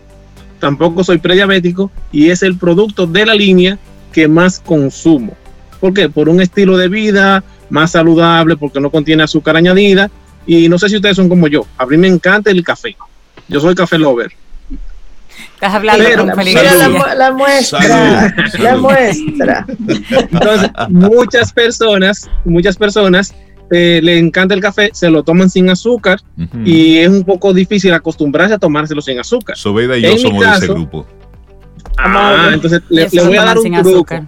tampoco 0.60 1.04
soy 1.04 1.16
prediabético 1.16 1.90
y 2.12 2.28
es 2.28 2.42
el 2.42 2.58
producto 2.58 3.06
de 3.06 3.24
la 3.24 3.34
línea 3.34 3.78
que 4.12 4.28
más 4.28 4.60
consumo. 4.60 5.34
¿Por 5.80 5.94
qué? 5.94 6.10
Por 6.10 6.28
un 6.28 6.42
estilo 6.42 6.76
de 6.76 6.88
vida 6.88 7.42
más 7.72 7.92
saludable, 7.92 8.56
porque 8.56 8.80
no 8.80 8.90
contiene 8.90 9.22
azúcar 9.22 9.56
añadida. 9.56 10.10
Y 10.46 10.68
no 10.68 10.78
sé 10.78 10.88
si 10.88 10.96
ustedes 10.96 11.16
son 11.16 11.28
como 11.28 11.48
yo. 11.48 11.66
A 11.78 11.86
mí 11.86 11.96
me 11.96 12.08
encanta 12.08 12.50
el 12.50 12.62
café. 12.62 12.96
Yo 13.48 13.60
soy 13.60 13.74
café 13.74 13.98
lover. 13.98 14.32
Estás 15.54 15.74
hablando 15.74 16.04
Pero, 16.04 16.26
con 16.26 16.44
Mira 16.44 16.74
la, 16.74 17.14
la, 17.14 17.32
muestra, 17.32 18.34
la 18.58 18.76
muestra. 18.76 19.66
Entonces, 19.68 20.70
muchas 20.88 21.52
personas, 21.52 22.28
muchas 22.44 22.76
personas 22.76 23.34
eh, 23.70 24.00
le 24.02 24.18
encanta 24.18 24.54
el 24.54 24.60
café, 24.60 24.90
se 24.92 25.08
lo 25.08 25.22
toman 25.22 25.48
sin 25.48 25.70
azúcar 25.70 26.20
y 26.64 26.98
es 26.98 27.08
un 27.08 27.24
poco 27.24 27.54
difícil 27.54 27.94
acostumbrarse 27.94 28.54
a 28.54 28.58
tomárselo 28.58 29.00
sin 29.00 29.18
azúcar. 29.18 29.56
Sobeida 29.56 29.96
y 29.96 30.02
yo 30.02 30.18
somos 30.18 30.44
de 30.44 30.52
ese 30.52 30.66
grupo. 30.66 31.06
Ah, 31.96 32.50
entonces 32.52 32.82
le, 32.90 33.06
voy 33.06 33.36
a 33.36 33.44
dar 33.44 33.58
un 33.58 33.82
truco. 33.82 34.26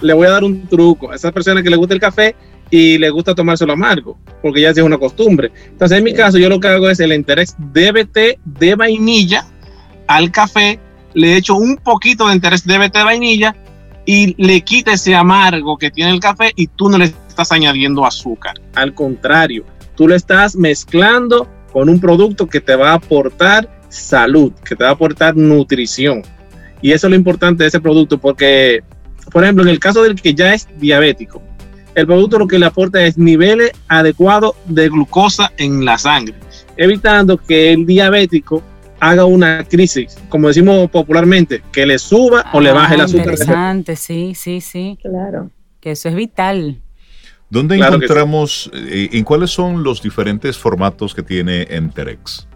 Le 0.00 0.12
voy 0.12 0.26
a 0.26 0.30
dar 0.30 0.44
un 0.44 0.66
truco 0.68 1.10
a 1.10 1.16
esas 1.16 1.32
personas 1.32 1.62
que 1.62 1.70
le 1.70 1.76
gusta 1.76 1.94
el 1.94 2.00
café 2.00 2.36
y 2.72 2.96
le 2.96 3.10
gusta 3.10 3.34
tomárselo 3.34 3.74
amargo, 3.74 4.18
porque 4.40 4.62
ya 4.62 4.70
es 4.70 4.78
una 4.78 4.96
costumbre. 4.96 5.52
Entonces, 5.68 5.98
en 5.98 6.04
mi 6.04 6.14
caso, 6.14 6.38
yo 6.38 6.48
lo 6.48 6.58
que 6.58 6.68
hago 6.68 6.88
es 6.88 7.00
el 7.00 7.12
interés 7.12 7.54
DBT 7.58 8.40
de 8.42 8.74
vainilla 8.74 9.44
al 10.06 10.32
café, 10.32 10.80
le 11.12 11.36
echo 11.36 11.54
un 11.54 11.76
poquito 11.76 12.26
de 12.26 12.34
interés 12.34 12.66
DBT 12.66 12.94
de 12.94 13.04
vainilla 13.04 13.56
y 14.06 14.34
le 14.42 14.62
quita 14.62 14.94
ese 14.94 15.14
amargo 15.14 15.76
que 15.76 15.90
tiene 15.90 16.12
el 16.12 16.20
café 16.20 16.50
y 16.56 16.66
tú 16.66 16.88
no 16.88 16.96
le 16.96 17.12
estás 17.28 17.52
añadiendo 17.52 18.06
azúcar. 18.06 18.54
Al 18.74 18.94
contrario, 18.94 19.66
tú 19.94 20.08
lo 20.08 20.14
estás 20.14 20.56
mezclando 20.56 21.46
con 21.74 21.90
un 21.90 22.00
producto 22.00 22.46
que 22.46 22.62
te 22.62 22.74
va 22.74 22.92
a 22.92 22.94
aportar 22.94 23.68
salud, 23.90 24.50
que 24.64 24.74
te 24.74 24.84
va 24.84 24.90
a 24.90 24.94
aportar 24.94 25.36
nutrición. 25.36 26.22
Y 26.80 26.92
eso 26.92 27.06
es 27.06 27.10
lo 27.10 27.16
importante 27.16 27.64
de 27.64 27.68
ese 27.68 27.80
producto 27.80 28.16
porque, 28.16 28.82
por 29.30 29.44
ejemplo, 29.44 29.62
en 29.62 29.68
el 29.68 29.78
caso 29.78 30.02
del 30.02 30.14
que 30.14 30.32
ya 30.32 30.54
es 30.54 30.66
diabético, 30.78 31.42
el 31.94 32.06
producto 32.06 32.38
lo 32.38 32.46
que 32.46 32.58
le 32.58 32.66
aporta 32.66 33.04
es 33.04 33.18
niveles 33.18 33.72
adecuados 33.88 34.54
de 34.66 34.88
glucosa 34.88 35.52
en 35.58 35.84
la 35.84 35.98
sangre, 35.98 36.34
evitando 36.76 37.36
que 37.36 37.72
el 37.72 37.86
diabético 37.86 38.62
haga 39.00 39.24
una 39.24 39.64
crisis, 39.64 40.16
como 40.28 40.48
decimos 40.48 40.88
popularmente, 40.90 41.62
que 41.72 41.84
le 41.84 41.98
suba 41.98 42.46
o 42.52 42.60
le 42.60 42.70
ah, 42.70 42.74
baje 42.74 42.94
el 42.94 43.00
azúcar. 43.00 43.30
Interesante, 43.32 43.96
sí, 43.96 44.34
sí, 44.34 44.60
sí. 44.60 44.96
Claro. 45.02 45.50
Que 45.80 45.90
eso 45.90 46.08
es 46.08 46.14
vital. 46.14 46.80
¿Dónde 47.50 47.76
encontramos, 47.76 48.70
eh, 48.72 49.10
en 49.12 49.24
cuáles 49.24 49.50
son 49.50 49.82
los 49.82 50.00
diferentes 50.00 50.56
formatos 50.56 51.14
que 51.14 51.22
tiene 51.22 51.66
Enterex? 51.68 52.46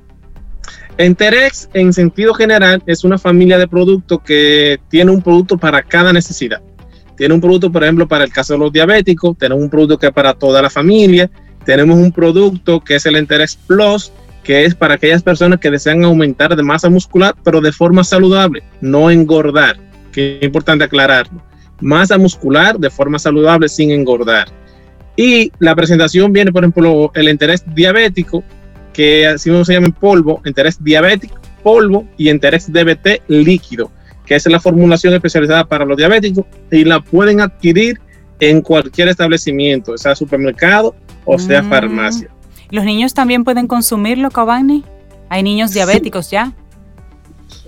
Enterex, 0.96 1.68
en 1.74 1.92
sentido 1.92 2.32
general, 2.32 2.82
es 2.86 3.04
una 3.04 3.18
familia 3.18 3.58
de 3.58 3.68
productos 3.68 4.20
que 4.22 4.78
tiene 4.88 5.10
un 5.10 5.20
producto 5.20 5.58
para 5.58 5.82
cada 5.82 6.12
necesidad. 6.12 6.62
Tiene 7.16 7.34
un 7.34 7.40
producto, 7.40 7.72
por 7.72 7.82
ejemplo, 7.82 8.06
para 8.06 8.24
el 8.24 8.32
caso 8.32 8.54
de 8.54 8.58
los 8.58 8.72
diabéticos, 8.72 9.36
tenemos 9.38 9.62
un 9.62 9.70
producto 9.70 9.98
que 9.98 10.06
es 10.06 10.12
para 10.12 10.34
toda 10.34 10.60
la 10.60 10.70
familia, 10.70 11.30
tenemos 11.64 11.96
un 11.96 12.12
producto 12.12 12.80
que 12.80 12.96
es 12.96 13.06
el 13.06 13.16
Enterex 13.16 13.56
Plus, 13.56 14.12
que 14.44 14.64
es 14.64 14.74
para 14.74 14.94
aquellas 14.94 15.22
personas 15.22 15.58
que 15.58 15.70
desean 15.70 16.04
aumentar 16.04 16.54
de 16.54 16.62
masa 16.62 16.88
muscular, 16.88 17.34
pero 17.42 17.60
de 17.60 17.72
forma 17.72 18.04
saludable, 18.04 18.62
no 18.80 19.10
engordar, 19.10 19.76
que 20.12 20.38
es 20.38 20.44
importante 20.44 20.84
aclararlo. 20.84 21.42
Masa 21.80 22.16
muscular 22.16 22.78
de 22.78 22.88
forma 22.88 23.18
saludable 23.18 23.68
sin 23.68 23.90
engordar. 23.90 24.48
Y 25.16 25.50
la 25.58 25.74
presentación 25.74 26.32
viene, 26.32 26.52
por 26.52 26.62
ejemplo, 26.62 27.10
el 27.14 27.28
interés 27.28 27.64
diabético, 27.74 28.44
que 28.92 29.26
así 29.26 29.50
se 29.64 29.72
llama 29.72 29.86
en 29.86 29.92
polvo, 29.92 30.40
interés 30.44 30.82
diabético, 30.82 31.38
polvo 31.62 32.06
y 32.16 32.30
interés 32.30 32.72
DBT 32.72 33.22
líquido, 33.28 33.90
que 34.26 34.34
es 34.34 34.46
la 34.46 34.60
formulación 34.60 35.14
especializada 35.14 35.64
para 35.64 35.84
los 35.84 35.96
diabéticos 35.96 36.44
y 36.70 36.84
la 36.84 37.00
pueden 37.00 37.40
adquirir 37.40 38.00
en 38.40 38.60
cualquier 38.60 39.08
establecimiento, 39.08 39.96
sea 39.96 40.14
supermercado 40.14 40.94
o 41.24 41.38
sea 41.38 41.62
mm. 41.62 41.68
farmacia. 41.70 42.28
¿Los 42.70 42.84
niños 42.84 43.14
también 43.14 43.44
pueden 43.44 43.66
consumirlo, 43.66 44.30
Cavani? 44.30 44.84
¿Hay 45.28 45.42
niños 45.42 45.72
diabéticos 45.72 46.30
ya? 46.30 46.52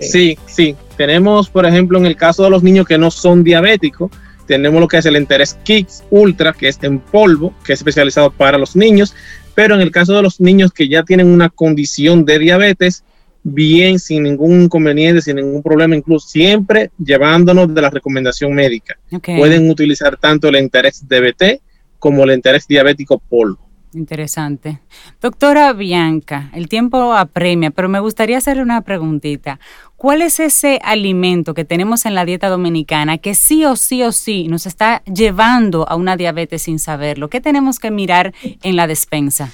Sí, 0.00 0.38
sí. 0.46 0.76
Tenemos, 0.96 1.48
por 1.48 1.66
ejemplo, 1.66 1.98
en 1.98 2.06
el 2.06 2.16
caso 2.16 2.44
de 2.44 2.50
los 2.50 2.62
niños 2.62 2.86
que 2.86 2.98
no 2.98 3.10
son 3.10 3.44
diabéticos, 3.44 4.10
tenemos 4.46 4.80
lo 4.80 4.88
que 4.88 4.96
es 4.96 5.06
el 5.06 5.16
Enteres 5.16 5.58
Kicks 5.62 6.04
Ultra, 6.10 6.52
que 6.52 6.68
es 6.68 6.78
en 6.82 6.98
polvo, 6.98 7.52
que 7.64 7.74
es 7.74 7.80
especializado 7.80 8.30
para 8.30 8.58
los 8.58 8.74
niños. 8.74 9.14
Pero 9.54 9.74
en 9.74 9.80
el 9.80 9.90
caso 9.90 10.14
de 10.14 10.22
los 10.22 10.40
niños 10.40 10.72
que 10.72 10.88
ya 10.88 11.02
tienen 11.02 11.26
una 11.28 11.50
condición 11.50 12.24
de 12.24 12.38
diabetes, 12.38 13.04
bien, 13.42 13.98
sin 13.98 14.24
ningún 14.24 14.62
inconveniente, 14.62 15.22
sin 15.22 15.36
ningún 15.36 15.62
problema, 15.62 15.96
incluso 15.96 16.28
siempre 16.28 16.90
llevándonos 16.98 17.72
de 17.72 17.82
la 17.82 17.90
recomendación 17.90 18.52
médica. 18.52 18.98
Pueden 19.24 19.70
utilizar 19.70 20.16
tanto 20.16 20.48
el 20.48 20.56
Enterex 20.56 21.06
DBT 21.08 21.60
como 21.98 22.24
el 22.24 22.30
Enterex 22.30 22.66
diabético 22.66 23.18
polvo. 23.18 23.68
Interesante. 23.94 24.80
Doctora 25.20 25.72
Bianca, 25.72 26.50
el 26.52 26.68
tiempo 26.68 27.14
apremia, 27.14 27.70
pero 27.70 27.88
me 27.88 28.00
gustaría 28.00 28.36
hacerle 28.36 28.62
una 28.62 28.82
preguntita. 28.82 29.58
¿Cuál 29.96 30.20
es 30.20 30.40
ese 30.40 30.78
alimento 30.84 31.54
que 31.54 31.64
tenemos 31.64 32.04
en 32.04 32.14
la 32.14 32.26
dieta 32.26 32.48
dominicana 32.48 33.18
que 33.18 33.34
sí 33.34 33.64
o 33.64 33.76
sí 33.76 34.02
o 34.02 34.12
sí 34.12 34.46
nos 34.46 34.66
está 34.66 35.02
llevando 35.04 35.88
a 35.88 35.96
una 35.96 36.16
diabetes 36.16 36.62
sin 36.62 36.78
saberlo? 36.78 37.30
¿Qué 37.30 37.40
tenemos 37.40 37.78
que 37.78 37.90
mirar 37.90 38.34
en 38.62 38.76
la 38.76 38.86
despensa 38.86 39.52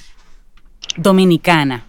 dominicana? 0.97 1.85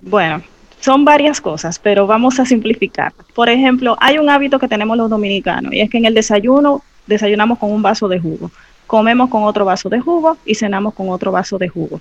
Bueno, 0.00 0.42
son 0.80 1.04
varias 1.04 1.40
cosas, 1.40 1.78
pero 1.78 2.06
vamos 2.06 2.38
a 2.40 2.44
simplificar. 2.44 3.12
Por 3.34 3.48
ejemplo, 3.48 3.96
hay 4.00 4.18
un 4.18 4.30
hábito 4.30 4.58
que 4.58 4.68
tenemos 4.68 4.96
los 4.96 5.10
dominicanos 5.10 5.72
y 5.72 5.80
es 5.80 5.90
que 5.90 5.98
en 5.98 6.04
el 6.04 6.14
desayuno 6.14 6.82
desayunamos 7.06 7.58
con 7.58 7.72
un 7.72 7.82
vaso 7.82 8.08
de 8.08 8.20
jugo 8.20 8.50
comemos 8.88 9.28
con 9.28 9.44
otro 9.44 9.64
vaso 9.64 9.88
de 9.88 10.00
jugo 10.00 10.38
y 10.44 10.56
cenamos 10.56 10.94
con 10.94 11.10
otro 11.10 11.30
vaso 11.30 11.58
de 11.58 11.68
jugo. 11.68 12.00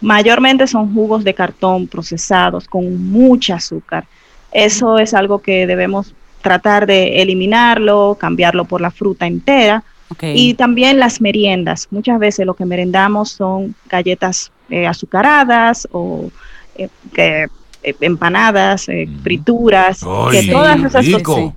Mayormente 0.00 0.66
son 0.66 0.94
jugos 0.94 1.24
de 1.24 1.34
cartón 1.34 1.86
procesados 1.88 2.66
con 2.66 3.10
mucha 3.10 3.56
azúcar. 3.56 4.06
Eso 4.52 4.98
es 4.98 5.12
algo 5.12 5.40
que 5.40 5.66
debemos 5.66 6.14
tratar 6.40 6.86
de 6.86 7.20
eliminarlo, 7.20 8.16
cambiarlo 8.18 8.64
por 8.64 8.80
la 8.80 8.90
fruta 8.90 9.26
entera. 9.26 9.82
Y 10.20 10.54
también 10.54 11.00
las 11.00 11.20
meriendas. 11.20 11.88
Muchas 11.90 12.20
veces 12.20 12.46
lo 12.46 12.54
que 12.54 12.64
merendamos 12.64 13.30
son 13.32 13.74
galletas 13.88 14.52
eh, 14.70 14.86
azucaradas 14.86 15.88
o 15.90 16.30
eh, 16.76 17.48
eh, 17.84 17.94
empanadas, 18.00 18.86
frituras, 19.22 20.00
que 20.30 20.48
todas 20.50 20.82
esas 20.82 21.22
cosas 21.22 21.52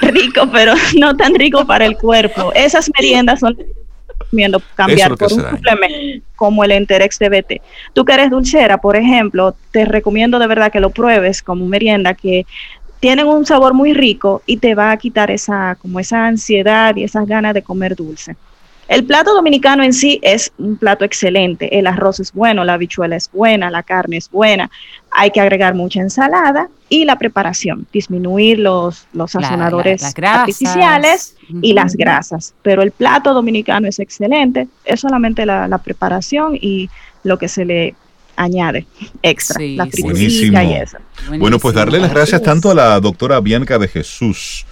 rico, 0.00 0.48
pero 0.52 0.74
no 0.98 1.16
tan 1.16 1.34
rico 1.34 1.66
para 1.66 1.86
el 1.86 1.96
cuerpo. 1.96 2.52
Esas 2.54 2.90
meriendas 2.98 3.40
son 3.40 3.56
cambiar 4.74 5.16
por 5.16 5.32
un 5.32 5.50
suplemento 5.50 6.26
como 6.34 6.64
el 6.64 6.72
Enterex 6.72 7.18
DBT. 7.18 7.62
Tú 7.92 8.04
que 8.04 8.14
eres 8.14 8.30
dulcera, 8.30 8.78
por 8.78 8.96
ejemplo, 8.96 9.54
te 9.70 9.84
recomiendo 9.84 10.38
de 10.38 10.46
verdad 10.46 10.72
que 10.72 10.80
lo 10.80 10.90
pruebes 10.90 11.42
como 11.42 11.66
merienda 11.66 12.14
que 12.14 12.44
tienen 13.00 13.26
un 13.26 13.46
sabor 13.46 13.74
muy 13.74 13.92
rico 13.92 14.42
y 14.46 14.56
te 14.56 14.74
va 14.74 14.90
a 14.90 14.96
quitar 14.96 15.30
esa 15.30 15.76
como 15.80 16.00
esa 16.00 16.26
ansiedad 16.26 16.96
y 16.96 17.04
esas 17.04 17.26
ganas 17.26 17.54
de 17.54 17.62
comer 17.62 17.94
dulce. 17.94 18.36
El 18.88 19.04
plato 19.04 19.34
dominicano 19.34 19.82
en 19.82 19.92
sí 19.92 20.18
es 20.22 20.52
un 20.58 20.76
plato 20.76 21.04
excelente. 21.04 21.78
El 21.78 21.86
arroz 21.86 22.20
es 22.20 22.32
bueno, 22.32 22.64
la 22.64 22.74
habichuela 22.74 23.16
es 23.16 23.30
buena, 23.32 23.70
la 23.70 23.82
carne 23.82 24.18
es 24.18 24.30
buena. 24.30 24.70
Hay 25.10 25.30
que 25.30 25.40
agregar 25.40 25.74
mucha 25.74 26.00
ensalada 26.00 26.68
y 26.88 27.04
la 27.04 27.16
preparación, 27.18 27.86
disminuir 27.92 28.58
los, 28.58 29.06
los 29.12 29.30
sazonadores 29.30 30.02
artificiales 30.04 31.36
y 31.62 31.72
las 31.72 31.96
grasas. 31.96 32.54
Pero 32.62 32.82
el 32.82 32.90
plato 32.90 33.32
dominicano 33.32 33.88
es 33.88 33.98
excelente. 33.98 34.68
Es 34.84 35.00
solamente 35.00 35.46
la, 35.46 35.78
preparación 35.78 36.56
y 36.60 36.90
lo 37.22 37.38
que 37.38 37.48
se 37.48 37.64
le 37.64 37.94
añade 38.36 38.86
extra, 39.22 39.60
la 39.60 39.86
y 39.86 40.72
eso. 40.74 40.98
Bueno, 41.38 41.58
pues 41.58 41.74
darle 41.74 42.00
las 42.00 42.12
gracias 42.12 42.42
tanto 42.42 42.70
a 42.70 42.74
la 42.74 43.00
doctora 43.00 43.40
Bianca 43.40 43.78
de 43.78 43.88
Jesús 43.88 44.66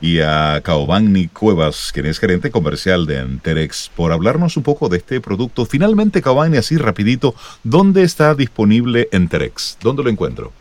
y 0.00 0.20
a 0.20 0.60
Caobani 0.62 1.28
Cuevas, 1.28 1.90
quien 1.92 2.06
es 2.06 2.18
gerente 2.18 2.50
comercial 2.50 3.06
de 3.06 3.18
Enterex, 3.18 3.90
por 3.94 4.12
hablarnos 4.12 4.56
un 4.56 4.62
poco 4.62 4.88
de 4.88 4.98
este 4.98 5.20
producto. 5.20 5.66
Finalmente, 5.66 6.22
Caobani, 6.22 6.56
así 6.56 6.76
rapidito, 6.76 7.34
¿dónde 7.64 8.02
está 8.02 8.34
disponible 8.34 9.08
Enterex? 9.12 9.78
¿Dónde 9.80 10.02
lo 10.02 10.10
encuentro? 10.10 10.52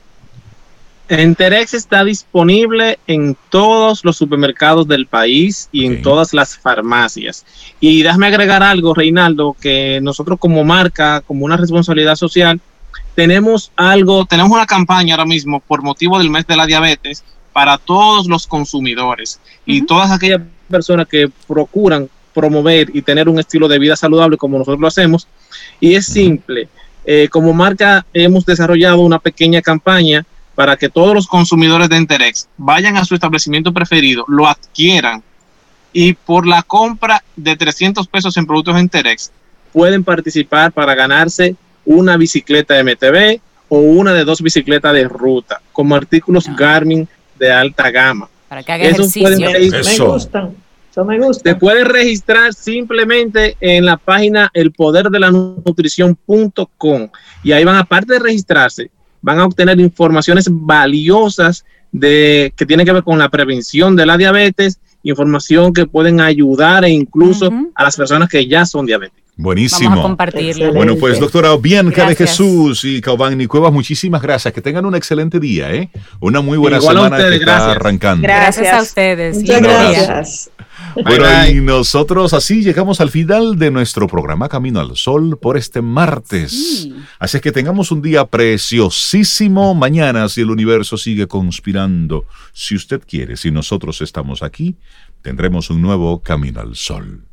Enterex 1.09 1.73
está 1.73 2.03
disponible 2.03 2.99
en 3.07 3.37
todos 3.49 4.03
los 4.03 4.17
supermercados 4.17 4.87
del 4.87 5.07
país 5.07 5.69
y 5.71 5.85
en 5.85 6.01
todas 6.01 6.33
las 6.33 6.57
farmacias. 6.57 7.45
Y 7.79 8.03
déjame 8.03 8.27
agregar 8.27 8.61
algo, 8.61 8.93
Reinaldo, 8.93 9.55
que 9.61 9.99
nosotros 10.01 10.37
como 10.37 10.65
marca, 10.65 11.21
como 11.21 11.45
una 11.45 11.55
responsabilidad 11.55 12.15
social, 12.15 12.59
tenemos 13.15 13.71
algo, 13.77 14.25
tenemos 14.25 14.51
una 14.51 14.65
campaña 14.65 15.15
ahora 15.15 15.25
mismo 15.25 15.61
por 15.61 15.81
motivo 15.81 16.19
del 16.19 16.29
mes 16.29 16.45
de 16.45 16.57
la 16.57 16.65
diabetes 16.65 17.23
para 17.57 17.79
todos 17.79 18.27
los 18.27 18.45
consumidores 18.45 19.39
y 19.65 19.83
todas 19.83 20.11
aquellas 20.11 20.41
personas 20.69 21.07
que 21.07 21.27
procuran 21.47 22.07
promover 22.31 22.91
y 22.93 23.01
tener 23.01 23.27
un 23.27 23.39
estilo 23.39 23.67
de 23.67 23.79
vida 23.79 23.95
saludable 23.95 24.37
como 24.37 24.59
nosotros 24.59 24.79
lo 24.79 24.85
hacemos. 24.85 25.27
Y 25.79 25.95
es 25.95 26.05
simple. 26.05 26.69
Eh, 27.03 27.27
como 27.31 27.53
marca 27.53 28.05
hemos 28.13 28.45
desarrollado 28.45 28.99
una 28.99 29.17
pequeña 29.17 29.63
campaña 29.63 30.23
para 30.53 30.77
que 30.77 30.87
todos 30.87 31.15
los 31.15 31.25
consumidores 31.25 31.89
de 31.89 31.97
Enterex 31.97 32.47
vayan 32.57 32.95
a 32.95 33.05
su 33.05 33.15
establecimiento 33.15 33.73
preferido, 33.73 34.23
lo 34.27 34.47
adquieran 34.47 35.23
y 35.91 36.13
por 36.13 36.45
la 36.45 36.61
compra 36.61 37.23
de 37.35 37.55
300 37.55 38.07
pesos 38.07 38.37
en 38.37 38.45
productos 38.45 38.77
Enterex 38.77 39.31
pueden 39.73 40.03
participar 40.03 40.71
para 40.71 40.93
ganarse 40.93 41.55
una 41.85 42.17
bicicleta 42.17 42.75
MTB 42.83 43.39
o 43.69 43.79
una 43.79 44.13
de 44.13 44.25
dos 44.25 44.43
bicicletas 44.43 44.93
de 44.93 45.07
ruta 45.07 45.59
como 45.73 45.95
artículos 45.95 46.47
ah. 46.47 46.55
Garmin 46.55 47.09
de 47.37 47.51
alta 47.51 47.91
gama. 47.91 48.29
Para 48.47 48.63
que 48.63 48.71
haga 48.71 48.85
ejercicio. 48.85 49.29
Me 49.29 49.69
gustan. 50.07 50.55
Eso 50.91 51.03
me 51.05 51.19
gusta. 51.19 51.43
Te 51.43 51.55
puedes 51.55 51.87
registrar 51.87 52.53
simplemente 52.53 53.57
en 53.59 53.85
la 53.85 53.97
página 53.97 54.49
elpoderdelanutrición.com 54.53 57.09
y 57.43 57.51
ahí 57.51 57.63
van, 57.63 57.75
aparte 57.75 58.13
de 58.13 58.19
registrarse, 58.19 58.89
van 59.21 59.39
a 59.39 59.45
obtener 59.45 59.79
informaciones 59.79 60.47
valiosas 60.49 61.65
de 61.91 62.53
que 62.55 62.65
tienen 62.65 62.85
que 62.85 62.93
ver 62.93 63.03
con 63.03 63.19
la 63.19 63.29
prevención 63.29 63.95
de 63.95 64.05
la 64.05 64.17
diabetes, 64.17 64.79
información 65.03 65.73
que 65.73 65.85
pueden 65.85 66.19
ayudar 66.19 66.83
e 66.85 66.89
incluso 66.89 67.51
a 67.75 67.83
las 67.83 67.95
personas 67.95 68.29
que 68.29 68.47
ya 68.47 68.65
son 68.65 68.85
diabéticas. 68.85 69.26
Buenísimo. 69.37 69.91
Vamos 69.91 70.05
a 70.05 70.07
compartirlo. 70.07 70.73
Bueno, 70.73 70.95
pues 70.95 71.19
doctora 71.19 71.55
Bianca 71.57 72.09
de 72.09 72.15
Jesús 72.15 72.83
y 72.83 72.99
Caubán 73.01 73.45
Cuevas, 73.45 73.71
muchísimas 73.71 74.21
gracias. 74.21 74.51
Que 74.53 74.61
tengan 74.61 74.85
un 74.85 74.95
excelente 74.95 75.39
día, 75.39 75.71
¿eh? 75.71 75.91
Una 76.19 76.41
muy 76.41 76.57
buena 76.57 76.81
semana 76.81 77.17
que 77.17 77.35
está 77.35 77.71
arrancando. 77.71 78.23
Gracias 78.23 78.73
a 78.73 78.81
ustedes. 78.81 79.37
Muchas 79.37 79.61
gracias. 79.61 80.51
Bueno, 81.03 81.25
y 81.47 81.61
nosotros 81.61 82.33
así 82.33 82.63
llegamos 82.63 82.99
al 82.99 83.11
final 83.11 83.59
de 83.59 83.69
nuestro 83.69 84.07
programa 84.07 84.49
Camino 84.49 84.79
al 84.79 84.95
Sol 84.95 85.37
por 85.39 85.55
este 85.55 85.83
martes. 85.83 86.89
Así 87.19 87.37
es 87.37 87.43
que 87.43 87.51
tengamos 87.51 87.91
un 87.91 88.01
día 88.01 88.25
preciosísimo 88.25 89.75
mañana 89.75 90.27
si 90.29 90.41
el 90.41 90.49
universo 90.49 90.97
sigue 90.97 91.27
conspirando. 91.27 92.25
Si 92.53 92.75
usted 92.75 93.01
quiere, 93.07 93.37
si 93.37 93.51
nosotros 93.51 94.01
estamos 94.01 94.41
aquí, 94.41 94.77
tendremos 95.21 95.69
un 95.69 95.83
nuevo 95.83 96.23
Camino 96.23 96.61
al 96.61 96.75
Sol. 96.75 97.26